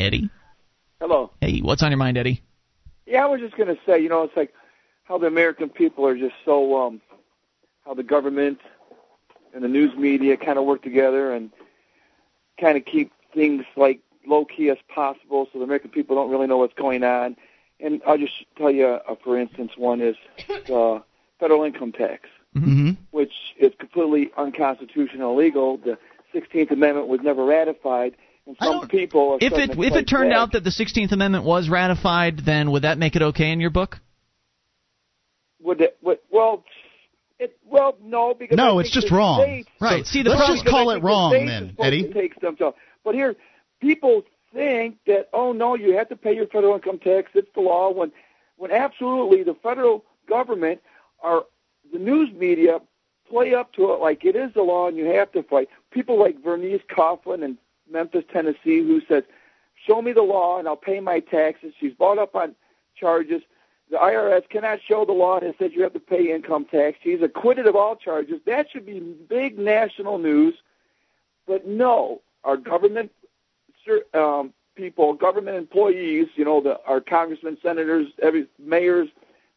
[0.00, 0.30] Eddie?
[1.00, 1.30] Hello.
[1.40, 2.42] Hey, what's on your mind, Eddie?
[3.06, 4.52] Yeah, I was just going to say, you know, it's like
[5.04, 7.00] how the American people are just so, um,
[7.84, 8.60] how the government
[9.54, 11.50] and the news media kind of work together and
[12.60, 16.46] kind of keep things like low key as possible, so the American people don't really
[16.46, 17.36] know what's going on.
[17.80, 20.16] And I'll just tell you, uh, for instance, one is
[20.66, 21.02] the
[21.38, 22.90] federal income tax, Mm-hmm.
[23.12, 25.76] which is completely unconstitutional, illegal.
[25.76, 25.96] The
[26.34, 28.16] 16th Amendment was never ratified,
[28.60, 30.38] some people If it if it turned back.
[30.38, 33.70] out that the 16th Amendment was ratified, then would that make it okay in your
[33.70, 33.98] book?
[35.62, 36.64] would it, would, well,
[37.38, 39.42] it, well, no, because No, it's just wrong.
[39.42, 40.06] states- Right.
[40.06, 42.02] See, the Let's problem- just call it think the wrong then, Eddie.
[42.04, 42.76] To take themselves.
[43.04, 43.36] But here,
[43.80, 44.22] people
[44.54, 47.30] think that oh no, you have to pay your federal income tax.
[47.34, 47.90] It's the law.
[47.90, 48.10] When
[48.56, 50.80] when absolutely the federal government
[51.22, 51.44] are
[51.92, 52.80] the news media
[53.28, 55.68] play up to it like it is the law and you have to fight.
[55.92, 57.56] People like Vernice Kuglin in
[57.90, 59.24] Memphis, Tennessee, who says,
[59.86, 62.54] "Show me the law and I'll pay my taxes." She's brought up on
[62.96, 63.42] charges.
[63.90, 66.98] The IRS cannot show the law and says you have to pay income tax.
[67.02, 68.40] She's acquitted of all charges.
[68.46, 70.54] That should be big national news.
[71.46, 73.10] But no, our government
[74.14, 79.08] um, people, government employees, you know, the, our congressmen, senators, every mayors,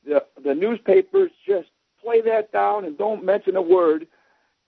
[0.05, 1.69] the the newspapers just
[2.01, 4.07] play that down and don't mention a word.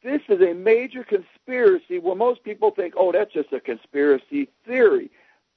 [0.06, 5.10] This is a major conspiracy where most people think, oh, that's just a conspiracy theory.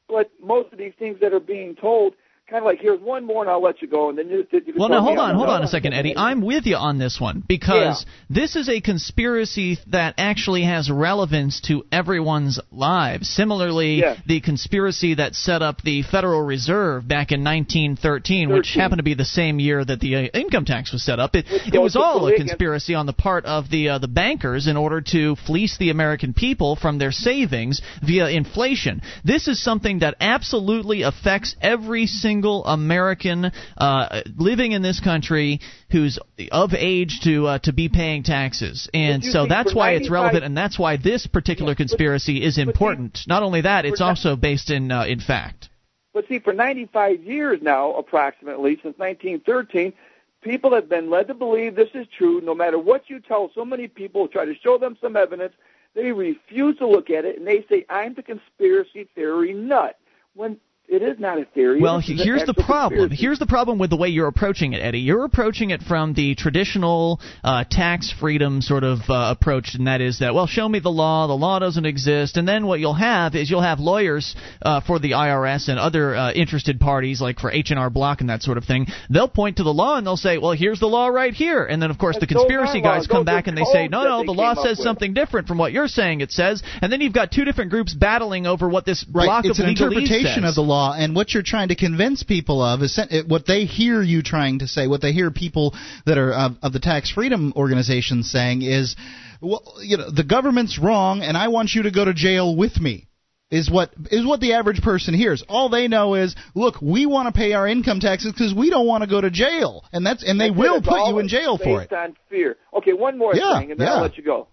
[0.08, 2.14] But most of these things that are being told,
[2.48, 4.60] kind of like, here's one more and I'll let you go, and then you, you
[4.60, 6.16] can Well, now hold on, hold on a second, Eddie.
[6.16, 11.60] I'm with you on this one because this is a conspiracy that actually has relevance
[11.62, 13.28] to everyone's lives.
[13.28, 19.04] Similarly, the conspiracy that set up the Federal Reserve back in 1913, which happened to
[19.04, 21.96] be the same year that the uh, income tax was set up, it, it was
[21.96, 25.76] all a conspiracy on the part of the uh, the bankers in order to fleece
[25.78, 29.02] the American people from their savings via inflation.
[29.24, 35.60] This is something that absolutely affects every single American uh, living in this country
[35.90, 36.18] who's
[36.50, 40.56] of age to uh, to be paying taxes, and so that's why it's relevant, and
[40.56, 43.20] that's why this particular conspiracy is important.
[43.26, 45.68] Not only that, it's also based in uh, in fact.
[46.14, 49.92] But see, for 95 years now, approximately, since 1913,
[50.40, 52.40] people have been led to believe this is true.
[52.40, 55.54] No matter what you tell so many people, try to show them some evidence,
[55.94, 59.98] they refuse to look at it, and they say, I'm the conspiracy theory nut.
[60.34, 60.58] When
[60.88, 61.80] it is not a theory.
[61.80, 63.00] Well, this is an here's the problem.
[63.00, 63.16] conspiracy.
[63.22, 65.00] Here's the problem with the way you're approaching it, Eddie.
[65.00, 70.00] You're approaching it from the traditional uh, tax freedom sort of uh, approach, and that
[70.00, 71.26] is that, well, show me the law.
[71.26, 74.98] The law doesn't exist, and then what you'll have is you'll have lawyers uh, for
[74.98, 78.42] the IRS and other uh, interested parties, like for H and R Block and that
[78.42, 78.86] sort of thing.
[79.10, 81.82] They'll point to the law and they'll say, well, here's the law right here, and
[81.82, 83.88] then of course the That's those conspiracy are guys come Those back and they say,
[83.88, 84.84] no, no, the law came up says with.
[84.84, 87.92] something different from what you're saying it says, and then you've got two different groups
[87.94, 90.50] battling over what this Right, block it's of an legalese interpretation says.
[90.50, 94.02] of the law, and what you're trying to convince people of is what they hear
[94.02, 94.86] you trying to say.
[94.86, 95.74] What they hear people
[96.06, 98.96] that are of, of the tax freedom organization saying is,
[99.40, 102.80] well, you know, the government's wrong, and I want you to go to jail with
[102.80, 103.04] me.
[103.50, 105.42] Is what is what the average person hears.
[105.48, 108.86] All they know is, look, we want to pay our income taxes because we don't
[108.86, 111.56] want to go to jail, and that's and they That's will put you in jail
[111.56, 111.88] for it.
[111.88, 112.58] based on fear.
[112.74, 113.94] Okay, one more Yeah, thing, and then yeah.
[113.94, 114.48] I'll let you go.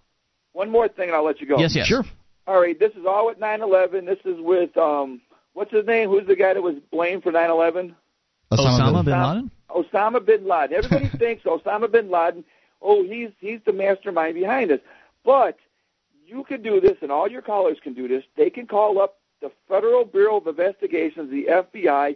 [0.54, 1.60] One more thing, and I'll let you go.
[1.60, 1.88] Yes, yes.
[1.88, 2.06] Sure.
[2.48, 4.06] All right, this is all with 9/11.
[4.06, 5.20] This is with um,
[5.56, 6.10] what's his name?
[6.10, 7.96] Who's the guy that was blamed for 9/11?
[8.52, 9.52] Osama bin Laden.
[9.70, 10.78] Osama bin Laden.
[10.78, 12.44] Everybody thinks Osama bin Laden.
[12.82, 14.82] Oh, he's he's the mastermind behind this.
[15.24, 15.58] But
[16.28, 18.24] you can do this, and all your callers can do this.
[18.38, 22.16] They can call up the Federal Bureau of Investigations, the FBI,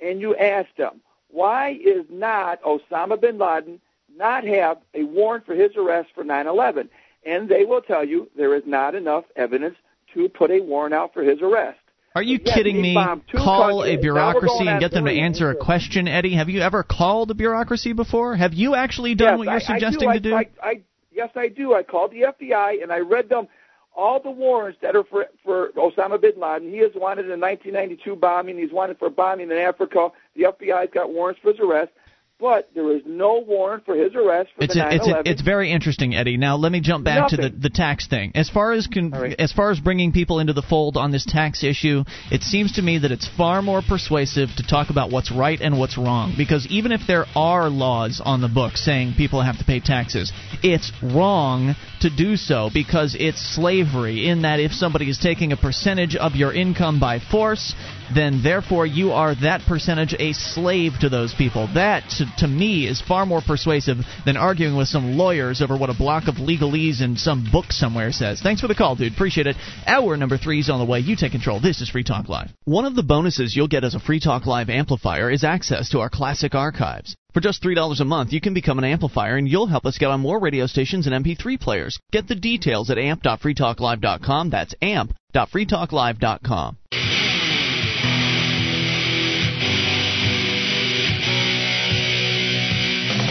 [0.00, 3.80] and you ask them why is not Osama bin Laden
[4.16, 6.88] not have a warrant for his arrest for 9/11?
[7.26, 9.76] And they will tell you there is not enough evidence
[10.12, 11.78] to put a warrant out for his arrest.
[12.14, 12.94] Are you Yes, kidding me?
[12.94, 13.98] Call countries.
[13.98, 16.34] a bureaucracy and get them to answer a question, Eddie.
[16.34, 18.36] Have you ever called a bureaucracy before?
[18.36, 20.30] Have you actually done yes, what you're I, suggesting I to do.
[20.30, 20.36] do?
[20.36, 21.74] I, I, I, yes, I do.
[21.74, 23.48] I called the FBI and I read them
[23.96, 26.70] all the warrants that are for for Osama bin Laden.
[26.70, 28.58] He is wanted in the 1992 bombing.
[28.58, 30.10] He's wanted for bombing in Africa.
[30.36, 31.90] The FBI's got warrants for his arrest,
[32.40, 35.22] but there is no warrant for his arrest for it's the it's 9/11.
[35.26, 36.36] it's very interesting, Eddie.
[36.36, 38.32] Now let me jump back to the, the tax thing.
[38.34, 41.62] As far as con- as far as bringing people into the fold on this tax
[41.62, 45.60] issue, it seems to me that it's far more persuasive to talk about what's right
[45.60, 46.34] and what's wrong.
[46.36, 50.32] Because even if there are laws on the books saying people have to pay taxes,
[50.62, 54.28] it's wrong to do so because it's slavery.
[54.28, 57.74] In that if somebody is taking a percentage of your income by force,
[58.14, 61.68] then therefore you are that percentage a slave to those people.
[61.74, 65.90] That to, to me is far more persuasive than arguing with some lawyers over what
[65.90, 68.40] a block of legalese in some book somewhere says.
[68.40, 69.12] Thanks for the call, dude.
[69.12, 69.56] Appreciate it.
[69.86, 71.00] Hour number three is on the way.
[71.00, 71.60] You take control.
[71.60, 72.50] This is Free Talk Live.
[72.64, 76.00] One of the bonuses you'll get as a Free Talk Live amplifier is access to
[76.00, 77.16] our classic archives.
[77.32, 80.10] For just $3 a month, you can become an amplifier and you'll help us get
[80.10, 81.98] on more radio stations and MP3 players.
[82.12, 84.50] Get the details at amp.freetalklive.com.
[84.50, 85.14] That's amp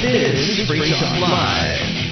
[0.06, 2.04] is Free Talk Live.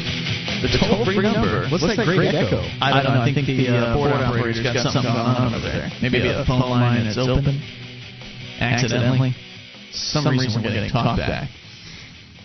[0.61, 1.67] The toll free number.
[1.69, 2.61] What's that great echo?
[2.79, 3.21] I don't know.
[3.21, 5.89] I think the uh, board operator's got something going on over there.
[6.01, 7.59] Maybe a phone line that's open
[8.59, 9.33] accidentally.
[9.91, 11.49] Some reason we're getting talked back.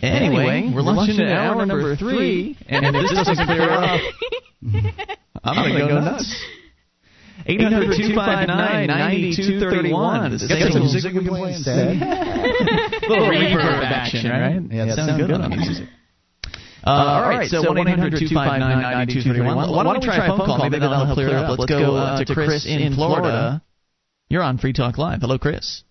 [0.02, 4.00] Anyway, we're launching into hour number three, and if this doesn't clear up,
[5.44, 6.44] I'm going to go nuts.
[7.44, 10.30] 800 259 9231.
[10.48, 11.96] Get some music we can play instead.
[13.08, 14.62] Little reverb action, right?
[14.70, 15.88] Yeah, it sounds good on the music.
[16.86, 19.70] Uh, all right, so 1 800 259 9231.
[19.70, 20.58] Why don't we try a phone call?
[20.58, 21.58] Maybe that'll help clear it up.
[21.58, 23.62] Let's go uh, to Chris in Florida.
[24.28, 25.20] You're on Free Talk Live.
[25.20, 25.82] Hello, Chris.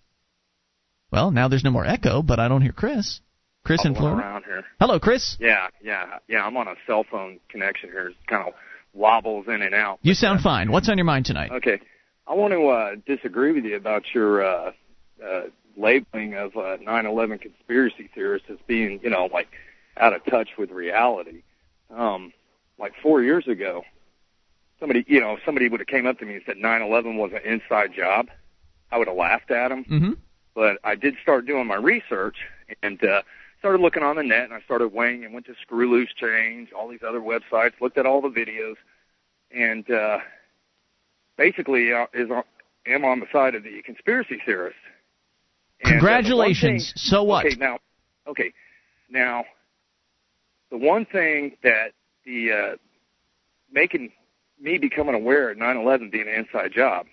[1.12, 3.22] Well, now there's no more echo, but I don't hear Chris.
[3.66, 4.22] Chris in Florida.
[4.22, 4.64] around here.
[4.80, 5.38] Hello, Chris.
[5.40, 6.46] Yeah, yeah, yeah.
[6.46, 8.08] I'm on a cell phone connection here.
[8.08, 8.54] It's kind of
[8.96, 10.00] wobbles in and out.
[10.02, 10.72] You sound fine.
[10.72, 11.52] What's on your mind tonight?
[11.52, 11.80] Okay,
[12.28, 14.72] I want to uh, disagree with you about your uh,
[15.24, 15.42] uh,
[15.78, 19.48] labeling of uh, 9/11 conspiracy theorists as being, you know, like
[19.98, 21.44] out of touch with reality.
[21.90, 22.34] Um,
[22.80, 23.84] like four years ago,
[24.80, 27.32] somebody, you know, if somebody would have came up to me and said 9/11 was
[27.34, 28.30] an inside job,
[28.92, 29.86] I would have laughed at them.
[29.86, 30.12] Mm-hmm.
[30.54, 32.38] But I did start doing my research
[32.82, 33.22] and uh,
[33.66, 36.72] started looking on the net, and I started weighing and went to Screw Loose Change,
[36.72, 38.76] all these other websites, looked at all the videos,
[39.50, 40.20] and uh,
[41.36, 42.44] basically uh, is on,
[42.86, 44.78] am on the side of the conspiracy theorists.
[45.84, 46.92] And, uh, Congratulations.
[46.92, 47.44] thing- So what?
[47.44, 47.80] Okay, now,
[48.28, 48.54] okay,
[49.10, 49.46] now,
[50.70, 51.94] the one thing that
[52.24, 52.76] the uh,
[53.72, 54.12] making
[54.62, 57.08] me becoming aware of 9/11 being an inside job,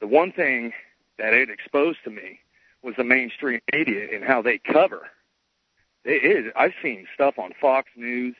[0.00, 0.74] the one thing
[1.16, 2.40] that it exposed to me
[2.82, 5.06] was the mainstream media and how they cover.
[6.04, 6.52] It is.
[6.56, 8.34] I've seen stuff on Fox News,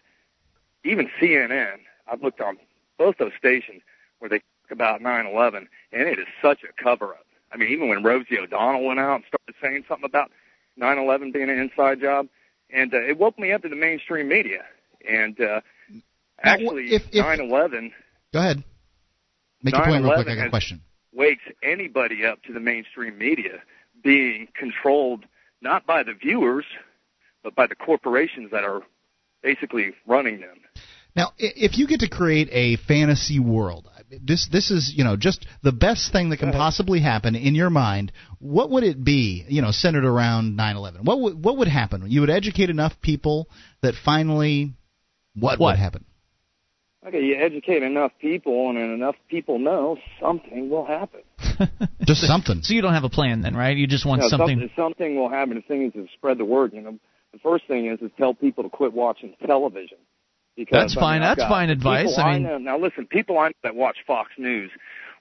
[0.85, 1.77] even CNN.
[2.11, 2.59] I've looked on
[2.99, 3.83] both those stations
[4.19, 7.25] where they talk about 9/11, and it is such a cover-up.
[7.53, 10.31] I mean, even when Rosie O'Donnell went out and started saying something about
[10.79, 12.29] 9/11 being an inside job,
[12.71, 14.65] and uh, it woke me up to the mainstream media.
[15.09, 15.61] And uh,
[16.43, 17.93] actually, if- if- 9/11
[18.33, 18.65] Go ahead.
[19.63, 20.29] Make your point real quick.
[20.29, 20.81] I got a question.
[21.15, 23.63] wakes anybody up to the mainstream media
[24.03, 25.25] being controlled
[25.63, 26.65] not by the viewers,
[27.45, 28.81] but by the corporations that are
[29.43, 30.57] basically running them.
[31.15, 35.47] Now, if you get to create a fantasy world, this this is you know just
[35.63, 38.11] the best thing that can possibly happen in your mind.
[38.41, 39.45] What would it be?
[39.49, 41.05] You know, centered around 9/11.
[41.05, 42.03] What would what would happen?
[42.11, 43.49] You would educate enough people
[43.83, 44.73] that finally,
[45.35, 46.05] what, would happen?
[47.07, 51.21] Okay, you educate enough people, and enough people know something will happen.
[52.01, 52.63] Just something.
[52.63, 53.77] So you don't have a plan then, right?
[53.77, 54.59] You just want No, something.
[54.59, 55.57] Something, something will happen.
[55.57, 56.73] The thing is to spread the word.
[56.73, 56.99] You know,
[57.35, 59.99] the first thing is to tell people to quit watching television.
[60.57, 61.21] Because, That's fine.
[61.21, 62.17] mean, I've That's fine advice.
[62.17, 64.71] I mean- know, now listen, people I know that watch Fox News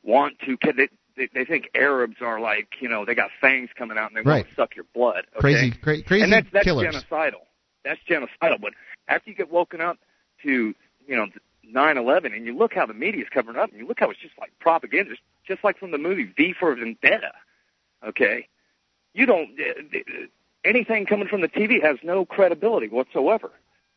[0.03, 0.55] want to.
[0.77, 4.17] They, they, they think Arabs are like, you know, they got fangs coming out and
[4.17, 4.45] they Right.
[4.45, 5.25] want to suck your blood.
[5.35, 5.39] Okay?
[5.39, 6.93] Crazy, cra- crazy and that's, that's killers.
[6.95, 7.41] genocidal.
[7.83, 8.61] That's genocidal.
[8.61, 8.73] But
[9.07, 9.97] after you get woken up
[10.43, 10.73] to,
[11.07, 11.27] you know,
[11.73, 14.19] 9/11, and you look how the media is covering up, and you look how it's
[14.19, 17.31] just like propaganda, just, just like from the movie V for Vendetta.
[18.07, 18.47] Okay,
[19.13, 20.25] you don't uh, uh,
[20.65, 23.51] anything coming from the TV has no credibility whatsoever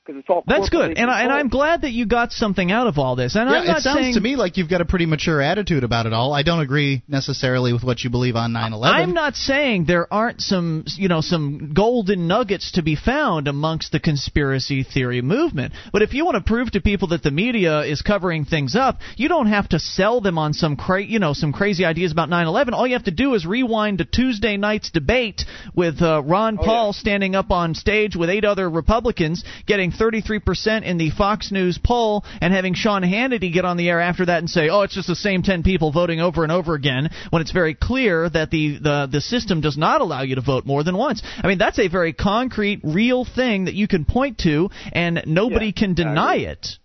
[0.07, 2.87] because it's all That's good, and I, and I'm glad that you got something out
[2.87, 3.35] of all this.
[3.35, 5.43] And yeah, I'm not it sounds saying to me like you've got a pretty mature
[5.43, 6.33] attitude about it all.
[6.33, 8.85] I don't agree necessarily with what you believe on 9/11.
[8.85, 13.93] I'm not saying there aren't some, you know, some golden nuggets to be found amongst
[13.93, 15.75] the conspiracy theory movement.
[15.93, 18.99] But if you want to prove to people that the media is covering things up,
[19.17, 22.29] you don't have to sell them on some cra- you know, some crazy ideas about
[22.29, 22.73] 9/11.
[22.73, 26.93] All you have to do is rewind to Tuesday night's debate with uh, Ron Paul
[26.93, 32.25] standing up on stage with eight other Republicans, getting 33% in the Fox News poll,
[32.41, 35.09] and having Sean Hannity get on the air after that and say, "Oh, it's just
[35.09, 38.79] the same 10 people voting over and over again," when it's very clear that the
[38.79, 41.23] the the system does not allow you to vote more than once.
[41.43, 45.73] I mean, that's a very concrete, real thing that you can point to, and nobody
[45.73, 46.79] can deny it.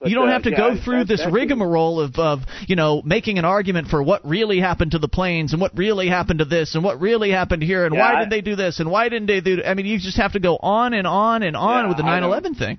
[0.00, 2.76] But, you don't uh, have to yeah, go through that- this rigmarole of, of, you
[2.76, 6.38] know, making an argument for what really happened to the planes and what really happened
[6.38, 8.78] to this and what really happened here and Yeah, why I- did they do this
[8.78, 9.60] and why didn't they do?
[9.66, 12.04] I mean, you just have to go on and on and on Yeah, with the
[12.04, 12.78] I 9/11 thing.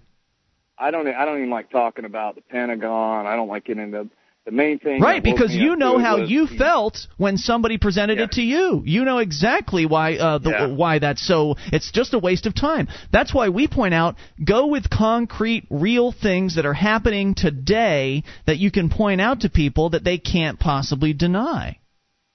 [0.77, 1.05] I don't.
[1.09, 3.25] I don't even like talking about the Pentagon.
[3.27, 4.07] I don't like getting into
[4.45, 5.01] the main thing.
[5.01, 8.81] Right, because you know how you the- felt when somebody presented it to you.
[8.85, 10.67] You know exactly why uh, the, Yeah.
[10.67, 11.55] why that's so.
[11.71, 12.87] It's just a waste of time.
[13.11, 18.57] That's why we point out go with concrete, real things that are happening today that
[18.57, 21.77] you can point out to people that they can't possibly deny.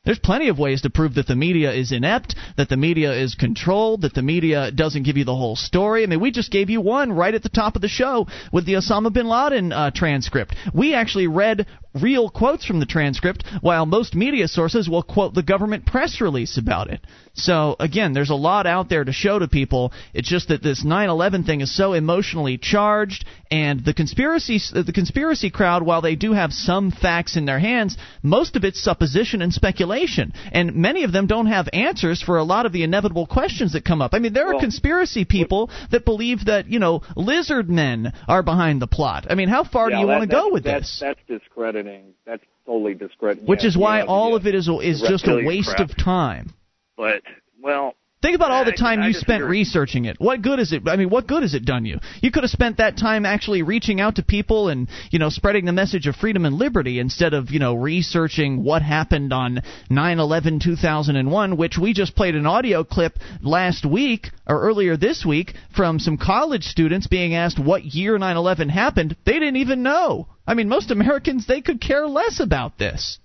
[0.05, 3.35] There's plenty of ways to prove that the media is inept, that the media is
[3.35, 6.03] controlled, that the media doesn't give you the whole story.
[6.03, 8.67] I mean, we just gave you one right at the top of the show with
[8.67, 10.55] the Osama bin Laden uh, transcript.
[10.75, 15.43] We actually read real quotes from the transcript, while most media sources will quote the
[15.43, 17.01] government press release about it.
[17.35, 19.93] So again, there's a lot out there to show to people.
[20.13, 25.51] It's just that this 9/11 thing is so emotionally charged, and the conspiracy the conspiracy
[25.51, 29.53] crowd, while they do have some facts in their hands, most of it's supposition and
[29.53, 33.73] speculation, and many of them don't have answers for a lot of the inevitable questions
[33.73, 34.15] that come up.
[34.15, 38.81] I mean, there are conspiracy people that believe that you know lizard men are behind
[38.81, 39.27] the plot.
[39.29, 41.01] I mean, how far do you want to go with that's, this?
[41.01, 42.15] That's discrediting.
[42.27, 43.47] That's totally discrediting.
[43.47, 45.91] Which yeah, is why yeah, all of it is is just a waste crap.
[45.91, 46.55] of time.
[46.97, 47.23] But
[47.63, 47.95] well,
[48.25, 50.17] Think about all the time I you spent researching it.
[50.19, 50.89] What good is it?
[50.89, 52.01] I mean, what good has it done you?
[52.23, 55.67] You could have spent that time actually reaching out to people and, you know, spreading
[55.67, 59.61] the message of freedom and liberty instead of, you know, researching what happened on
[59.91, 65.99] 9/11/2001, which we just played an audio clip last week or earlier this week from
[65.99, 69.17] some college students being asked what year 9/11 happened.
[69.27, 70.29] They didn't even know.
[70.47, 73.19] I mean, most Americans they could care less about this.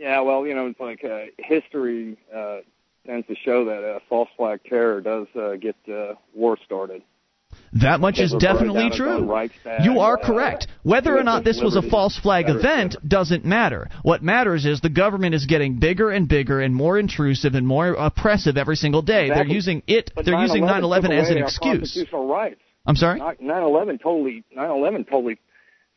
[0.00, 2.60] Yeah, well, you know, it's like uh, history uh,
[3.06, 7.02] tends to show that uh, false flag terror does uh, get uh, war started.
[7.74, 9.30] That much is They were burned definitely true.
[9.30, 10.68] Reichstag, You are uh, correct.
[10.84, 13.88] Whether or not this was a false flag et cetera, et event doesn't matter.
[14.02, 17.92] What matters is the government is getting bigger and bigger and more intrusive and more
[17.92, 19.28] oppressive every single day.
[19.28, 20.12] They're using it.
[20.14, 22.06] But they're using 9/11 9/11 as an excuse.
[22.86, 23.20] I'm sorry.
[23.20, 24.44] 9/11 totally.
[24.56, 25.38] 9/11 totally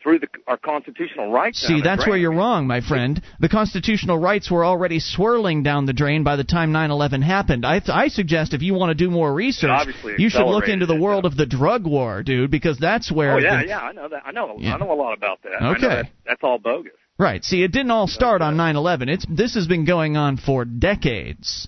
[0.03, 1.61] threw the, our constitutional rights.
[1.61, 2.09] See, that's drain.
[2.11, 3.21] where you're wrong, my friend.
[3.39, 7.65] The constitutional rights were already swirling down the drain by the time 9/11 happened.
[7.65, 10.99] I, I suggest if you want to do more research, you should look into the
[10.99, 14.09] world of the drug war, dude, because that's where Oh yeah, the, yeah, I know
[14.09, 14.23] that.
[14.25, 14.57] I know.
[14.59, 14.75] Yeah.
[14.75, 15.63] I know a lot about that.
[15.77, 15.87] Okay.
[15.87, 16.91] that, that's all bogus.
[17.17, 17.43] Right.
[17.43, 19.09] See, it didn't all start on 9/11.
[19.09, 21.67] It's this has been going on for decades.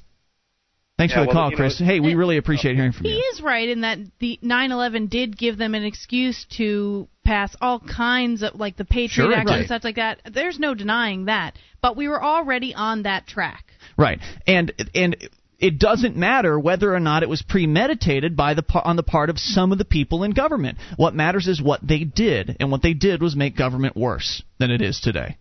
[0.98, 1.78] Thanks Yeah, for the well, call, you know, Chris.
[1.80, 3.16] hey, we really appreciate hearing from He you.
[3.16, 7.80] He is right in that the 9/11 did give them an excuse to pass all
[7.80, 9.58] kinds of like the Patriot Sure, Act right.
[9.58, 10.22] and stuff like that.
[10.32, 13.66] There's no denying that, but we were already on that track.
[13.98, 14.20] Right.
[14.48, 15.18] And and
[15.60, 19.40] it doesn't matter whether or not it was premeditated by the on the part of
[19.40, 20.78] some of the people in government.
[20.98, 24.72] What matters is what they did, and what they did was make government worse than
[24.72, 25.38] it is today.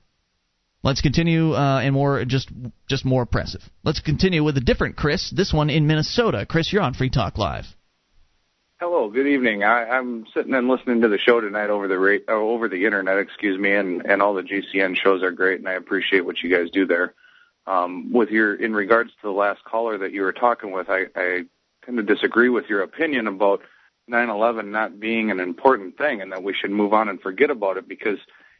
[0.82, 2.50] Let's continue uh, and more just
[2.88, 3.62] just more oppressive.
[3.84, 5.30] Let's continue with a different Chris.
[5.30, 6.46] This one in Minnesota.
[6.46, 7.64] Chris, you're on Free Talk Live.
[8.86, 9.64] Hello, good evening.
[9.64, 12.84] I, I'm sitting and listening to the show tonight over the ra- uh, over the
[12.84, 16.42] internet, excuse me, and and all the GCN shows are great, and I appreciate what
[16.42, 17.14] you guys do there.
[17.66, 21.06] Um, with your in regards to the last caller that you were talking with, I,
[21.16, 21.44] I
[21.86, 23.62] tend to disagree with your opinion about
[24.10, 27.78] 9/11 not being an important thing, and that we should move on and forget about
[27.78, 28.18] it because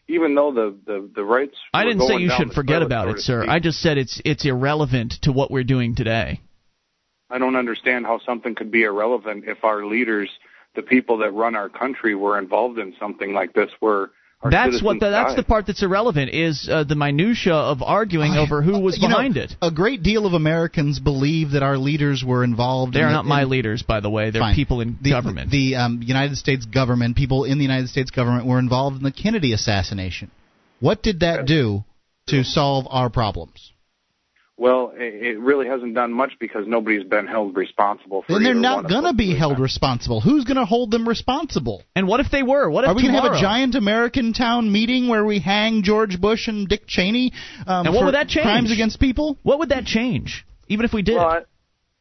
[0.08, 3.44] even though the the, the rights I didn't say you should forget about it, sir.
[3.46, 6.40] I just said it's it's irrelevant to what we're doing today.
[7.34, 10.30] I don't understand how something could be irrelevant if our leaders,
[10.76, 14.80] the people that run our country, were involved in something like this where our That's
[14.80, 18.78] what the, that's the part that's irrelevant is uh, the minutia of arguing over who
[18.78, 19.52] was You know, behind it.
[19.60, 22.92] A great deal of Americans believe that our leaders were involved.
[22.92, 24.30] They in are the- not my in- leaders, by the way.
[24.30, 24.54] They're Fine.
[24.54, 25.50] people in the, government.
[25.50, 29.12] The um, United States government, people in the United States government, were involved in the
[29.12, 30.30] Kennedy assassination.
[30.78, 31.82] What did that do
[32.28, 33.72] to solve our problems?
[34.56, 38.34] Well, it it really hasn't done much because nobody's been held responsible for.
[38.34, 39.62] Then they're not going to be held events.
[39.62, 40.20] responsible.
[40.20, 41.82] Who's going to hold them responsible?
[41.96, 42.70] And what if they were?
[42.70, 45.82] What if Are we going to have a giant American town meeting where we hang
[45.82, 47.32] George Bush and Dick Cheney
[47.66, 48.44] um, And what for would that change?
[48.44, 49.38] crimes against people?
[49.42, 50.46] What would that change?
[50.68, 51.16] Even if we did.
[51.16, 51.44] Well,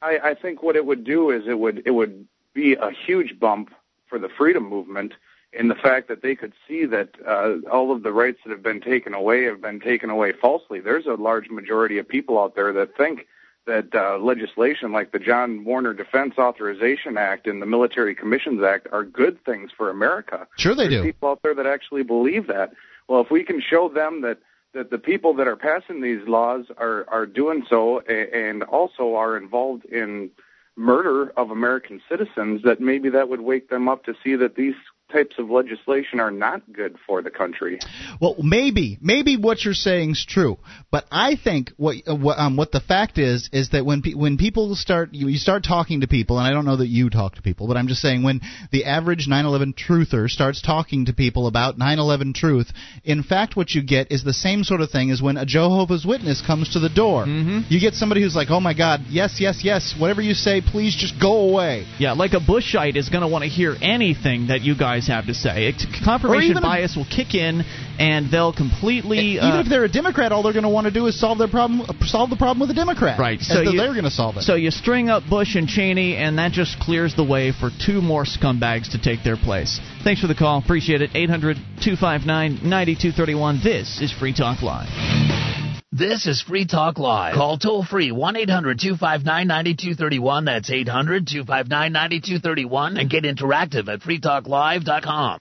[0.04, 3.40] I, I think what it would do is it would it would be a huge
[3.40, 3.72] bump
[4.08, 5.14] for the freedom movement
[5.58, 8.64] in the fact that they could see that uh, all of the rights that have
[8.64, 10.80] been taken away have been taken away falsely.
[10.80, 13.28] There's a large majority of people out there that think
[13.66, 18.88] that uh, legislation like the John Warner Defense Authorization Act and the Military Commissions Act
[18.92, 20.48] are good things for America.
[20.58, 21.04] Sure they There's do.
[21.04, 22.74] people out there that actually believe that.
[23.08, 24.40] Well, if we can show them that
[24.74, 29.38] that the people that are passing these laws are are doing so and also are
[29.38, 30.32] involved in
[30.76, 34.74] murder of American citizens, that maybe that would wake them up to see that these
[35.14, 37.80] types of legislation are not good for the country.
[38.20, 40.58] Well, maybe, maybe what you're saying is true,
[40.92, 44.16] but I think what uh, what, um, what the fact is is that when pe-
[44.16, 47.10] when people start you, you start talking to people, and I don't know that you
[47.10, 48.42] talk to people, but I'm just saying when
[48.72, 52.72] the average 9/11 truther starts talking to people about 9/11 truth,
[53.04, 56.06] in fact, what you get is the same sort of thing as when a Jehovah's
[56.06, 57.26] Witness comes to the door.
[57.26, 57.62] Mm-hmm.
[57.70, 60.96] You get somebody who's like, "Oh my God, yes, yes, yes, whatever you say, please
[60.96, 64.62] just go away." Yeah, like a Bushite is going to want to hear anything that
[64.62, 65.68] you guys have to say.
[65.68, 67.62] It, confirmation bias will kick in,
[68.00, 69.20] and they'll completely.
[69.38, 71.38] Even uh, if they're a Democrat, all they're going to want to do is solve
[71.38, 73.20] their problem, uh, solve the problem with a Democrat.
[73.20, 73.40] Right.
[73.42, 74.44] So you- they're going to solve it.
[74.44, 78.02] So you string up Bush and Cheney, and that just clears the way for two
[78.02, 79.80] more scumbags to take their place.
[80.04, 80.60] Thanks for the call.
[80.60, 81.12] Appreciate it.
[81.14, 83.62] 800 259 9231.
[83.64, 85.63] This is Free Talk Live.
[85.96, 87.36] This is Free Talk Live.
[87.36, 90.46] Call toll free 1 800 259 9231.
[90.46, 95.38] That's 800 259 9231 and get interactive at freetalklive.com.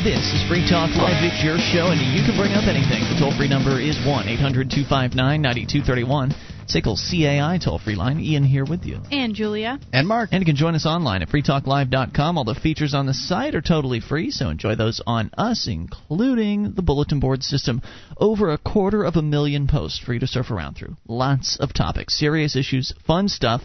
[0.00, 1.20] This is Free Talk Live.
[1.20, 3.04] It's your show, and you can bring up anything.
[3.12, 6.53] The toll free number is 1 800 259 9231.
[6.68, 8.20] Sickles CAI toll free line.
[8.20, 9.00] Ian here with you.
[9.10, 9.78] And Julia.
[9.92, 10.30] And Mark.
[10.32, 12.38] And you can join us online at freetalklive.com.
[12.38, 16.72] All the features on the site are totally free, so enjoy those on us, including
[16.72, 17.82] the bulletin board system.
[18.16, 20.96] Over a quarter of a million posts for you to surf around through.
[21.08, 23.62] Lots of topics, serious issues, fun stuff.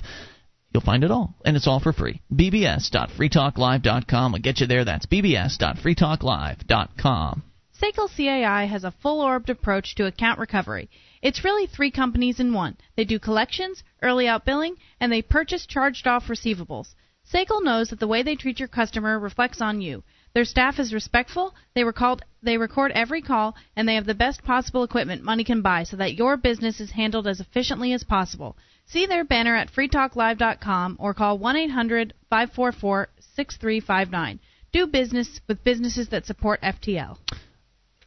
[0.72, 2.22] You'll find it all, and it's all for free.
[2.34, 4.86] bbs.freetalklive.com will get you there.
[4.86, 7.44] That's bbs.freetalklive.com.
[7.82, 10.90] Seiko CAI has a full orbed approach to account recovery.
[11.22, 12.76] It's really three companies in one.
[12.98, 16.94] They do collections, early out billing, and they purchase charged off receivables.
[17.26, 20.04] Seiko knows that the way they treat your customer reflects on you.
[20.34, 24.44] Their staff is respectful, they, record, they record every call, and they have the best
[24.44, 28.58] possible equipment money can buy so that your business is handled as efficiently as possible.
[28.88, 34.40] See their banner at freetalklive.com or call 1 800 544 6359.
[34.74, 37.18] Do business with businesses that support FTL.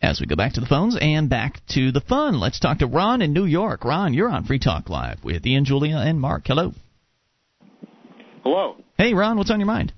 [0.02, 2.88] As we go back to the phones and back to the fun, let's talk to
[2.88, 3.84] Ron in New York.
[3.84, 6.42] Ron, you're on Free Talk Live with Ian, Julia, and Mark.
[6.48, 6.72] Hello.
[8.42, 8.76] Hello.
[8.98, 9.92] Hey, Ron, what's on your mind?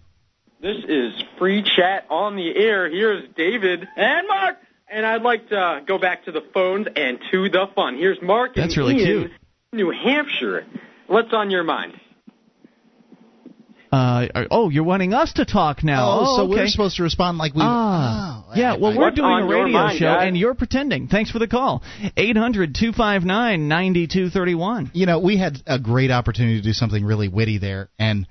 [0.61, 2.87] This is free chat on the air.
[2.91, 4.59] Here's David and Mark.
[4.91, 7.97] And I'd like to go back to the phones and to the fun.
[7.97, 9.33] Here's Mark and That's really Ian, cute.
[9.73, 10.67] New Hampshire.
[11.07, 11.99] What's on your mind?
[13.95, 16.21] Uh, oh, you're wanting us to talk now.
[16.21, 16.51] Oh, so okay.
[16.63, 17.61] we're supposed to respond like we.
[17.63, 18.77] Ah, Oh, yeah.
[18.77, 20.29] Well, we're What's doing a radio mind, show, guys?
[20.29, 21.09] and you're pretending.
[21.09, 21.83] Thanks for the call.
[22.17, 24.91] Eight hundred two five nine ninety two thirty one.
[24.95, 28.27] You know, we had a great opportunity to do something really witty there, and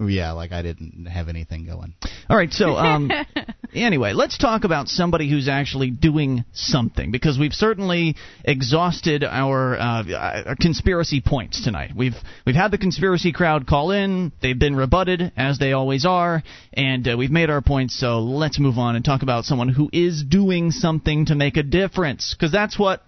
[0.00, 1.92] yeah, like I didn't have anything going.
[2.30, 3.10] All right, so um,
[3.74, 8.14] anyway, let's talk about somebody who's actually doing something because we've certainly
[8.44, 11.90] exhausted our, uh, uh, conspiracy points tonight.
[11.96, 12.14] We've
[12.46, 17.08] we've had the conspiracy crowd call in; they've been rebutted as they always are, and
[17.08, 17.98] uh, we've made our points.
[17.98, 21.64] So let's move on and talk about someone who is doing something to make a
[21.64, 23.02] difference because that's what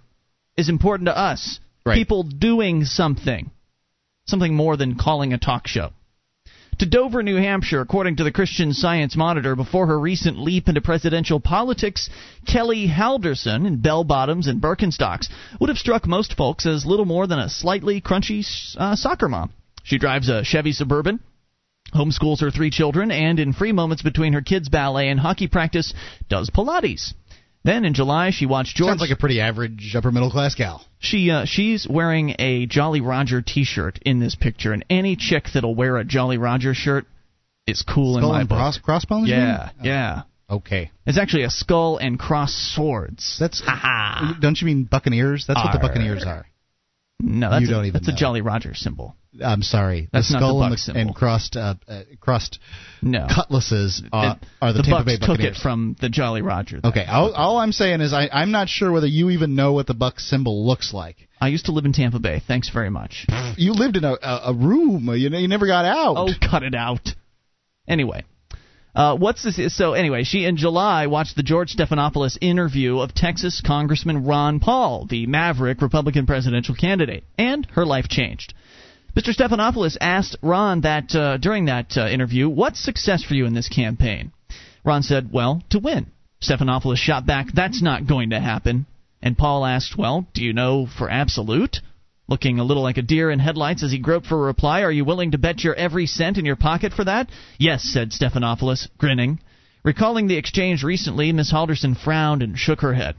[0.57, 1.61] is important to us.
[1.87, 1.95] Right.
[1.95, 3.53] People doing something,
[4.27, 5.93] something more than calling a talk show
[6.81, 10.81] to Dover, New Hampshire, according to the Christian Science Monitor, before her recent leap into
[10.81, 12.09] presidential politics,
[12.47, 15.29] Kelly Halderson in bell bottoms and Birkenstocks
[15.61, 18.47] would have struck most folks as little more than a slightly crunchy
[18.79, 19.53] uh, soccer mom.
[19.83, 21.21] She drives a Chevy Suburban,
[21.95, 25.93] homeschools her three children, and in free moments between her kids' ballet and hockey practice,
[26.31, 27.13] does Pilates.
[27.63, 28.89] Then in July, she watched George.
[28.89, 30.83] Sounds like a pretty average upper middle class gal.
[30.99, 35.75] She uh, she's wearing a Jolly Roger T-shirt in this picture, and any chick that'll
[35.75, 37.05] wear a Jolly Roger shirt
[37.67, 38.57] is cool Skull in my and book.
[38.57, 39.29] cross, crossbones.
[39.29, 39.85] you yeah, mean?
[39.87, 40.23] yeah.
[40.49, 40.91] Okay.
[41.07, 43.37] It's actually a skull and cross swords.
[43.39, 43.63] That's
[44.41, 45.45] don't you mean Buccaneers?
[45.47, 46.47] That's what the Buccaneers are.
[47.23, 48.17] No, that's You a, don't even That's a.
[48.17, 49.15] Jolly Roger symbol.
[49.45, 50.09] I'm sorry.
[50.13, 51.01] That's the not the skull and, Buck symbol.
[51.03, 52.59] and crossed uh, uh, crossed
[53.03, 53.27] No.
[53.35, 55.57] cutlasses are, It- are the, the Tampa Bucks Bay took Buccaneers.
[55.59, 56.81] it from the Jolly Roger.
[56.85, 59.87] Okay, all, all I'm saying is I, I'm not sure whether you even know what
[59.87, 61.17] the Buck symbol looks like.
[61.41, 62.43] I used to live in Tampa Bay.
[62.47, 63.27] Thanks very much.
[63.57, 65.09] You lived in a, a, a room.
[65.15, 66.17] You know, you never got out.
[66.19, 67.09] Oh, cut it out.
[67.89, 68.25] Anyway,
[68.95, 69.75] uh, what's this?
[69.77, 75.07] So anyway, she in July watched the George Stephanopoulos interview of Texas Congressman Ron Paul,
[75.09, 78.53] the maverick Republican presidential candidate, and her life changed.
[79.17, 79.35] Mr.
[79.35, 83.69] Stephanopoulos asked Ron that uh, during that uh, interview, "What's success for you in this
[83.69, 84.31] campaign?"
[84.85, 86.07] Ron said, "Well, to win."
[86.41, 88.87] Stephanopoulos shot back, "That's not going to happen."
[89.21, 91.81] And Paul asked, "Well, do you know for absolute?"
[92.29, 94.93] Looking a little like a deer in headlights as he groped for a reply, Are
[94.93, 97.29] you willing to bet your every cent in your pocket for that?
[97.59, 99.41] Yes, said Stephanopoulos, grinning.
[99.83, 103.17] Recalling the exchange recently, Miss Halderson frowned and shook her head.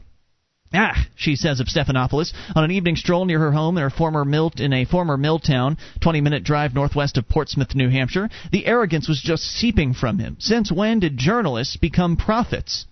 [0.74, 4.24] Ah, she says of Stephanopoulos, on an evening stroll near her home in her former
[4.24, 8.66] mill in a former mill town, twenty minute drive northwest of Portsmouth, New Hampshire, the
[8.66, 10.38] arrogance was just seeping from him.
[10.40, 12.86] Since when did journalists become prophets?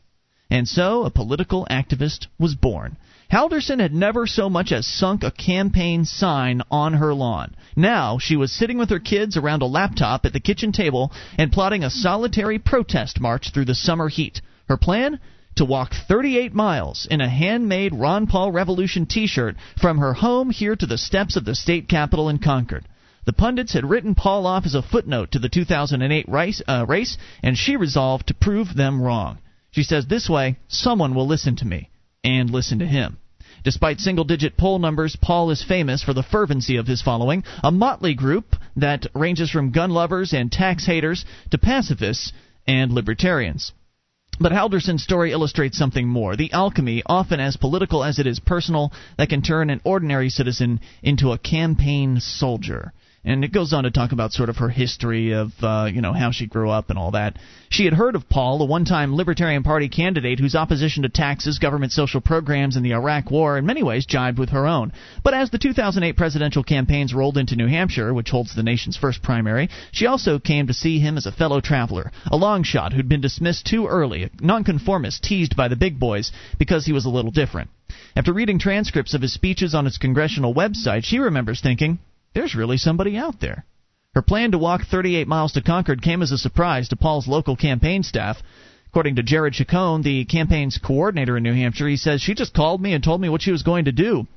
[0.49, 2.97] And so a political activist was born.
[3.31, 7.55] Halderson had never so much as sunk a campaign sign on her lawn.
[7.77, 11.51] Now she was sitting with her kids around a laptop at the kitchen table and
[11.51, 14.41] plotting a solitary protest march through the summer heat.
[14.67, 15.19] Her plan?
[15.59, 20.51] To walk 38 miles in a handmade Ron Paul Revolution t shirt from her home
[20.51, 22.85] here to the steps of the state capitol in Concord.
[23.25, 27.17] The pundits had written Paul off as a footnote to the 2008 race, uh, race,
[27.43, 29.39] and she resolved to prove them wrong.
[29.71, 31.89] She says, This way, someone will listen to me
[32.23, 33.17] and listen to him.
[33.61, 37.69] Despite single digit poll numbers, Paul is famous for the fervency of his following, a
[37.69, 42.31] motley group that ranges from gun lovers and tax haters to pacifists
[42.65, 43.73] and libertarians.
[44.41, 46.37] But Halderson's story illustrates something more.
[46.37, 50.79] The alchemy, often as political as it is personal, that can turn an ordinary citizen
[51.03, 52.93] into a campaign soldier
[53.23, 56.13] and it goes on to talk about sort of her history of uh, you know
[56.13, 57.37] how she grew up and all that.
[57.69, 61.91] She had heard of Paul, a one-time Libertarian Party candidate whose opposition to taxes, government
[61.91, 64.91] social programs, and the Iraq War in many ways jibed with her own.
[65.23, 69.21] But as the 2008 presidential campaigns rolled into New Hampshire, which holds the nation's first
[69.21, 73.09] primary, she also came to see him as a fellow traveler, a long shot who'd
[73.09, 77.09] been dismissed too early, a nonconformist teased by the big boys because he was a
[77.09, 77.69] little different.
[78.15, 81.99] After reading transcripts of his speeches on his congressional website, she remembers thinking,
[82.33, 83.65] there's really somebody out there.
[84.13, 87.55] Her plan to walk 38 miles to Concord came as a surprise to Paul's local
[87.55, 88.41] campaign staff.
[88.87, 92.81] According to Jared Chicoine, the campaign's coordinator in New Hampshire, he says she just called
[92.81, 94.27] me and told me what she was going to do.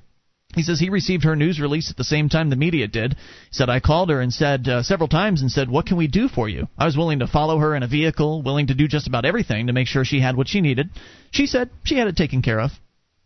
[0.55, 3.15] He says he received her news release at the same time the media did.
[3.15, 3.19] He
[3.53, 6.29] said I called her and said uh, several times and said, "What can we do
[6.29, 9.07] for you?" I was willing to follow her in a vehicle, willing to do just
[9.07, 10.91] about everything to make sure she had what she needed.
[11.31, 12.73] She said she had it taken care of.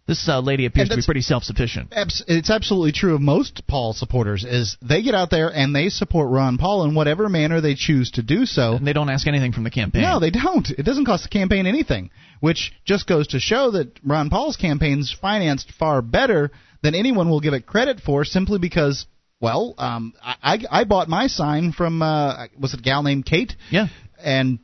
[0.06, 1.92] This uh, lady appears to be pretty self-sufficient.
[1.92, 4.44] Abs- it's absolutely true of most Paul supporters.
[4.44, 8.12] Is they get out there and they support Ron Paul in whatever manner they choose
[8.12, 8.74] to do so.
[8.74, 10.02] And they don't ask anything from the campaign.
[10.02, 10.68] No, they don't.
[10.70, 15.12] It doesn't cost the campaign anything, which just goes to show that Ron Paul's campaign's
[15.20, 16.52] financed far better
[16.82, 19.06] than anyone will give it credit for, simply because.
[19.38, 23.54] Well, um, I, I bought my sign from uh, was it a gal named Kate?
[23.70, 23.88] Yeah.
[24.18, 24.60] And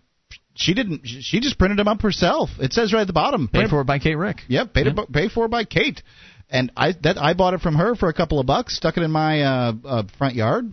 [0.55, 1.03] she didn't.
[1.05, 2.51] She just printed them up herself.
[2.59, 3.49] It says right at the bottom.
[3.49, 4.43] Paid for by Kate Rick.
[4.49, 5.13] Yep, paid, yep.
[5.13, 6.03] paid for by Kate.
[6.51, 8.77] And I that I bought it from her for a couple of bucks.
[8.77, 10.73] Stuck it in my uh, uh, front yard.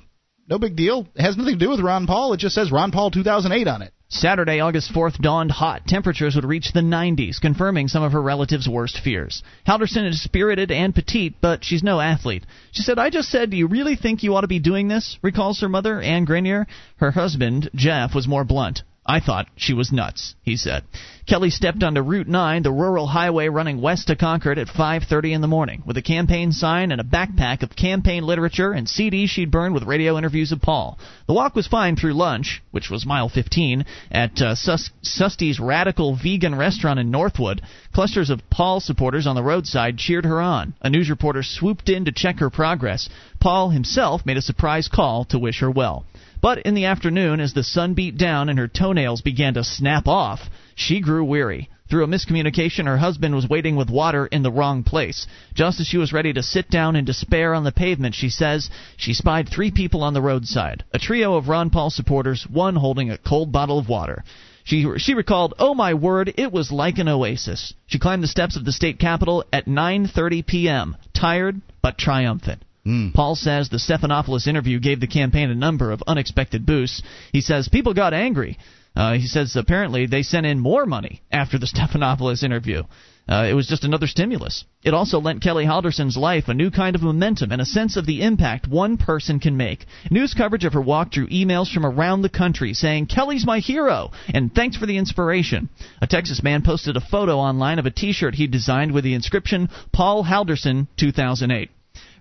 [0.49, 1.07] No big deal.
[1.15, 2.33] It has nothing to do with Ron Paul.
[2.33, 3.93] It just says Ron Paul 2008 on it.
[4.11, 5.85] Saturday, August 4th dawned hot.
[5.85, 9.43] Temperatures would reach the 90s, confirming some of her relatives' worst fears.
[9.67, 12.43] Halderson is spirited and petite, but she's no athlete.
[12.71, 15.19] She said, I just said, Do you really think you ought to be doing this?
[15.21, 16.65] recalls her mother, Anne Grenier.
[16.95, 18.81] Her husband, Jeff, was more blunt.
[19.09, 20.83] I thought she was nuts, he said.
[21.25, 25.41] Kelly stepped onto Route 9, the rural highway running west to Concord at 5:30 in
[25.41, 29.49] the morning, with a campaign sign and a backpack of campaign literature and CDs she'd
[29.49, 30.99] burned with radio interviews of Paul.
[31.25, 36.15] The walk was fine through lunch, which was mile 15, at uh, Sus- Susty's Radical
[36.15, 37.63] Vegan Restaurant in Northwood.
[37.93, 40.75] Clusters of Paul supporters on the roadside cheered her on.
[40.83, 43.09] A news reporter swooped in to check her progress.
[43.39, 46.05] Paul himself made a surprise call to wish her well.
[46.41, 50.07] But in the afternoon, as the sun beat down and her toenails began to snap
[50.07, 51.69] off, she grew weary.
[51.89, 55.27] Through a miscommunication, her husband was waiting with water in the wrong place.
[55.53, 58.69] Just as she was ready to sit down in despair on the pavement, she says
[58.95, 63.09] she spied three people on the roadside a trio of Ron Paul supporters, one holding
[63.09, 64.23] a cold bottle of water.
[64.63, 68.55] She, she recalled, "Oh my word, it was like an oasis." She climbed the steps
[68.55, 72.61] of the state capitol at 9:30 p.m., tired but triumphant.
[72.85, 73.13] Mm.
[73.13, 77.01] Paul says the Stephanopoulos interview gave the campaign a number of unexpected boosts.
[77.31, 78.57] He says people got angry.
[78.95, 82.83] Uh, he says apparently they sent in more money after the Stephanopoulos interview.
[83.29, 84.65] Uh, it was just another stimulus.
[84.83, 88.07] It also lent Kelly Halderson's life a new kind of momentum and a sense of
[88.07, 89.85] the impact one person can make.
[90.09, 94.09] News coverage of her walk drew emails from around the country saying, Kelly's my hero,
[94.33, 95.69] and thanks for the inspiration.
[96.01, 99.13] A Texas man posted a photo online of a t shirt he designed with the
[99.13, 101.69] inscription, Paul Halderson 2008.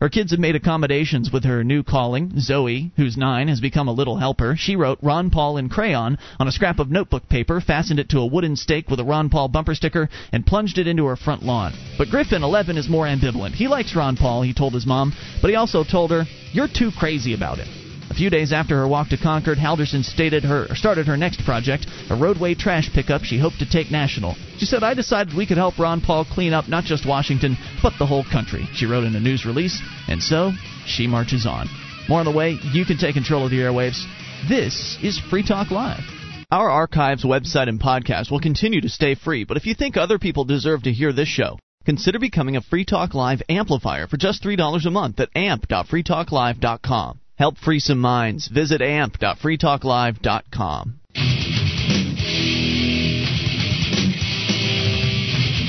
[0.00, 2.38] Her kids have made accommodations with her new calling.
[2.38, 4.54] Zoe, who's nine, has become a little helper.
[4.56, 8.20] She wrote Ron Paul in crayon on a scrap of notebook paper, fastened it to
[8.20, 11.42] a wooden stake with a Ron Paul bumper sticker, and plunged it into her front
[11.42, 11.72] lawn.
[11.98, 13.54] But Griffin, 11, is more ambivalent.
[13.54, 15.12] He likes Ron Paul, he told his mom,
[15.42, 17.77] but he also told her, You're too crazy about it.
[18.18, 22.16] Few days after her walk to Concord, Halderson stated her started her next project, a
[22.16, 24.34] roadway trash pickup she hoped to take national.
[24.56, 27.92] She said, "I decided we could help Ron Paul clean up not just Washington, but
[27.96, 30.52] the whole country." She wrote in a news release, and so
[30.84, 31.68] she marches on.
[32.08, 32.58] More on the way.
[32.72, 34.04] You can take control of the airwaves.
[34.48, 36.02] This is Free Talk Live.
[36.50, 40.18] Our archives, website, and podcast will continue to stay free, but if you think other
[40.18, 44.42] people deserve to hear this show, consider becoming a Free Talk Live amplifier for just
[44.42, 47.20] $3 a month at amp.freetalklive.com.
[47.38, 48.48] Help free some minds.
[48.48, 50.98] Visit amp.freetalklive.com.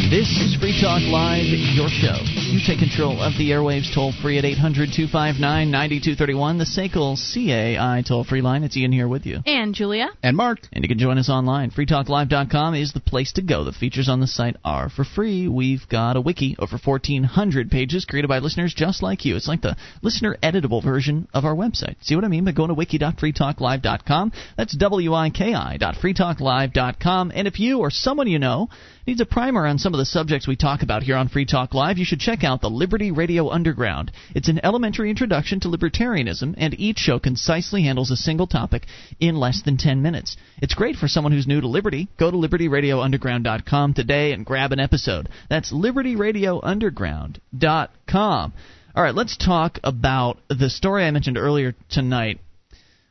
[0.10, 1.46] This is Free Talk Live,
[1.78, 2.18] your show.
[2.50, 8.02] You take control of the airwaves toll free at 800 259 9231, the SACL CAI
[8.02, 8.64] toll free line.
[8.64, 9.42] It's Ian here with you.
[9.46, 10.10] And Julia.
[10.24, 10.62] And Mark.
[10.74, 11.70] And you can join us online.
[11.70, 13.64] FreeTalkLive.com is the place to go.
[13.64, 15.48] The features on the site are for free.
[15.48, 19.36] We've got a wiki, over 1,400 pages created by listeners just like you.
[19.36, 21.98] It's like the listener editable version of our website.
[22.02, 24.32] See what I mean by going to wiki.freetalklive.com?
[24.58, 27.32] That's W-I-K-I.freetalklive.com.
[27.36, 28.70] And if you or someone you know
[29.10, 31.74] needs a primer on some of the subjects we talk about here on Free Talk
[31.74, 34.12] Live, you should check out the Liberty Radio Underground.
[34.36, 38.86] It's an elementary introduction to libertarianism, and each show concisely handles a single topic
[39.20, 40.38] in less than 10 minutes.
[40.62, 42.08] It's great for someone who's new to Liberty.
[42.20, 45.28] Go to libertyradiounderground.com today and grab an episode.
[45.50, 48.54] That's libertyradiounderground.com.
[48.96, 52.42] All right, let's talk about the story I mentioned earlier tonight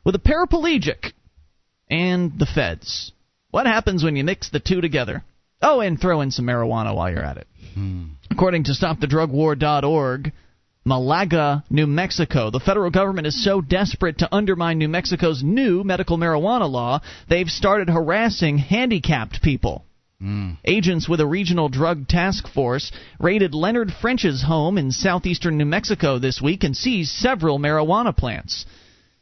[0.05, 1.13] with a paraplegic
[1.91, 3.11] and the feds.
[3.51, 5.25] What happens when you mix the two together?
[5.61, 7.47] Oh, and throw in some marijuana while you're at it.
[7.75, 8.05] Hmm.
[8.31, 10.33] According to StopTheDrugWar.org,
[10.85, 16.17] Malaga, New Mexico, the federal government is so desperate to undermine New Mexico's new medical
[16.17, 19.85] marijuana law, they've started harassing handicapped people.
[20.23, 20.57] Mm.
[20.65, 22.91] Agents with a regional drug task force
[23.21, 28.65] raided Leonard French's home in southeastern New Mexico this week and seized several marijuana plants.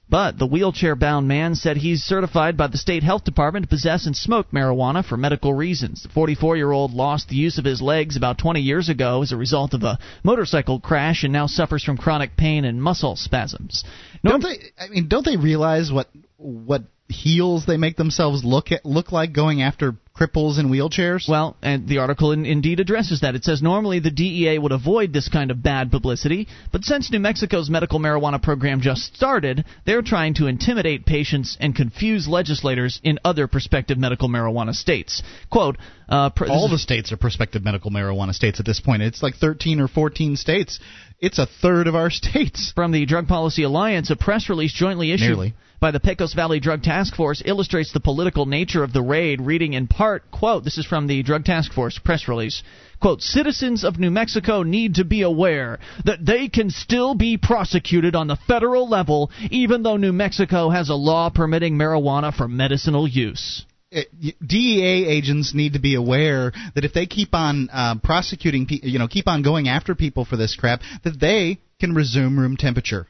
[0.09, 4.07] But the wheelchair bound man said he's certified by the state health department to possess
[4.07, 6.05] and smoke marijuana for medical reasons.
[6.05, 9.33] The 44 year old lost the use of his legs about 20 years ago as
[9.33, 13.83] a result of a motorcycle crash and now suffers from chronic pain and muscle spasms.
[14.25, 14.71] Don't they?
[14.79, 19.33] I mean, don't they realize what what heels they make themselves look at, look like
[19.33, 21.29] going after cripples in wheelchairs?
[21.29, 23.35] Well, and the article in, indeed addresses that.
[23.35, 27.21] It says normally the DEA would avoid this kind of bad publicity, but since New
[27.21, 33.19] Mexico's medical marijuana program just started, they're trying to intimidate patients and confuse legislators in
[33.25, 35.23] other prospective medical marijuana states.
[35.51, 35.77] Quote,
[36.09, 39.03] uh, pr- All the states are prospective medical marijuana states at this point.
[39.03, 40.81] It's like 13 or 14 states.
[41.19, 42.73] It's a third of our states.
[42.75, 45.55] From the Drug Policy Alliance, a press release jointly issued Nearly.
[45.81, 49.75] By the Pecos Valley Drug Task Force illustrates the political nature of the raid, reading
[49.75, 52.63] in part, quote, this is from the Drug Task Force press release,
[53.01, 58.15] quote, citizens of New Mexico need to be aware that they can still be prosecuted
[58.15, 63.07] on the federal level even though New Mexico has a law permitting marijuana for medicinal
[63.07, 63.65] use.
[63.91, 64.09] it,
[64.47, 68.99] DEA agents need to be aware that if they keep on uh, prosecuting, pe- you
[68.99, 73.07] know, keep on going after people for this crap, that they can resume room temperature.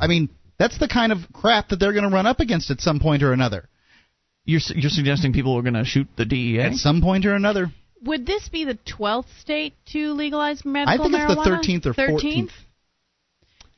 [0.00, 2.80] I mean, that's the kind of crap that they're going to run up against at
[2.80, 3.68] some point or another.
[4.44, 6.60] You're, you're suggesting people are going to shoot the DEA?
[6.60, 7.72] At some point or another.
[8.02, 11.14] Would this be the 12th state to legalize medical marijuana?
[11.14, 11.82] I think it's the marijuana?
[11.82, 12.50] 13th or 14th.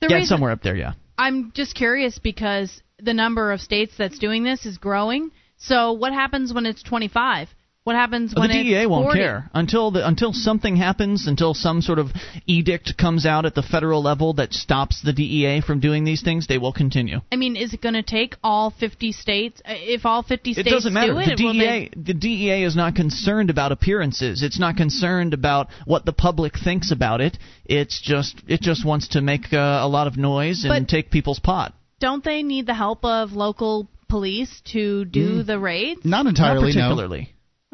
[0.00, 0.92] The yeah, reason- somewhere up there, yeah.
[1.18, 5.30] I'm just curious because the number of states that's doing this is growing.
[5.56, 7.48] So what happens when it's 25?
[7.86, 9.18] What happens when the DEA it's won't 40?
[9.20, 12.08] care until the, until something happens, until some sort of
[12.44, 16.48] edict comes out at the federal level that stops the DEA from doing these things.
[16.48, 17.20] They will continue.
[17.30, 19.62] I mean, is it going to take all 50 states?
[19.64, 21.12] uh, If all 50 states It states doesn't matter.
[21.12, 24.42] do it, the will DEA they- the DEA is not concerned about appearances.
[24.42, 27.38] It's not concerned about what the public thinks about it.
[27.66, 31.12] It's just it just wants to make uh, a lot of noise and But- take
[31.12, 31.72] people's pot.
[32.00, 36.00] don't they need the help of local police to do the raids?
[36.04, 37.26] Not entirely, not no.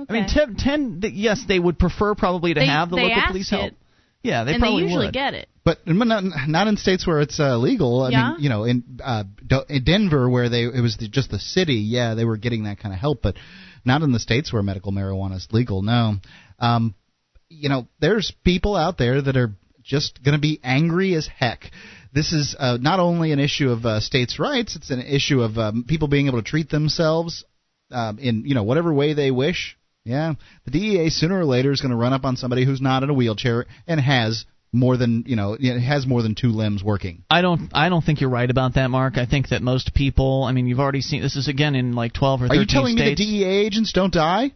[0.07, 0.45] Particularly.
[0.45, 3.13] I mean, ten, ten, th- yes, they would prefer probably to They- have the local
[3.13, 3.73] ask police it, help.
[4.23, 5.15] Yeah, they and they probably usually would.
[5.15, 5.49] get it.
[5.65, 8.03] But not, not in states where it's uh, legal.
[8.03, 8.33] I Yeah.
[8.33, 9.25] mean, you know, in, uh,
[9.69, 12.79] in Denver where they it was the, just the city, yeah, they were getting that
[12.79, 13.37] kind of help, but
[13.85, 15.83] not in the states where medical marijuana is legal.
[15.83, 16.17] No,
[16.61, 16.95] um,
[17.49, 21.71] you know, there's people out there that are just going to be angry as heck.
[22.13, 25.59] This is uh, not only an issue of uh, states' rights; it's an issue of
[25.59, 27.45] um, people being able to treat themselves
[27.91, 29.77] um, in you know whatever way they wish.
[30.05, 30.35] Yeah,
[30.65, 33.11] the DEA sooner or later is going to run up on somebody who's not in
[33.11, 37.25] a wheelchair and has more than you know it has more than two limbs working.
[37.31, 37.71] I don't.
[37.73, 39.17] I don't think you're right about that, Mark.
[39.17, 40.45] I think that most people.
[40.45, 42.97] I mean, you've already seen this is again in like 12 or Are you telling
[42.97, 43.21] states.
[43.21, 44.53] me the DEA agents don't die?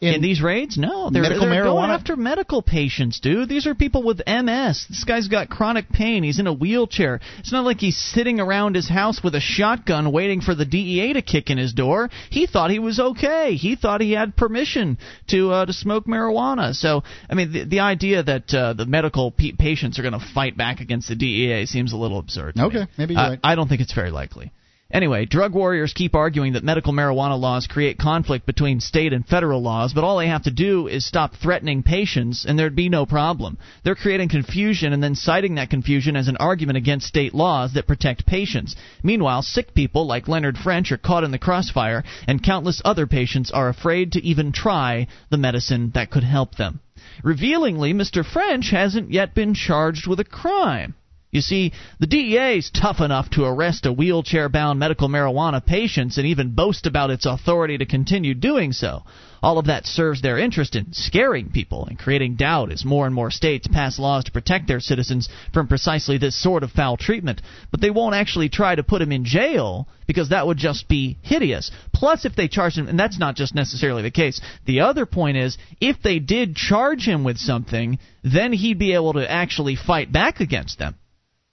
[0.00, 0.78] In, these raids?
[0.78, 3.48] No, they're, medical they're going after medical patients, dude.
[3.48, 4.86] These are people with MS.
[4.88, 6.22] This guy's got chronic pain.
[6.22, 7.20] He's in a wheelchair.
[7.38, 11.14] It's not like he's sitting around his house with a shotgun waiting for the DEA
[11.14, 12.10] to kick in his door.
[12.30, 13.54] He thought he was okay.
[13.54, 14.98] He thought he had permission
[15.28, 16.74] to uh, to smoke marijuana.
[16.74, 20.26] So, I mean, the, the idea that uh, the medical pe- patients are going to
[20.34, 22.54] fight back against the DEA seems a little absurd.
[22.54, 22.66] to me.
[22.68, 23.40] Okay, maybe you're I- right.
[23.42, 24.52] I don't think it's very likely.
[24.90, 29.60] Anyway, drug warriors keep arguing that medical marijuana laws create conflict between state and federal
[29.60, 33.04] laws, but all they have to do is stop threatening patients and there'd be no
[33.04, 33.58] problem.
[33.84, 37.86] They're creating confusion and then citing that confusion as an argument against state laws that
[37.86, 38.76] protect patients.
[39.02, 43.50] Meanwhile, sick people like Leonard French are caught in the crossfire, and countless other patients
[43.50, 46.80] are afraid to even try the medicine that could help them.
[47.22, 48.24] Revealingly, Mr.
[48.24, 50.94] French hasn't yet been charged with a crime.
[51.30, 56.26] You see, the DEA's tough enough to arrest a wheelchair bound medical marijuana patient and
[56.26, 59.02] even boast about its authority to continue doing so.
[59.42, 63.14] All of that serves their interest in scaring people and creating doubt as more and
[63.14, 67.42] more states pass laws to protect their citizens from precisely this sort of foul treatment.
[67.70, 71.18] But they won't actually try to put him in jail because that would just be
[71.20, 71.70] hideous.
[71.92, 75.36] Plus, if they charge him, and that's not just necessarily the case, the other point
[75.36, 80.10] is if they did charge him with something, then he'd be able to actually fight
[80.10, 80.94] back against them.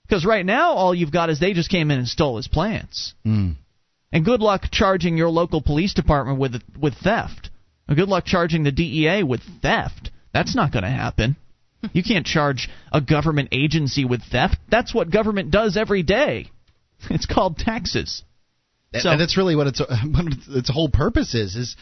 [0.06, 3.14] Because right now, all you've got is they just came in and stole his plants.
[3.26, 3.56] Mm.
[4.12, 7.50] And good luck charging your local police department with with theft.
[7.88, 10.10] Good luck charging the DEA with theft.
[10.32, 11.36] That's not going to happen.
[11.92, 14.56] You can't charge a government agency with theft.
[14.70, 16.50] That's what government does every day.
[17.10, 18.24] It's called taxes.
[18.94, 19.80] So, and that's really what its
[20.10, 21.54] what its whole purpose is.
[21.54, 21.76] Is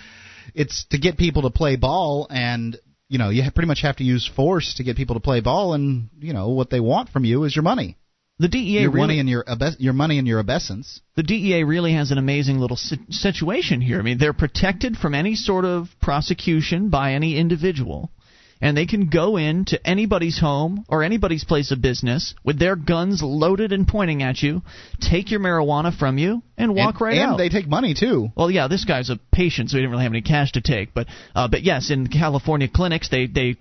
[0.54, 2.76] it's to get people to play ball and
[3.08, 5.74] you know you pretty much have to use force to get people to play ball
[5.74, 7.96] and you know what they want from you is your money
[8.38, 9.44] the DEA your really, money and your
[9.78, 11.00] your money and your obeisance.
[11.14, 13.98] The DEA really has an amazing little si- situation here.
[13.98, 18.10] I mean, they're protected from any sort of prosecution by any individual,
[18.60, 23.22] and they can go into anybody's home or anybody's place of business with their guns
[23.22, 24.62] loaded and pointing at you,
[25.00, 27.30] take your marijuana from you, and walk and, right and out.
[27.32, 28.28] And they take money too.
[28.36, 30.94] Well, yeah, this guy's a patient, so he didn't really have any cash to take.
[30.94, 33.56] But, uh, but yes, in California clinics, they they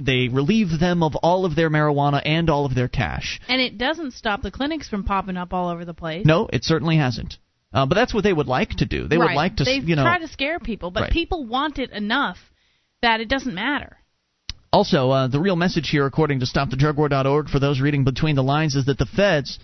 [0.00, 3.40] they relieve them of all of their marijuana and all of their cash.
[3.48, 6.26] And it doesn't stop the clinics from popping up all over the place.
[6.26, 7.36] No, it certainly hasn't.
[7.72, 9.08] Uh, but that's what they would like to do.
[9.08, 9.28] They right.
[9.28, 11.12] would like to, they you know, try to scare people, but right.
[11.12, 12.38] people want it enough
[13.02, 13.97] that it doesn't matter.
[14.72, 18.74] Also, uh, the real message here, according to StopTheDrugWar.org, for those reading between the lines,
[18.74, 19.58] is that the feds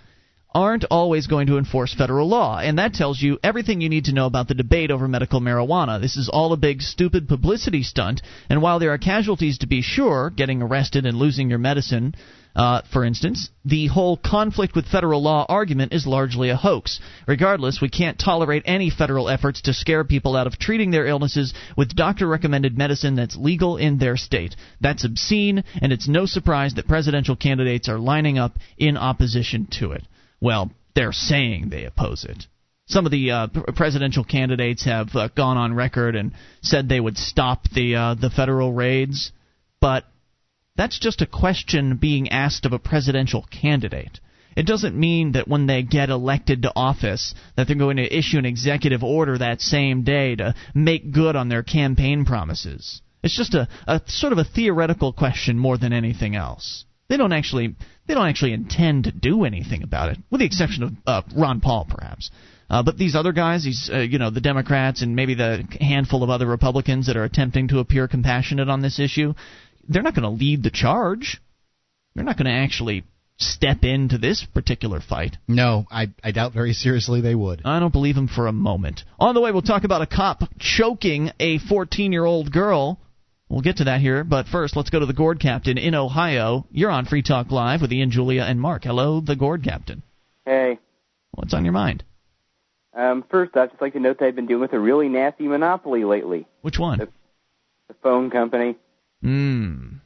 [0.54, 2.58] aren't always going to enforce federal law.
[2.58, 6.00] And that tells you everything you need to know about the debate over medical marijuana.
[6.00, 8.22] This is all a big, stupid publicity stunt.
[8.48, 12.14] And while there are casualties to be sure, getting arrested and losing your medicine,
[12.56, 17.00] uh, for instance, the whole conflict with federal law argument is largely a hoax.
[17.26, 21.52] Regardless, we can't tolerate any federal efforts to scare people out of treating their illnesses
[21.76, 24.54] with doctor recommended medicine that's legal in their state.
[24.80, 29.92] That's obscene, and it's no surprise that presidential candidates are lining up in opposition to
[29.92, 30.04] it.
[30.40, 32.46] Well, they're saying they oppose it.
[32.86, 36.32] Some of the uh, presidential candidates have uh, gone on record and
[36.62, 39.32] said they would stop the uh, the federal raids,
[39.80, 40.04] but
[40.76, 44.20] that's just a question being asked of a presidential candidate.
[44.56, 48.38] It doesn't mean that when they get elected to office that they're going to issue
[48.38, 53.00] an executive order that same day to make good on their campaign promises.
[53.22, 56.84] It's just a, a sort of a theoretical question more than anything else.
[57.08, 57.74] They don't actually
[58.06, 61.60] they don't actually intend to do anything about it, with the exception of uh, Ron
[61.60, 62.30] Paul, perhaps.
[62.68, 66.22] Uh, but these other guys, these uh, you know the Democrats and maybe the handful
[66.22, 69.34] of other Republicans that are attempting to appear compassionate on this issue,
[69.88, 71.40] they're not going to lead the charge.
[72.14, 73.04] They're not going to actually
[73.36, 75.36] step into this particular fight.
[75.48, 77.62] No, I, I doubt very seriously they would.
[77.64, 79.02] I don't believe them for a moment.
[79.18, 83.00] On the way, we'll talk about a cop choking a 14 year old girl.
[83.48, 86.66] We'll get to that here, but first, let's go to the Gourd Captain in Ohio.
[86.70, 88.84] You're on Free Talk Live with Ian, Julia, and Mark.
[88.84, 90.02] Hello, the Gourd Captain.
[90.46, 90.78] Hey.
[91.32, 92.04] What's on your mind?
[92.96, 95.46] Um, first, I'd just like to note that I've been dealing with a really nasty
[95.46, 96.46] monopoly lately.
[96.62, 96.98] Which one?
[96.98, 97.08] The,
[97.88, 98.76] the phone company.
[99.24, 99.96] Hmm.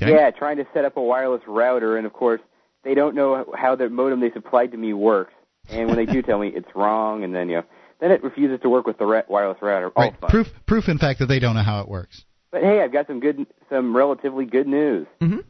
[0.00, 0.12] Okay.
[0.12, 2.40] Yeah, trying to set up a wireless router, and of course,
[2.82, 5.32] they don't know how the modem they supplied to me works.
[5.70, 7.62] And when they do tell me it's wrong, and then you know,
[8.00, 9.90] then it refuses to work with the wireless router.
[9.96, 10.20] All right.
[10.20, 10.30] fun.
[10.30, 12.24] Proof, proof, in fact, that they don't know how it works.
[12.50, 15.06] But hey, I've got some good, some relatively good news.
[15.22, 15.40] Mm-hmm.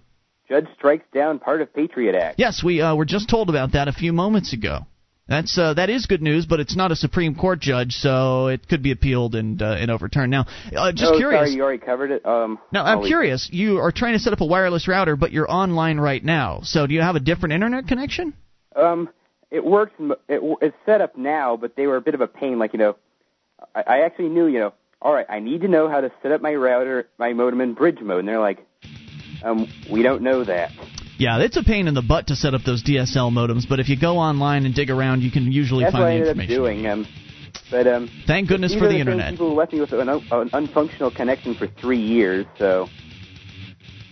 [0.48, 2.38] Judge strikes down part of Patriot Act.
[2.38, 4.86] Yes, we uh, were just told about that a few moments ago.
[5.26, 8.68] That's uh, that is good news, but it's not a Supreme Court judge, so it
[8.68, 10.30] could be appealed and uh, and overturned.
[10.30, 10.44] Now,
[10.76, 11.48] uh, just oh, curious.
[11.48, 12.26] Sorry, you already covered it.
[12.26, 13.48] Um, now, I'm I'll curious.
[13.50, 16.60] You are trying to set up a wireless router, but you're online right now.
[16.62, 18.34] So, do you have a different internet connection?
[18.76, 19.08] Um,
[19.50, 19.94] it works.
[20.28, 22.58] It, it's set up now, but they were a bit of a pain.
[22.58, 22.96] Like you know,
[23.74, 24.46] I, I actually knew.
[24.46, 27.32] You know, all right, I need to know how to set up my router, my
[27.32, 28.58] modem in bridge mode, and they're like,
[29.42, 30.70] um, we don't know that.
[31.18, 33.88] Yeah, it's a pain in the butt to set up those DSL modems, but if
[33.88, 36.48] you go online and dig around, you can usually That's find what I the ended
[36.48, 36.54] information.
[36.54, 36.86] up doing.
[36.86, 37.06] Um,
[37.70, 39.30] but um, Thank goodness for are the internet.
[39.30, 42.88] People left me with an, un- an unfunctional connection for three years, so.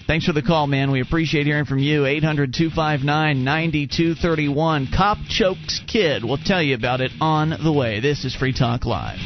[0.07, 0.91] Thanks for the call, man.
[0.91, 2.07] We appreciate hearing from you.
[2.07, 4.89] 800 259 9231.
[4.95, 6.25] Cop chokes kid.
[6.25, 8.01] We'll tell you about it on the way.
[8.01, 9.19] This is Free Talk Live.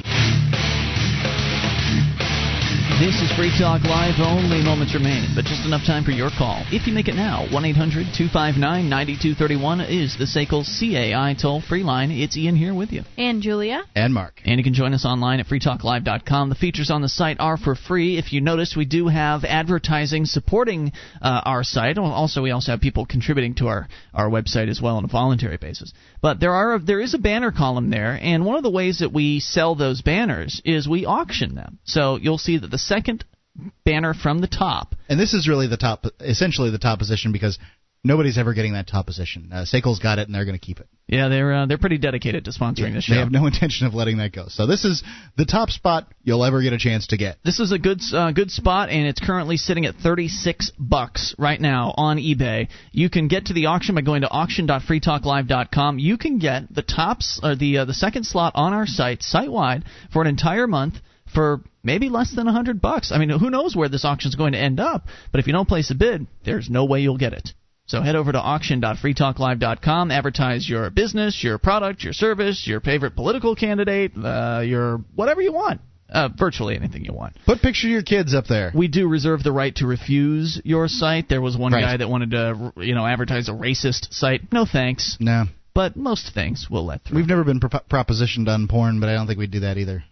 [2.94, 4.14] This is Free Talk Live.
[4.20, 6.64] Only moments remain, but just enough time for your call.
[6.72, 11.82] If you make it now, 1 800 259 9231 is the SACL CAI toll free
[11.82, 12.10] line.
[12.10, 13.02] It's Ian here with you.
[13.18, 13.82] And Julia.
[13.94, 14.40] And Mark.
[14.46, 16.48] And you can join us online at freetalklive.com.
[16.48, 18.16] The features on the site are for free.
[18.16, 21.98] If you notice, we do have advertising supporting uh, our site.
[21.98, 25.58] Also, we also have people contributing to our, our website as well on a voluntary
[25.58, 25.92] basis.
[26.22, 29.12] But there are there is a banner column there, and one of the ways that
[29.12, 31.78] we sell those banners is we auction them.
[31.84, 33.24] So you'll see that the second
[33.84, 34.94] banner from the top.
[35.08, 37.58] And this is really the top, essentially the top position because
[38.06, 39.50] nobody's ever getting that top position.
[39.52, 40.88] Uh, SACL's got it, and they're going to keep it.
[41.08, 43.14] Yeah, they're uh, they're pretty dedicated to sponsoring Yeah, the show.
[43.14, 44.46] They have no intention of letting that go.
[44.48, 45.02] So this is
[45.36, 47.38] the top spot you'll ever get a chance to get.
[47.44, 51.60] This is a good uh, good spot, and it's currently sitting at 36 bucks right
[51.60, 52.68] now on eBay.
[52.92, 55.98] You can get to the auction by going to auction.freetalklive.com.
[55.98, 59.50] You can get the tops or the uh, the second slot on our site site
[59.50, 60.96] wide for an entire month
[61.36, 63.12] for maybe less than a 100 bucks.
[63.12, 65.06] I mean, who knows where this auction's going to end up?
[65.30, 67.50] But if you don't place a bid, there's no way you'll get it.
[67.86, 73.54] So head over to auction.freetalklive.com, advertise your business, your product, your service, your favorite political
[73.54, 75.80] candidate, uh, your whatever you want.
[76.08, 77.36] Uh, virtually anything you want.
[77.46, 78.70] Put picture of your kids up there.
[78.72, 81.28] We do reserve the right to refuse your site.
[81.28, 81.80] There was one Right.
[81.82, 84.52] guy that wanted to, you know, advertise a racist site.
[84.52, 85.16] No thanks.
[85.18, 85.46] No.
[85.74, 87.16] But most things we'll let through.
[87.16, 90.04] We've never been pro- propositioned on porn, but I don't think we'd do that either.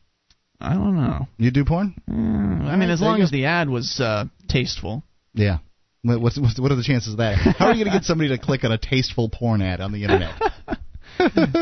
[0.64, 1.28] I don't know.
[1.38, 1.94] You do porn?
[2.10, 5.02] Mm, I mean, as long as the ad was uh, tasteful.
[5.34, 5.58] Yeah.
[6.02, 7.34] What- What's, what's what are the chances of that?
[7.58, 9.92] How are you going to get somebody to click on a tasteful porn ad on
[9.92, 10.34] the internet?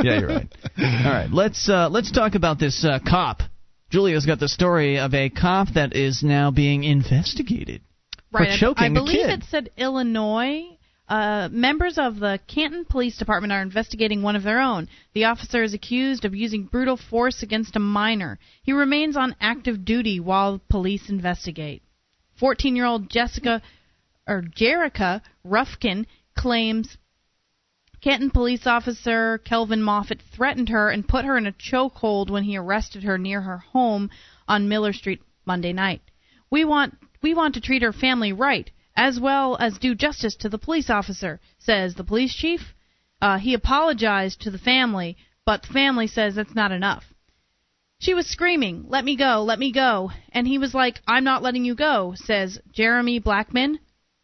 [0.02, 0.48] yeah, you're right.
[0.78, 3.42] All right, let's uh, let's talk about this uh, cop.
[3.90, 7.82] Julia's got the story of a cop that is now being investigated
[8.32, 8.46] Right.
[8.48, 9.42] for I- choking I believe a kid.
[9.42, 10.62] it said Illinois.
[11.08, 14.88] Uh, members of the Canton Police Department are investigating one of their own.
[15.14, 18.38] The officer is accused of using brutal force against a minor.
[18.62, 21.82] He remains on active duty while police investigate.
[22.40, 23.60] 14-year-old Jessica
[24.26, 26.06] or Jerica Ruffkin
[26.36, 26.96] claims
[28.00, 32.56] Canton police officer Kelvin Moffat threatened her and put her in a chokehold when he
[32.56, 34.10] arrested her near her home
[34.48, 36.02] on Miller Street Monday night.
[36.50, 40.48] We want we want to treat her family right, as well as do justice to
[40.48, 42.74] the police officer, says the police chief.
[43.20, 45.16] Uh, he apologized to the family,
[45.46, 47.04] but the family says that's not enough.
[47.98, 51.42] She was screaming, "Let me go, let me go," and he was like, "I'm not
[51.42, 53.78] letting you go," says Jeremy Blackman,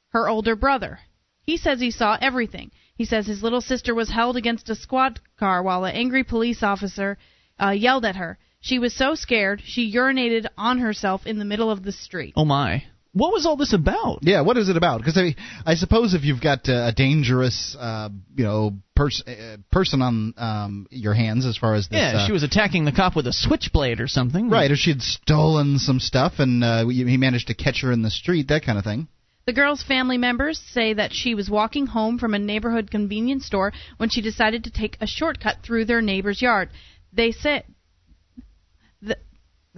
[0.09, 1.01] her older brother.
[1.45, 2.73] He says he saw everything.
[2.97, 6.63] He says his little sister was held against a squad car while an angry police
[6.63, 7.17] officer
[7.63, 8.39] uh, yelled at her.
[8.61, 12.35] She was so scared she urinated on herself in the middle of the street.
[12.37, 12.85] Oh my!
[13.13, 14.21] What was all this about?
[14.23, 14.99] Yeah, what is it about?
[14.99, 19.57] Because I, I suppose if you've got uh, a dangerous, uh, you know, pers- uh,
[19.73, 22.93] person on um, your hands as far as this, yeah, uh, she was attacking the
[22.93, 24.51] cop with a switchblade or something.
[24.51, 28.03] right, or she had stolen some stuff and uh, he managed to catch her in
[28.03, 29.09] the street, that kind of thing.
[29.47, 33.73] The girl's family members say that she was walking home from a neighborhood convenience store
[33.97, 36.69] when she decided to take a shortcut through their neighbor's yard.
[37.15, 37.65] They say the,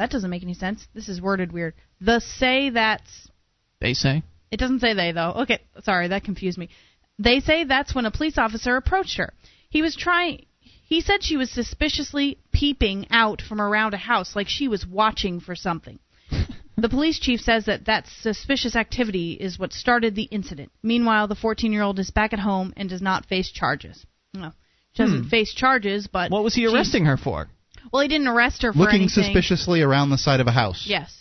[0.00, 0.86] that doesn't make any sense.
[0.94, 1.74] This is worded weird.
[2.00, 3.28] The say that's
[3.80, 4.22] They say.
[4.50, 5.32] it doesn't say they though.
[5.42, 6.68] Okay, sorry, that confused me.
[7.18, 9.32] They say that's when a police officer approached her.
[9.68, 10.46] He was trying
[10.92, 15.38] he said she was suspiciously peeping out from around a house like she was watching
[15.40, 15.98] for something.
[16.76, 20.72] The police chief says that that suspicious activity is what started the incident.
[20.82, 24.06] Meanwhile, the 14-year-old is back at home and does not face charges.
[24.32, 24.52] No,
[24.94, 25.28] she doesn't Hmm.
[25.28, 27.48] face charges, but What was he arresting her for?
[27.92, 29.24] Well, he didn't arrest her for Looking anything.
[29.24, 30.84] suspiciously around the side of a house.
[30.86, 31.14] Yes,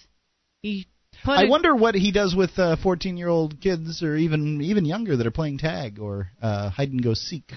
[0.62, 0.88] he
[1.24, 1.38] put.
[1.38, 5.32] I wonder what he does with uh, 14-year-old kids or even even younger that are
[5.32, 7.52] playing tag or uh, hide and go seek.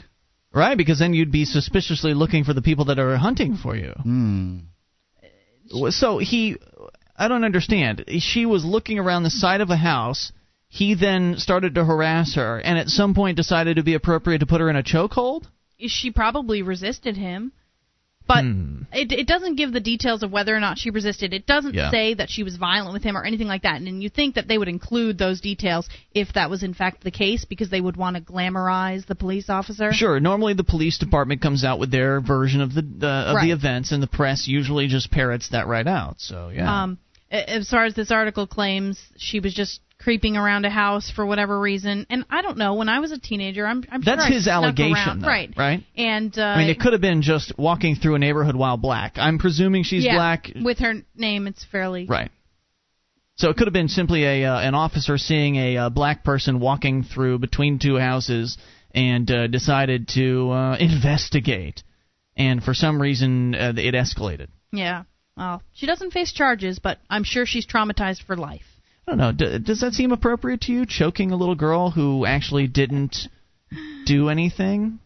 [0.55, 3.93] Right, because then you'd be suspiciously looking for the people that are hunting for you.
[4.03, 4.59] Hmm.
[5.89, 6.57] So he,
[7.17, 8.05] I don't understand.
[8.19, 10.31] She was looking around the side of a house.
[10.69, 14.47] He then started to harass her, and at some point decided to be appropriate to
[14.47, 15.45] put her in a chokehold.
[15.79, 17.53] she probably resisted him.
[18.27, 18.83] But Hmm.
[18.93, 21.35] it, it doesn't give the details of whether or not she resisted.
[21.35, 21.91] It doesn't Yeah.
[21.91, 23.81] say that she was violent with him or anything like that.
[23.81, 27.11] And you think that they would include those details if that was in fact the
[27.11, 29.93] case, because they would want to glamorize the police officer.
[29.93, 30.21] Sure.
[30.21, 33.47] Normally, the police department comes out with their version of the uh, of Right.
[33.47, 36.21] the events, and the press usually just parrots that right out.
[36.21, 36.83] So yeah.
[36.83, 36.99] Um,
[37.31, 41.59] as far as this article claims, she was just creeping around a house for whatever
[41.59, 42.07] reason.
[42.11, 42.75] And I don't know.
[42.75, 45.53] When I was a teenager, I'm, I'm That's sure his allegation, though, right?
[45.57, 45.85] right?
[45.97, 49.15] And uh, I mean, it could have been just walking through a neighborhood while black.
[49.17, 50.51] I'm presuming she's yeah, black.
[50.63, 52.31] With her name, it's fairly Right.
[53.37, 56.61] So it could have been simply a uh, an officer seeing a uh, black person
[56.61, 58.59] walking through between two houses
[58.95, 61.83] and uh, decided to uh, investigate,
[62.37, 64.49] and for some reason uh, it escalated.
[64.71, 65.05] Yeah.
[65.37, 68.67] Well, she doesn't face charges, but I'm sure she's traumatized for life.
[69.07, 69.33] I don't know.
[69.33, 70.87] D- does that seem appropriate to you?
[70.87, 73.17] Choking a little girl who actually didn't
[74.07, 75.01] do anything,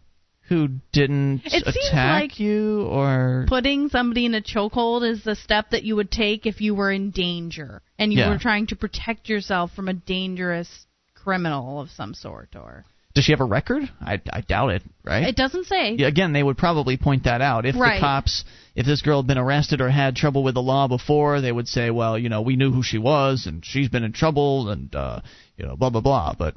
[0.49, 5.71] who didn't It attack like you, or Putting somebody in a chokehold is the step
[5.71, 8.31] that you would take if you were in danger and you Yeah.
[8.31, 12.85] were trying to protect yourself from a dangerous criminal of some sort or
[13.17, 13.83] does she have a record?
[13.99, 14.83] I, I doubt it.
[15.03, 15.27] Right?
[15.27, 15.95] It doesn't say.
[15.95, 17.65] Yeah, again, they would probably point that out.
[17.65, 17.97] If Right.
[17.97, 18.45] the cops,
[18.75, 21.67] if this girl had been arrested or had trouble with the law before, they would
[21.67, 24.95] say, well, you know, we knew who she was and she's been in trouble and,
[24.95, 25.23] uh,
[25.57, 26.35] you know, blah blah blah.
[26.39, 26.57] But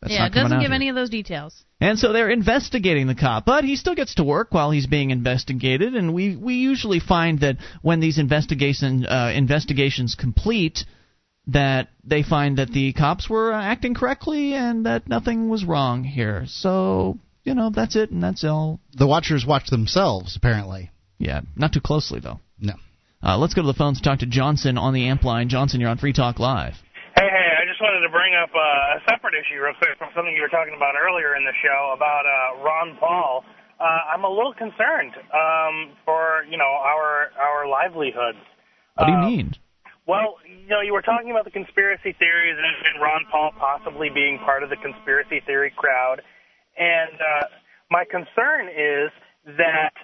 [0.00, 0.74] that's yeah, it doesn't give here.
[0.74, 1.54] any of those details.
[1.80, 5.12] And so they're investigating the cop, but he still gets to work while he's being
[5.12, 5.94] investigated.
[5.94, 10.84] And we we usually find that when these investigation uh, investigations complete,
[11.48, 16.04] that they find that the cops were uh, acting correctly and that nothing was wrong
[16.04, 16.44] here.
[16.46, 18.80] So you know that's it, and that's all.
[18.94, 20.90] The watchers watch themselves, apparently.
[21.18, 22.40] Yeah, not too closely though.
[22.60, 22.74] No.
[23.22, 25.48] Uh, let's go to the phones to talk to Johnson on the amp line.
[25.48, 26.74] Johnson, you're on Free Talk Live.
[27.14, 30.08] Hey, hey, I just wanted to bring up uh, a separate issue real quick from
[30.16, 33.44] something you were talking about earlier in the show about uh, Ron Paul.
[33.78, 38.38] Uh, I'm a little concerned um, for, you know, our our livelihoods.
[38.94, 39.54] What do you Uh, mean?
[40.06, 44.38] Well, you know, you were talking about the conspiracy theories and, Ron Paul possibly being
[44.38, 46.22] part of the conspiracy theory crowd.
[46.76, 47.46] And uh,
[47.90, 49.10] my concern is
[49.58, 49.94] that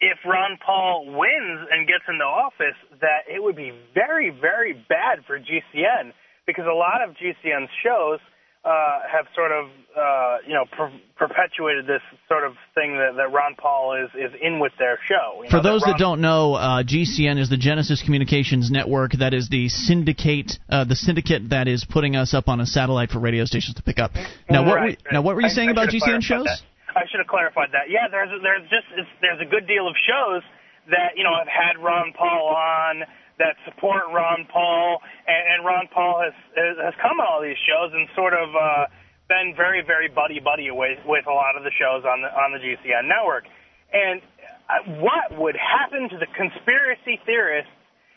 [0.00, 5.24] if Ron Paul wins and gets into office, that it would be very, very bad
[5.26, 6.12] for GCN
[6.46, 8.20] because a lot of GCN's shows
[8.66, 9.66] uh, have sort of,
[9.96, 14.32] uh, you know, per- perpetuated this sort of thing that, that Ron Paul is, is
[14.42, 15.42] in with their show.
[15.44, 19.12] You For know, those Ron that don't know, uh, GCN is the Genesis Communications Network.
[19.20, 23.10] That is the syndicate, uh, the syndicate that is putting us up on a satellite
[23.10, 24.10] for radio stations to pick up.
[24.50, 26.44] Now, what were, Right, now what were you I- saying I about GCN shows?
[26.44, 26.60] that.
[26.96, 27.88] I should have clarified that.
[27.88, 30.42] Yeah, there's there's just it's, there's a good deal of shows
[30.88, 33.02] that you know have had Ron Paul on
[33.38, 37.92] that support Ron Paul, and, and Ron Paul has has come on all these shows
[37.92, 38.86] and sort of uh,
[39.28, 42.52] been very very buddy buddy with with a lot of the shows on the on
[42.52, 43.44] the GCN network.
[43.92, 44.20] And
[44.66, 47.70] uh, what would happen to the conspiracy theorists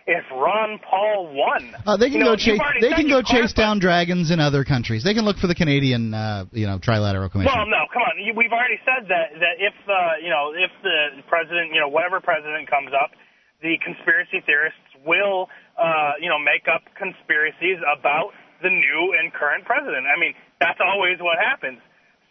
[0.10, 1.76] if Ron Paul won?
[1.86, 2.60] Uh, they can You know, go chase.
[2.82, 5.04] They can go chase down dragons in other countries.
[5.04, 7.54] They can look for the Canadian, uh, you know, Trilateral Commission.
[7.54, 8.18] Well, no, come on.
[8.18, 12.20] We've already said that that if uh, you know if the president, you know, whatever
[12.20, 13.14] president comes up,
[13.62, 15.48] the conspiracy theorists will
[15.78, 18.32] uh, you know make up conspiracies about
[18.62, 20.06] the new and current president.
[20.06, 21.80] I mean, that's always what happens.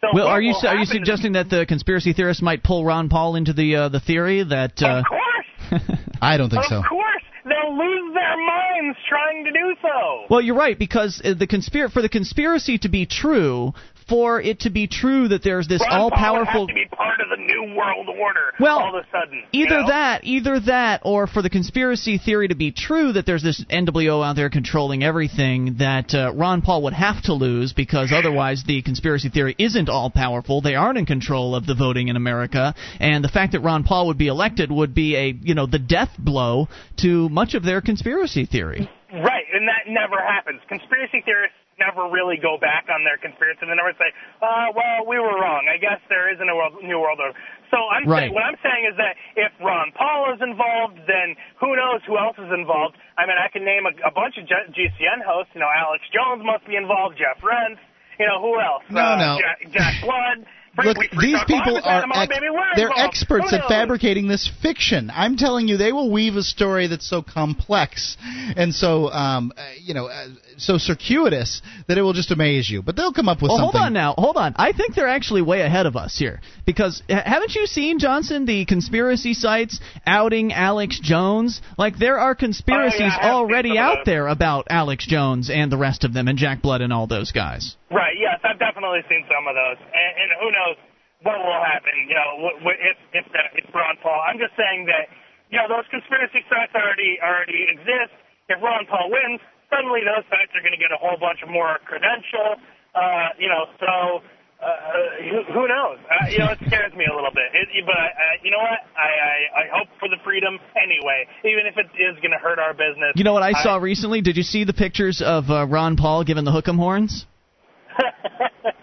[0.01, 2.85] So Well, what are you will are you suggesting that the conspiracy theorists might pull
[2.85, 4.81] Ron Paul into the uh, the theory that?
[4.81, 5.89] Uh, Of course,
[6.21, 6.77] I don't think of so.
[6.77, 10.25] Of course, they'll lose their minds trying to do so.
[10.29, 13.73] Well, you're right because uh, the conspir- for the conspiracy to be true,
[14.09, 17.29] for it to be true that there's this Ron all-powerful have to be part of
[17.29, 18.53] the new world order.
[18.59, 19.87] Well, all of a sudden, you Either know?
[19.87, 24.25] that, either that, or for the conspiracy theory to be true that there's this NWO
[24.25, 28.81] out there controlling everything, that uh, Ron Paul would have to lose because otherwise the
[28.81, 30.61] conspiracy theory isn't all powerful.
[30.61, 34.07] They aren't in control of the voting in America, and the fact that Ron Paul
[34.07, 36.67] would be elected would be a you know the death blow
[36.97, 38.89] to much of their conspiracy theory.
[39.11, 40.61] Right, and that never happens.
[40.67, 43.63] Conspiracy theorists never really go back on their conspiracy.
[43.63, 44.11] They never say,
[44.43, 45.65] uh, well, we were wrong.
[45.71, 47.33] I guess there isn't a world, new world order.
[47.71, 48.27] So I'm Right.
[48.27, 52.17] saying, what I'm saying is that if Ron Paul is involved, then who knows who
[52.17, 52.97] else is involved.
[53.17, 55.51] I mean, I can name a, a bunch of G- GCN hosts.
[55.55, 57.79] You know, Alex Jones must be involved, Jeff Rense.
[58.19, 58.83] You know, who else?
[58.89, 59.31] No, uh, no.
[59.39, 60.45] Jack, Jack Blood.
[60.83, 62.31] Look, these people are ex-
[62.75, 65.11] they're experts at fabricating this fiction.
[65.13, 68.17] I'm telling you, they will weave a story that's so complex
[68.55, 70.27] and so um, uh, you know uh,
[70.59, 72.81] so circuitous that it will just amaze you.
[72.81, 73.79] But they'll come up with well, something.
[73.79, 74.53] hold on now, hold on.
[74.57, 78.65] I think they're actually way ahead of us here because haven't you seen Johnson the
[78.65, 81.61] conspiracy sites outing Alex Jones?
[81.77, 84.05] Like there are conspiracies Oh, yeah, I have seen already out those.
[84.05, 87.31] there about Alex Jones and the rest of them and Jack Blood and all those
[87.31, 87.75] guys.
[87.91, 88.15] Right.
[88.19, 90.77] Yes, I've definitely seen some of those, and, and who knows
[91.23, 91.91] what will happen?
[92.07, 94.19] You know, wh- wh- if if the, if Ron Paul.
[94.27, 95.11] I'm just saying that
[95.51, 98.15] you know those conspiracy sites already already exist.
[98.47, 101.79] If Ron Paul wins, suddenly those sites are going to get a whole bunch more
[101.85, 102.57] credential.
[102.93, 104.25] Uh, you know, so.
[104.59, 104.67] Uh,
[105.31, 105.95] who, who knows?
[106.11, 107.47] Uh, you know, it scares me a little bit.
[107.55, 108.83] It, but uh, you know what?
[108.91, 112.59] I, I I hope for the freedom anyway, even if it is going to hurt
[112.59, 113.15] our business.
[113.15, 114.19] You know what I saw recently?
[114.19, 117.25] Did you see the pictures of uh, Ron Paul giving the hook'em horns?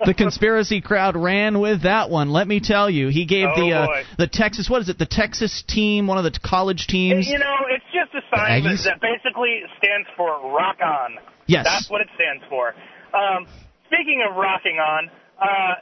[0.05, 2.31] The conspiracy crowd ran with that one.
[2.31, 4.03] Let me tell you, he gave Oh, the uh, boy.
[4.19, 4.99] the Texas what is it?
[4.99, 7.27] The Texas team, one of the college teams.
[7.27, 11.19] You know, it's just a sign that, that basically stands for rock on.
[11.47, 11.65] Yes.
[11.67, 12.75] That's what it stands for.
[13.15, 13.47] Um,
[13.87, 15.11] speaking of rocking on,
[15.41, 15.75] uh,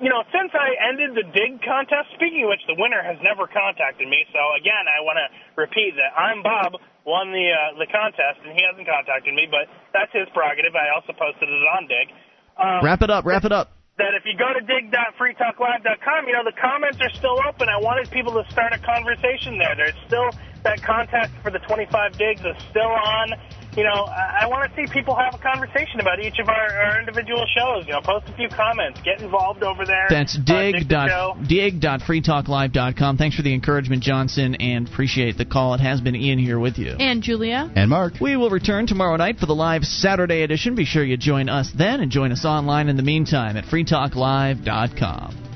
[0.00, 3.48] you know, since I ended the Digg contest, speaking of which, the winner has never
[3.48, 4.28] contacted me.
[4.30, 5.26] So again, I want to
[5.56, 6.76] repeat that I'm Bob,
[7.08, 9.66] won the uh, the contest, and he hasn't contacted me, but
[9.96, 10.76] that's his prerogative.
[10.76, 12.12] I also posted it on Digg.
[12.56, 13.24] Um, wrap it up.
[13.24, 13.72] Wrap it up.
[13.98, 17.68] That if you go to dig.freetalklive.com, you know the comments are still open.
[17.68, 19.74] I wanted people to start a conversation there.
[19.74, 20.30] There's still
[20.64, 23.28] that contest for the 25 digs is still on
[23.76, 26.54] you know, I, I want to see people have a conversation about each of our,
[26.54, 27.86] our individual shows.
[27.86, 30.06] You know, post a few comments, get involved over there.
[30.08, 30.74] That's dig.
[30.74, 33.16] Uh, dig dot, dig.freetalklive.com.
[33.18, 35.74] Thanks for the encouragement, Johnson, and appreciate the call.
[35.74, 36.96] It has been Ian here with you.
[36.98, 37.70] And Julia.
[37.74, 38.14] And Mark.
[38.20, 40.74] We will return tomorrow night for the live Saturday edition.
[40.74, 45.55] Be sure you join us then and join us online in the meantime at freetalklive.com.